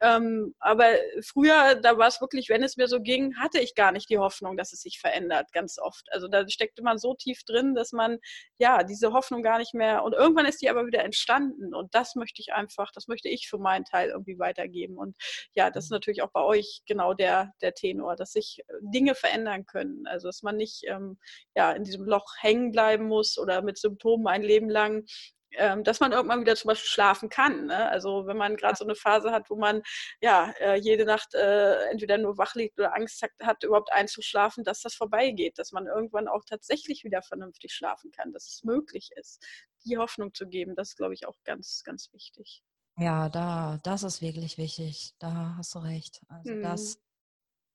Ähm, 0.00 0.54
aber 0.60 0.90
früher, 1.22 1.76
da 1.76 1.96
war 1.96 2.08
es 2.08 2.20
wirklich, 2.20 2.48
wenn 2.50 2.62
es 2.62 2.76
mir 2.76 2.86
so 2.86 3.00
ging, 3.00 3.36
hatte 3.38 3.58
ich 3.60 3.74
gar 3.74 3.92
nicht 3.92 4.10
die 4.10 4.18
Hoffnung, 4.18 4.56
dass 4.56 4.72
es 4.72 4.82
sich 4.82 5.00
verändert, 5.00 5.52
ganz 5.52 5.78
oft. 5.78 6.06
Also 6.12 6.28
da 6.28 6.46
steckte 6.48 6.82
man 6.82 6.98
so 6.98 7.14
tief 7.14 7.44
drin, 7.44 7.74
dass 7.74 7.92
man 7.92 8.18
ja 8.58 8.82
diese 8.82 9.12
Hoffnung 9.12 9.42
gar 9.42 9.58
nicht 9.58 9.74
mehr 9.74 10.04
und 10.04 10.12
irgendwann 10.12 10.46
ist 10.46 10.60
die 10.60 10.68
aber 10.68 10.86
wieder 10.86 11.02
entstanden 11.04 11.74
und 11.74 11.94
das 11.94 12.14
möchte 12.14 12.42
ich 12.42 12.52
einfach, 12.52 12.92
das 12.92 13.08
möchte 13.08 13.28
ich 13.28 13.48
für 13.48 13.58
meinen 13.58 13.84
Teil 13.84 14.10
irgendwie 14.10 14.38
weiter 14.38 14.50
weitergeben. 14.60 14.98
Und 14.98 15.16
ja, 15.54 15.70
das 15.70 15.84
ist 15.84 15.90
natürlich 15.90 16.22
auch 16.22 16.30
bei 16.30 16.42
euch 16.42 16.82
genau 16.86 17.14
der, 17.14 17.52
der 17.60 17.74
Tenor, 17.74 18.16
dass 18.16 18.32
sich 18.32 18.60
äh, 18.66 18.72
Dinge 18.80 19.14
verändern 19.14 19.66
können. 19.66 20.06
Also 20.06 20.28
dass 20.28 20.42
man 20.42 20.56
nicht 20.56 20.84
ähm, 20.86 21.18
ja, 21.54 21.72
in 21.72 21.84
diesem 21.84 22.04
Loch 22.04 22.39
hängen 22.40 22.72
bleiben 22.72 23.06
muss 23.06 23.38
oder 23.38 23.62
mit 23.62 23.78
Symptomen 23.78 24.26
ein 24.26 24.42
Leben 24.42 24.70
lang 24.70 25.04
ähm, 25.52 25.82
dass 25.82 26.00
man 26.00 26.12
irgendwann 26.12 26.40
wieder 26.40 26.54
zum 26.54 26.68
Beispiel 26.68 26.88
schlafen 26.88 27.28
kann. 27.28 27.66
Ne? 27.66 27.88
Also 27.88 28.26
wenn 28.26 28.36
man 28.36 28.56
gerade 28.56 28.76
so 28.76 28.84
eine 28.84 28.94
Phase 28.94 29.32
hat, 29.32 29.50
wo 29.50 29.56
man 29.56 29.82
ja 30.20 30.52
äh, 30.60 30.76
jede 30.76 31.04
Nacht 31.04 31.34
äh, 31.34 31.90
entweder 31.90 32.18
nur 32.18 32.38
wach 32.38 32.54
liegt 32.54 32.78
oder 32.78 32.94
Angst 32.94 33.22
hat, 33.22 33.30
hat, 33.42 33.64
überhaupt 33.64 33.92
einzuschlafen, 33.92 34.64
dass 34.64 34.82
das 34.82 34.94
vorbeigeht, 34.94 35.58
dass 35.58 35.72
man 35.72 35.86
irgendwann 35.86 36.28
auch 36.28 36.44
tatsächlich 36.44 37.04
wieder 37.04 37.22
vernünftig 37.22 37.72
schlafen 37.72 38.12
kann, 38.12 38.32
dass 38.32 38.46
es 38.46 38.64
möglich 38.64 39.10
ist, 39.16 39.44
die 39.84 39.98
Hoffnung 39.98 40.34
zu 40.34 40.46
geben, 40.46 40.76
das 40.76 40.90
ist, 40.90 40.96
glaube 40.96 41.14
ich, 41.14 41.26
auch 41.26 41.36
ganz, 41.44 41.82
ganz 41.84 42.12
wichtig. 42.12 42.62
Ja, 42.96 43.28
da, 43.28 43.80
das 43.82 44.02
ist 44.02 44.20
wirklich 44.20 44.58
wichtig. 44.58 45.14
Da 45.18 45.54
hast 45.56 45.74
du 45.74 45.78
recht. 45.78 46.20
Also 46.28 46.52
mhm. 46.52 46.62
das, 46.62 47.00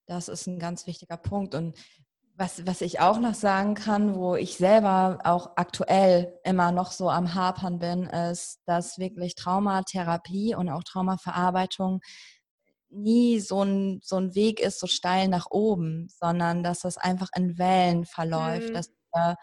das 0.05 0.29
ist 0.29 0.47
ein 0.47 0.59
ganz 0.59 0.85
wichtiger 0.87 1.17
Punkt. 1.17 1.55
Und 1.55 1.75
was, 2.37 2.65
was 2.65 2.81
ich 2.81 2.99
auch 2.99 3.19
noch 3.19 3.33
sagen 3.33 3.75
kann, 3.75 4.15
wo 4.15 4.35
ich 4.35 4.57
selber 4.57 5.19
auch 5.23 5.51
aktuell 5.55 6.37
immer 6.43 6.71
noch 6.71 6.91
so 6.91 7.09
am 7.09 7.33
Hapern 7.33 7.79
bin, 7.79 8.03
ist, 8.03 8.59
dass 8.65 8.97
wirklich 8.97 9.35
Traumatherapie 9.35 10.55
und 10.55 10.69
auch 10.69 10.83
Traumaverarbeitung 10.83 12.01
nie 12.89 13.39
so 13.39 13.63
ein, 13.63 13.99
so 14.03 14.17
ein 14.17 14.35
Weg 14.35 14.59
ist, 14.59 14.79
so 14.79 14.87
steil 14.87 15.27
nach 15.27 15.47
oben, 15.49 16.07
sondern 16.09 16.63
dass 16.63 16.81
das 16.81 16.97
einfach 16.97 17.29
in 17.35 17.57
Wellen 17.57 18.05
verläuft, 18.05 18.69
mhm. 18.69 18.73
dass 18.73 18.89
wir 19.13 19.35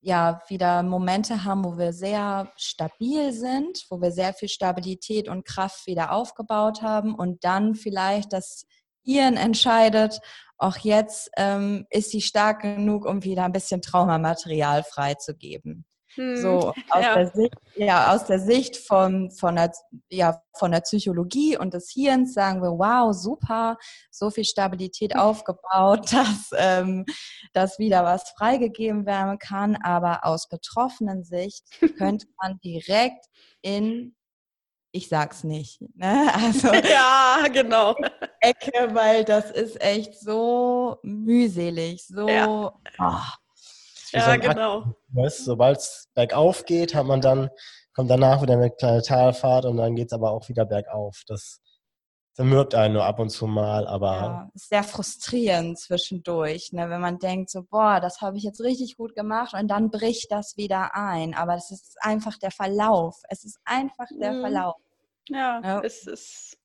ja 0.00 0.40
wieder 0.48 0.82
Momente 0.82 1.44
haben, 1.44 1.64
wo 1.64 1.76
wir 1.76 1.92
sehr 1.92 2.50
stabil 2.56 3.32
sind, 3.32 3.84
wo 3.90 4.00
wir 4.00 4.12
sehr 4.12 4.32
viel 4.32 4.48
Stabilität 4.48 5.28
und 5.28 5.44
Kraft 5.44 5.86
wieder 5.86 6.12
aufgebaut 6.12 6.82
haben 6.82 7.14
und 7.14 7.44
dann 7.44 7.74
vielleicht 7.74 8.32
das 8.32 8.64
Hirn 9.02 9.36
entscheidet, 9.36 10.20
auch 10.58 10.76
jetzt 10.78 11.30
ähm, 11.36 11.86
ist 11.90 12.10
sie 12.10 12.20
stark 12.20 12.62
genug, 12.62 13.06
um 13.06 13.22
wieder 13.24 13.44
ein 13.44 13.52
bisschen 13.52 13.80
Traumamaterial 13.80 14.82
freizugeben. 14.82 15.86
Hm, 16.14 16.36
so 16.36 16.72
aus, 16.90 17.02
ja. 17.02 17.14
der 17.14 17.28
Sicht, 17.28 17.54
ja, 17.76 18.14
aus 18.14 18.24
der 18.24 18.40
Sicht 18.40 18.76
von, 18.76 19.30
von, 19.30 19.56
der, 19.56 19.72
ja, 20.10 20.42
von 20.56 20.72
der 20.72 20.80
Psychologie 20.80 21.56
und 21.56 21.74
des 21.74 21.90
Hirns 21.90 22.34
sagen 22.34 22.60
wir, 22.60 22.70
wow, 22.70 23.14
super, 23.14 23.76
so 24.10 24.30
viel 24.30 24.44
Stabilität 24.44 25.16
aufgebaut, 25.16 26.12
dass, 26.12 26.50
ähm, 26.56 27.04
dass 27.52 27.78
wieder 27.78 28.04
was 28.04 28.28
freigegeben 28.36 29.06
werden 29.06 29.38
kann. 29.38 29.76
Aber 29.76 30.24
aus 30.24 30.48
betroffenen 30.48 31.24
Sicht 31.24 31.64
könnte 31.98 32.26
man 32.42 32.58
direkt 32.60 33.26
in 33.62 34.14
ich 34.98 35.08
sag's 35.08 35.44
nicht. 35.44 35.80
Ne? 35.96 36.30
Also 36.34 36.68
ja, 36.72 37.46
genau. 37.52 37.96
Ecke, 38.40 38.94
weil 38.94 39.24
das 39.24 39.50
ist 39.50 39.80
echt 39.82 40.18
so 40.18 40.98
mühselig, 41.02 42.06
so. 42.06 42.28
Ja. 42.28 42.72
Oh 42.98 43.20
ja, 44.12 44.34
so 44.34 44.40
genau. 44.40 44.84
Sobald 45.28 45.78
es 45.78 46.08
bergauf 46.14 46.64
geht, 46.64 46.94
hat 46.94 47.06
man 47.06 47.20
dann, 47.20 47.50
kommt 47.94 48.10
danach 48.10 48.42
wieder 48.42 48.54
eine 48.54 48.70
kleine 48.70 49.02
Talfahrt 49.02 49.64
und 49.64 49.76
dann 49.76 49.96
geht 49.96 50.08
es 50.08 50.12
aber 50.12 50.30
auch 50.30 50.48
wieder 50.48 50.64
bergauf. 50.64 51.22
Das 51.26 51.60
zermürbt 52.34 52.74
einen 52.74 52.94
nur 52.94 53.04
ab 53.04 53.18
und 53.18 53.30
zu 53.30 53.46
mal, 53.46 53.86
aber. 53.86 54.06
Ja, 54.06 54.50
ist 54.54 54.68
sehr 54.68 54.84
frustrierend 54.84 55.78
zwischendurch, 55.78 56.72
ne? 56.72 56.88
wenn 56.88 57.00
man 57.00 57.18
denkt, 57.18 57.50
so, 57.50 57.64
boah, 57.64 58.00
das 58.00 58.20
habe 58.20 58.36
ich 58.36 58.44
jetzt 58.44 58.60
richtig 58.60 58.96
gut 58.96 59.14
gemacht 59.14 59.54
und 59.54 59.68
dann 59.68 59.90
bricht 59.90 60.30
das 60.30 60.56
wieder 60.56 60.94
ein. 60.94 61.34
Aber 61.34 61.54
es 61.54 61.70
ist 61.70 61.96
einfach 62.00 62.38
der 62.38 62.52
Verlauf. 62.52 63.16
Es 63.28 63.44
ist 63.44 63.58
einfach 63.64 64.06
der 64.20 64.34
mhm. 64.34 64.40
Verlauf. 64.40 64.76
Ja, 65.28 65.60
ja. 65.62 65.80
es 65.82 66.06
ist 66.06 66.58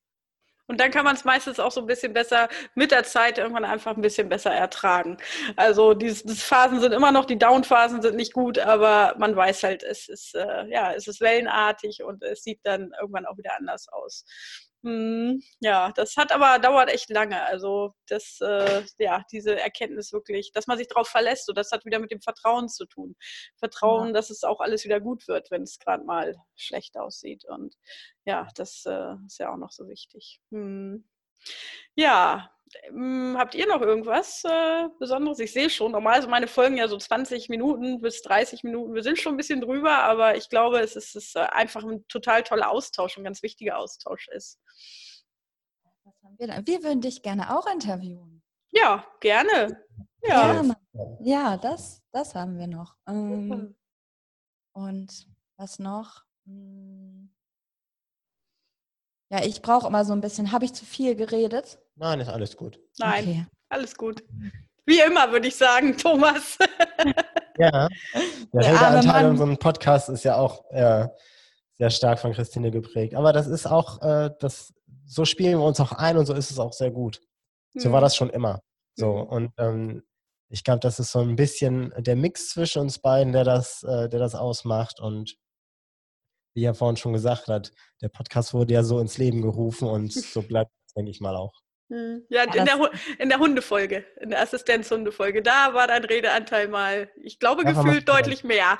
und 0.67 0.79
dann 0.79 0.91
kann 0.91 1.03
man 1.03 1.15
es 1.15 1.25
meistens 1.25 1.59
auch 1.59 1.71
so 1.71 1.81
ein 1.81 1.87
bisschen 1.87 2.13
besser 2.13 2.47
mit 2.73 2.91
der 2.91 3.03
Zeit 3.03 3.37
irgendwann 3.37 3.65
einfach 3.65 3.95
ein 3.95 4.01
bisschen 4.01 4.29
besser 4.29 4.51
ertragen. 4.51 5.17
Also 5.57 5.93
die, 5.93 6.09
Phasen 6.09 6.79
sind 6.79 6.93
immer 6.93 7.11
noch, 7.11 7.25
die 7.25 7.37
Down-Phasen 7.37 8.01
sind 8.01 8.15
nicht 8.15 8.33
gut, 8.33 8.57
aber 8.57 9.15
man 9.17 9.35
weiß 9.35 9.63
halt, 9.63 9.83
es 9.83 10.07
ist, 10.07 10.35
äh, 10.35 10.65
ja, 10.69 10.93
es 10.93 11.07
ist 11.07 11.19
wellenartig 11.19 12.03
und 12.03 12.23
es 12.23 12.43
sieht 12.43 12.61
dann 12.63 12.93
irgendwann 12.99 13.25
auch 13.25 13.37
wieder 13.37 13.57
anders 13.57 13.89
aus. 13.89 14.25
Hm, 14.83 15.41
ja, 15.61 15.93
das 15.93 16.17
hat 16.17 16.33
aber 16.33 16.59
dauert 16.59 16.89
echt 16.89 17.09
lange. 17.09 17.41
Also 17.43 17.93
das, 18.07 18.39
äh, 18.41 18.83
ja, 18.97 19.23
diese 19.31 19.57
Erkenntnis 19.57 20.11
wirklich, 20.11 20.51
dass 20.51 20.67
man 20.67 20.77
sich 20.77 20.89
darauf 20.89 21.07
verlässt 21.07 21.47
und 21.47 21.57
das 21.57 21.71
hat 21.71 21.85
wieder 21.85 21.99
mit 21.99 22.11
dem 22.11 22.21
Vertrauen 22.21 22.67
zu 22.67 22.85
tun. 22.85 23.15
Vertrauen, 23.55 24.07
ja. 24.07 24.13
dass 24.13 24.29
es 24.29 24.43
auch 24.43 24.59
alles 24.59 24.83
wieder 24.83 24.99
gut 24.99 25.27
wird, 25.29 25.51
wenn 25.51 25.63
es 25.63 25.79
gerade 25.79 26.03
mal 26.03 26.35
schlecht 26.57 26.97
aussieht. 26.97 27.45
Und 27.45 27.75
ja, 28.25 28.49
das 28.55 28.83
äh, 28.85 29.15
ist 29.25 29.39
ja 29.39 29.53
auch 29.53 29.57
noch 29.57 29.71
so 29.71 29.87
wichtig. 29.87 30.41
Hm. 30.51 31.07
Ja, 31.95 32.51
ähm, 32.83 33.35
habt 33.37 33.55
ihr 33.55 33.67
noch 33.67 33.81
irgendwas 33.81 34.43
äh, 34.43 34.87
Besonderes? 34.99 35.39
Ich 35.39 35.53
sehe 35.53 35.69
schon, 35.69 35.91
normal 35.91 36.21
sind 36.21 36.31
meine 36.31 36.47
Folgen 36.47 36.77
ja 36.77 36.87
so 36.87 36.97
20 36.97 37.49
Minuten 37.49 38.01
bis 38.01 38.21
30 38.21 38.63
Minuten. 38.63 38.93
Wir 38.93 39.03
sind 39.03 39.17
schon 39.17 39.33
ein 39.33 39.37
bisschen 39.37 39.61
drüber, 39.61 40.03
aber 40.03 40.35
ich 40.35 40.49
glaube, 40.49 40.79
es 40.79 40.95
ist, 40.95 41.15
es 41.15 41.27
ist 41.27 41.37
einfach 41.37 41.83
ein 41.83 42.07
total 42.07 42.43
toller 42.43 42.69
Austausch, 42.69 43.17
ein 43.17 43.23
ganz 43.23 43.43
wichtiger 43.43 43.77
Austausch 43.77 44.27
ist. 44.29 44.59
Wir, 46.37 46.47
wir, 46.65 46.83
würden 46.83 47.01
dich 47.01 47.21
gerne 47.21 47.55
auch 47.55 47.67
interviewen. 47.67 48.43
Ja, 48.71 49.05
gerne. 49.19 49.83
Ja, 50.23 50.53
gerne. 50.53 50.77
ja 51.21 51.57
das, 51.57 52.01
das 52.11 52.33
haben 52.33 52.57
wir 52.57 52.67
noch. 52.67 52.95
Ähm, 53.07 53.75
und 54.73 55.27
was 55.57 55.79
noch? 55.79 56.23
Hm. 56.45 57.22
Ja, 59.33 59.43
ich 59.43 59.63
brauche 59.63 59.87
immer 59.87 60.05
so 60.05 60.13
ein 60.13 60.21
bisschen. 60.21 60.51
Habe 60.51 60.65
ich 60.65 60.73
zu 60.73 60.85
viel 60.85 61.15
geredet? 61.15 61.79
Nein, 61.95 62.19
ist 62.19 62.29
alles 62.29 62.55
gut. 62.55 62.79
Nein, 62.99 63.23
okay. 63.23 63.45
alles 63.67 63.95
gut. 63.95 64.23
Wie 64.85 64.99
immer, 64.99 65.31
würde 65.31 65.47
ich 65.47 65.55
sagen, 65.55 65.97
Thomas. 65.97 66.59
ja, 67.57 67.87
der 68.53 68.75
Redeanteil 68.75 69.25
in 69.25 69.31
unserem 69.31 69.57
Podcast 69.57 70.09
ist 70.09 70.23
ja 70.23 70.35
auch 70.35 70.69
äh, 70.69 71.07
sehr 71.79 71.89
stark 71.89 72.19
von 72.19 72.33
Christine 72.33 72.69
geprägt. 72.69 73.15
Aber 73.15 73.33
das 73.33 73.47
ist 73.47 73.65
auch, 73.65 74.03
äh, 74.03 74.29
das, 74.39 74.71
so 75.07 75.25
spielen 75.25 75.57
wir 75.57 75.65
uns 75.65 75.79
auch 75.79 75.93
ein 75.93 76.15
und 76.15 76.27
so 76.27 76.35
ist 76.35 76.51
es 76.51 76.59
auch 76.59 76.73
sehr 76.73 76.91
gut. 76.91 77.19
So 77.73 77.89
mhm. 77.89 77.93
war 77.93 78.01
das 78.01 78.15
schon 78.15 78.29
immer. 78.29 78.61
So, 78.93 79.15
mhm. 79.15 79.23
und 79.23 79.51
ähm, 79.57 80.03
ich 80.49 80.63
glaube, 80.63 80.81
das 80.81 80.99
ist 80.99 81.11
so 81.11 81.21
ein 81.21 81.35
bisschen 81.35 81.91
der 81.97 82.15
Mix 82.15 82.49
zwischen 82.49 82.83
uns 82.83 82.99
beiden, 82.99 83.33
der 83.33 83.45
das, 83.45 83.81
äh, 83.81 84.09
der 84.09 84.19
das 84.19 84.35
ausmacht. 84.35 84.99
Und 84.99 85.37
wie 86.53 86.63
er 86.63 86.73
vorhin 86.73 86.97
schon 86.97 87.13
gesagt 87.13 87.47
hat, 87.47 87.71
der 88.01 88.09
Podcast 88.09 88.53
wurde 88.53 88.73
ja 88.73 88.83
so 88.83 88.99
ins 88.99 89.17
Leben 89.17 89.41
gerufen 89.41 89.87
und 89.87 90.13
so 90.13 90.41
bleibt 90.41 90.71
es, 90.87 90.93
denke 90.93 91.11
ich 91.11 91.19
mal, 91.21 91.35
auch. 91.35 91.53
Hm. 91.89 92.25
Ja, 92.29 92.43
in 92.43 92.65
der, 92.65 92.91
in 93.19 93.29
der 93.29 93.39
Hundefolge, 93.39 94.05
in 94.21 94.29
der 94.29 94.41
Assistenzhundefolge, 94.41 95.41
da 95.41 95.73
war 95.73 95.87
dein 95.87 96.03
Redeanteil 96.03 96.67
mal, 96.67 97.09
ich 97.21 97.39
glaube, 97.39 97.63
ja, 97.63 97.71
gefühlt 97.71 98.07
deutlich 98.07 98.43
mehr. 98.43 98.77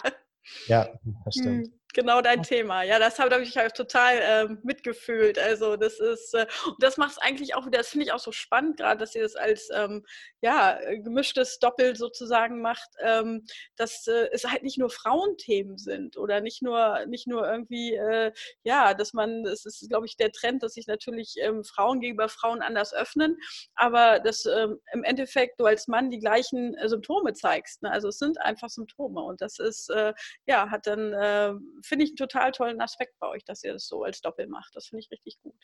Ja, 0.68 0.90
das 1.26 1.36
stimmt. 1.36 1.70
Genau 1.94 2.22
dein 2.22 2.42
Thema. 2.42 2.82
Ja, 2.82 2.98
das 2.98 3.20
habe 3.20 3.44
ich 3.44 3.56
halt 3.56 3.76
total 3.76 4.18
äh, 4.18 4.48
mitgefühlt. 4.64 5.38
Also 5.38 5.76
das 5.76 6.00
ist, 6.00 6.34
äh, 6.34 6.48
und 6.66 6.82
das 6.82 6.98
macht 6.98 7.12
es 7.12 7.18
eigentlich 7.20 7.54
auch 7.54 7.68
wieder, 7.68 7.78
das 7.78 7.90
finde 7.90 8.08
ich 8.08 8.12
auch 8.12 8.20
so 8.20 8.32
spannend, 8.32 8.78
gerade, 8.78 9.00
dass 9.00 9.14
ihr 9.14 9.22
das 9.22 9.36
als 9.36 9.70
ähm, 9.72 10.04
ja, 10.42 10.80
gemischtes 11.04 11.60
Doppel 11.60 11.96
sozusagen 11.96 12.62
macht, 12.62 12.90
ähm, 13.00 13.46
dass 13.76 14.08
äh, 14.08 14.28
es 14.32 14.44
halt 14.44 14.64
nicht 14.64 14.80
nur 14.80 14.90
Frauenthemen 14.90 15.78
sind 15.78 16.18
oder 16.18 16.42
nicht 16.42 16.64
nur, 16.64 17.06
nicht 17.06 17.28
nur 17.28 17.48
irgendwie, 17.48 17.94
äh, 17.94 18.32
ja, 18.64 18.96
dass 18.96 19.14
man, 19.14 19.46
es 19.46 19.66
ist, 19.66 19.88
glaube 19.88 20.08
ich, 20.08 20.18
der 20.18 20.32
Trend, 20.32 20.64
dass 20.64 20.74
sich 20.74 20.88
natürlich 20.88 21.36
ähm, 21.42 21.64
Frauen 21.64 22.00
gegenüber 22.00 22.28
Frauen 22.28 22.64
anders 22.64 22.92
öffnen, 22.94 23.38
aber 23.76 24.20
dass 24.20 24.46
ähm, 24.46 24.80
im 24.94 25.04
Endeffekt 25.04 25.60
du 25.60 25.66
als 25.66 25.88
Mann 25.88 26.10
die 26.10 26.20
gleichen 26.20 26.74
äh, 26.74 26.90
Symptome 26.90 27.34
zeigst. 27.34 27.84
Ne? 27.84 27.92
Also 27.92 28.08
es 28.08 28.18
sind 28.18 28.42
einfach 28.42 28.70
Symptome 28.70 29.22
und 29.22 29.42
das 29.42 29.60
ist, 29.60 29.92
äh, 29.92 30.14
ja, 30.48 30.72
hat 30.72 30.88
dann 30.88 31.83
finde 31.84 32.06
ich 32.06 32.12
einen 32.12 32.18
total 32.18 32.52
tollen 32.52 32.82
Aspekt 32.82 33.18
bei 33.20 33.28
euch, 33.28 33.44
dass 33.46 33.64
ihr 33.64 33.74
das 33.74 33.88
so 33.88 34.04
als 34.04 34.22
Doppel 34.22 34.48
macht. 34.48 34.76
Das 34.76 34.88
finde 34.88 35.02
ich 35.02 35.12
richtig 35.12 35.40
gut. 35.42 35.56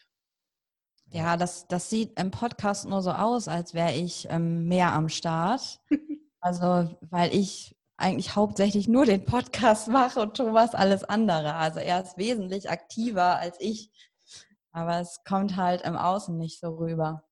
Ja, 1.11 1.37
das, 1.37 1.67
das 1.67 1.89
sieht 1.89 2.19
im 2.19 2.29
Podcast 2.29 2.85
nur 2.85 3.01
so 3.01 3.11
aus, 3.11 3.47
als 3.47 3.73
wäre 3.73 3.93
ich 3.93 4.27
ähm, 4.29 4.67
mehr 4.67 4.93
am 4.93 5.09
Start. 5.09 5.79
also, 6.39 6.95
weil 7.01 7.33
ich 7.33 7.75
eigentlich 7.97 8.35
hauptsächlich 8.35 8.87
nur 8.87 9.05
den 9.05 9.25
Podcast 9.25 9.87
mache 9.87 10.21
und 10.21 10.37
Thomas 10.37 10.75
alles 10.75 11.03
andere. 11.03 11.55
Also 11.55 11.79
er 11.79 12.01
ist 12.01 12.17
wesentlich 12.17 12.69
aktiver 12.69 13.37
als 13.37 13.57
ich. 13.59 13.91
Aber 14.71 14.99
es 14.99 15.23
kommt 15.25 15.55
halt 15.55 15.81
im 15.81 15.97
Außen 15.97 16.37
nicht 16.37 16.59
so 16.59 16.75
rüber. 16.75 17.23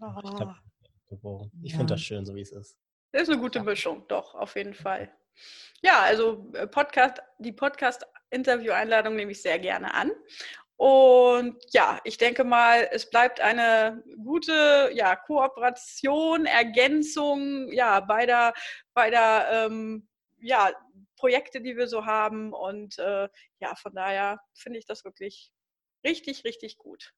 Oh. 0.00 1.48
Ich, 1.62 1.72
ja. 1.72 1.78
finde 1.78 1.94
das 1.94 2.00
schön, 2.00 2.24
so 2.24 2.34
wie 2.34 2.40
es 2.40 2.52
ist. 2.52 2.78
Das 3.12 3.22
ist 3.22 3.28
eine 3.28 3.40
gute 3.40 3.62
Mischung, 3.62 4.04
doch, 4.08 4.34
auf 4.34 4.56
jeden 4.56 4.74
Fall. 4.74 5.12
Ja, 5.82 6.00
also 6.00 6.50
äh, 6.54 6.66
Podcast, 6.66 7.18
die 7.38 7.52
Podcast-Interview-Einladung 7.52 9.16
nehme 9.16 9.32
ich 9.32 9.42
sehr 9.42 9.58
gerne 9.58 9.92
an. 9.94 10.12
Und 10.76 11.56
ja, 11.72 12.00
ich 12.04 12.18
denke 12.18 12.42
mal, 12.42 12.88
es 12.90 13.08
bleibt 13.08 13.40
eine 13.40 14.02
gute 14.24 14.90
ja, 14.92 15.14
Kooperation, 15.14 16.46
Ergänzung 16.46 17.70
ja, 17.72 18.00
beider, 18.00 18.52
beider 18.92 19.66
ähm, 19.66 20.08
ja, 20.40 20.72
Projekte, 21.16 21.60
die 21.60 21.76
wir 21.76 21.86
so 21.86 22.06
haben. 22.06 22.52
Und 22.52 22.98
äh, 22.98 23.28
ja, 23.60 23.74
von 23.76 23.94
daher 23.94 24.40
finde 24.54 24.78
ich 24.78 24.86
das 24.86 25.04
wirklich 25.04 25.52
richtig, 26.04 26.44
richtig 26.44 26.76
gut. 26.76 27.12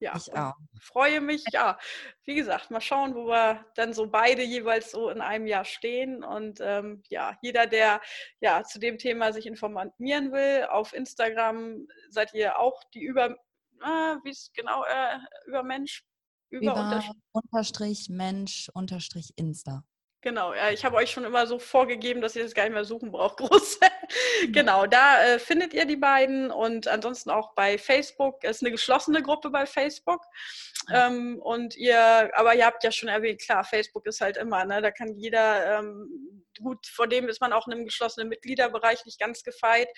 Ja, 0.00 0.16
ich 0.16 0.32
auch. 0.32 0.54
freue 0.80 1.20
mich. 1.20 1.44
Ja, 1.52 1.78
wie 2.24 2.34
gesagt, 2.34 2.70
mal 2.70 2.80
schauen, 2.80 3.14
wo 3.14 3.26
wir 3.26 3.66
dann 3.74 3.92
so 3.92 4.06
beide 4.06 4.42
jeweils 4.42 4.90
so 4.90 5.10
in 5.10 5.20
einem 5.20 5.46
Jahr 5.46 5.66
stehen. 5.66 6.24
Und 6.24 6.58
ähm, 6.62 7.02
ja, 7.10 7.36
jeder, 7.42 7.66
der 7.66 8.00
ja 8.40 8.64
zu 8.64 8.78
dem 8.78 8.96
Thema 8.96 9.32
sich 9.34 9.46
informieren 9.46 10.32
will, 10.32 10.64
auf 10.70 10.94
Instagram 10.94 11.86
seid 12.08 12.32
ihr 12.32 12.58
auch 12.58 12.82
die 12.94 13.02
über, 13.02 13.36
äh, 13.82 14.16
wie 14.24 14.30
ist 14.30 14.54
genau, 14.54 14.84
äh, 14.84 15.18
über 15.46 15.62
Mensch, 15.62 16.02
über, 16.48 16.72
über 16.72 17.14
unterstrich 17.32 18.08
Mensch 18.08 18.70
unterstrich 18.72 19.34
Insta. 19.36 19.84
Genau, 20.22 20.52
ja, 20.52 20.70
ich 20.70 20.84
habe 20.84 20.96
euch 20.96 21.10
schon 21.10 21.24
immer 21.24 21.46
so 21.46 21.58
vorgegeben, 21.58 22.20
dass 22.20 22.36
ihr 22.36 22.42
das 22.42 22.52
gar 22.52 22.64
nicht 22.64 22.74
mehr 22.74 22.84
suchen 22.84 23.10
braucht, 23.10 23.36
groß. 23.38 23.80
genau, 24.52 24.86
da 24.86 25.24
äh, 25.24 25.38
findet 25.38 25.72
ihr 25.72 25.86
die 25.86 25.96
beiden 25.96 26.50
und 26.50 26.88
ansonsten 26.88 27.30
auch 27.30 27.54
bei 27.54 27.78
Facebook. 27.78 28.40
Es 28.42 28.56
ist 28.58 28.62
eine 28.62 28.72
geschlossene 28.72 29.22
Gruppe 29.22 29.48
bei 29.48 29.64
Facebook. 29.64 30.20
Ähm, 30.92 31.38
und 31.40 31.74
ihr, 31.76 32.30
aber 32.34 32.54
ihr 32.54 32.66
habt 32.66 32.84
ja 32.84 32.92
schon 32.92 33.08
erwähnt, 33.08 33.40
klar, 33.40 33.64
Facebook 33.64 34.06
ist 34.06 34.20
halt 34.20 34.36
immer, 34.36 34.64
ne, 34.66 34.82
da 34.82 34.90
kann 34.90 35.14
jeder, 35.16 35.78
ähm, 35.78 36.44
gut, 36.60 36.86
vor 36.86 37.06
dem 37.06 37.28
ist 37.28 37.40
man 37.40 37.54
auch 37.54 37.66
in 37.66 37.72
einem 37.72 37.86
geschlossenen 37.86 38.28
Mitgliederbereich 38.28 39.06
nicht 39.06 39.18
ganz 39.18 39.42
gefeit. 39.42 39.88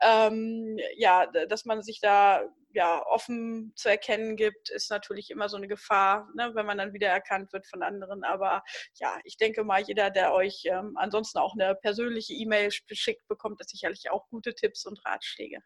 Ähm, 0.00 0.78
ja, 0.96 1.26
dass 1.26 1.66
man 1.66 1.82
sich 1.82 2.00
da 2.00 2.44
ja, 2.76 3.02
offen 3.06 3.72
zu 3.74 3.88
erkennen 3.88 4.36
gibt, 4.36 4.68
ist 4.68 4.90
natürlich 4.90 5.30
immer 5.30 5.48
so 5.48 5.56
eine 5.56 5.66
Gefahr, 5.66 6.28
ne, 6.34 6.50
wenn 6.54 6.66
man 6.66 6.76
dann 6.76 6.92
wieder 6.92 7.08
erkannt 7.08 7.50
wird 7.54 7.66
von 7.66 7.82
anderen. 7.82 8.22
Aber 8.22 8.62
ja, 9.00 9.18
ich 9.24 9.38
denke 9.38 9.64
mal, 9.64 9.80
jeder, 9.80 10.10
der 10.10 10.34
euch 10.34 10.64
ähm, 10.66 10.92
ansonsten 10.96 11.38
auch 11.38 11.54
eine 11.54 11.74
persönliche 11.74 12.34
E-Mail 12.34 12.70
geschickt 12.86 13.26
bekommt, 13.28 13.62
ist 13.62 13.70
sicherlich 13.70 14.10
auch 14.10 14.28
gute 14.28 14.54
Tipps 14.54 14.84
und 14.84 15.02
Ratschläge. 15.06 15.60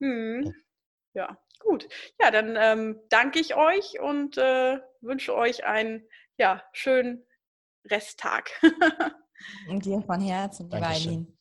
Hm. 0.00 0.54
Ja, 1.12 1.36
gut. 1.58 1.88
Ja, 2.20 2.30
dann 2.30 2.54
ähm, 2.56 3.00
danke 3.08 3.40
ich 3.40 3.56
euch 3.56 3.98
und 3.98 4.38
äh, 4.38 4.78
wünsche 5.00 5.34
euch 5.34 5.64
einen 5.64 6.08
ja, 6.36 6.62
schönen 6.72 7.26
Resttag. 7.90 8.48
und 9.68 9.84
dir 9.84 10.00
von 10.02 10.20
Herzen, 10.20 10.70
lieber 10.70 10.86
Eileen. 10.86 11.36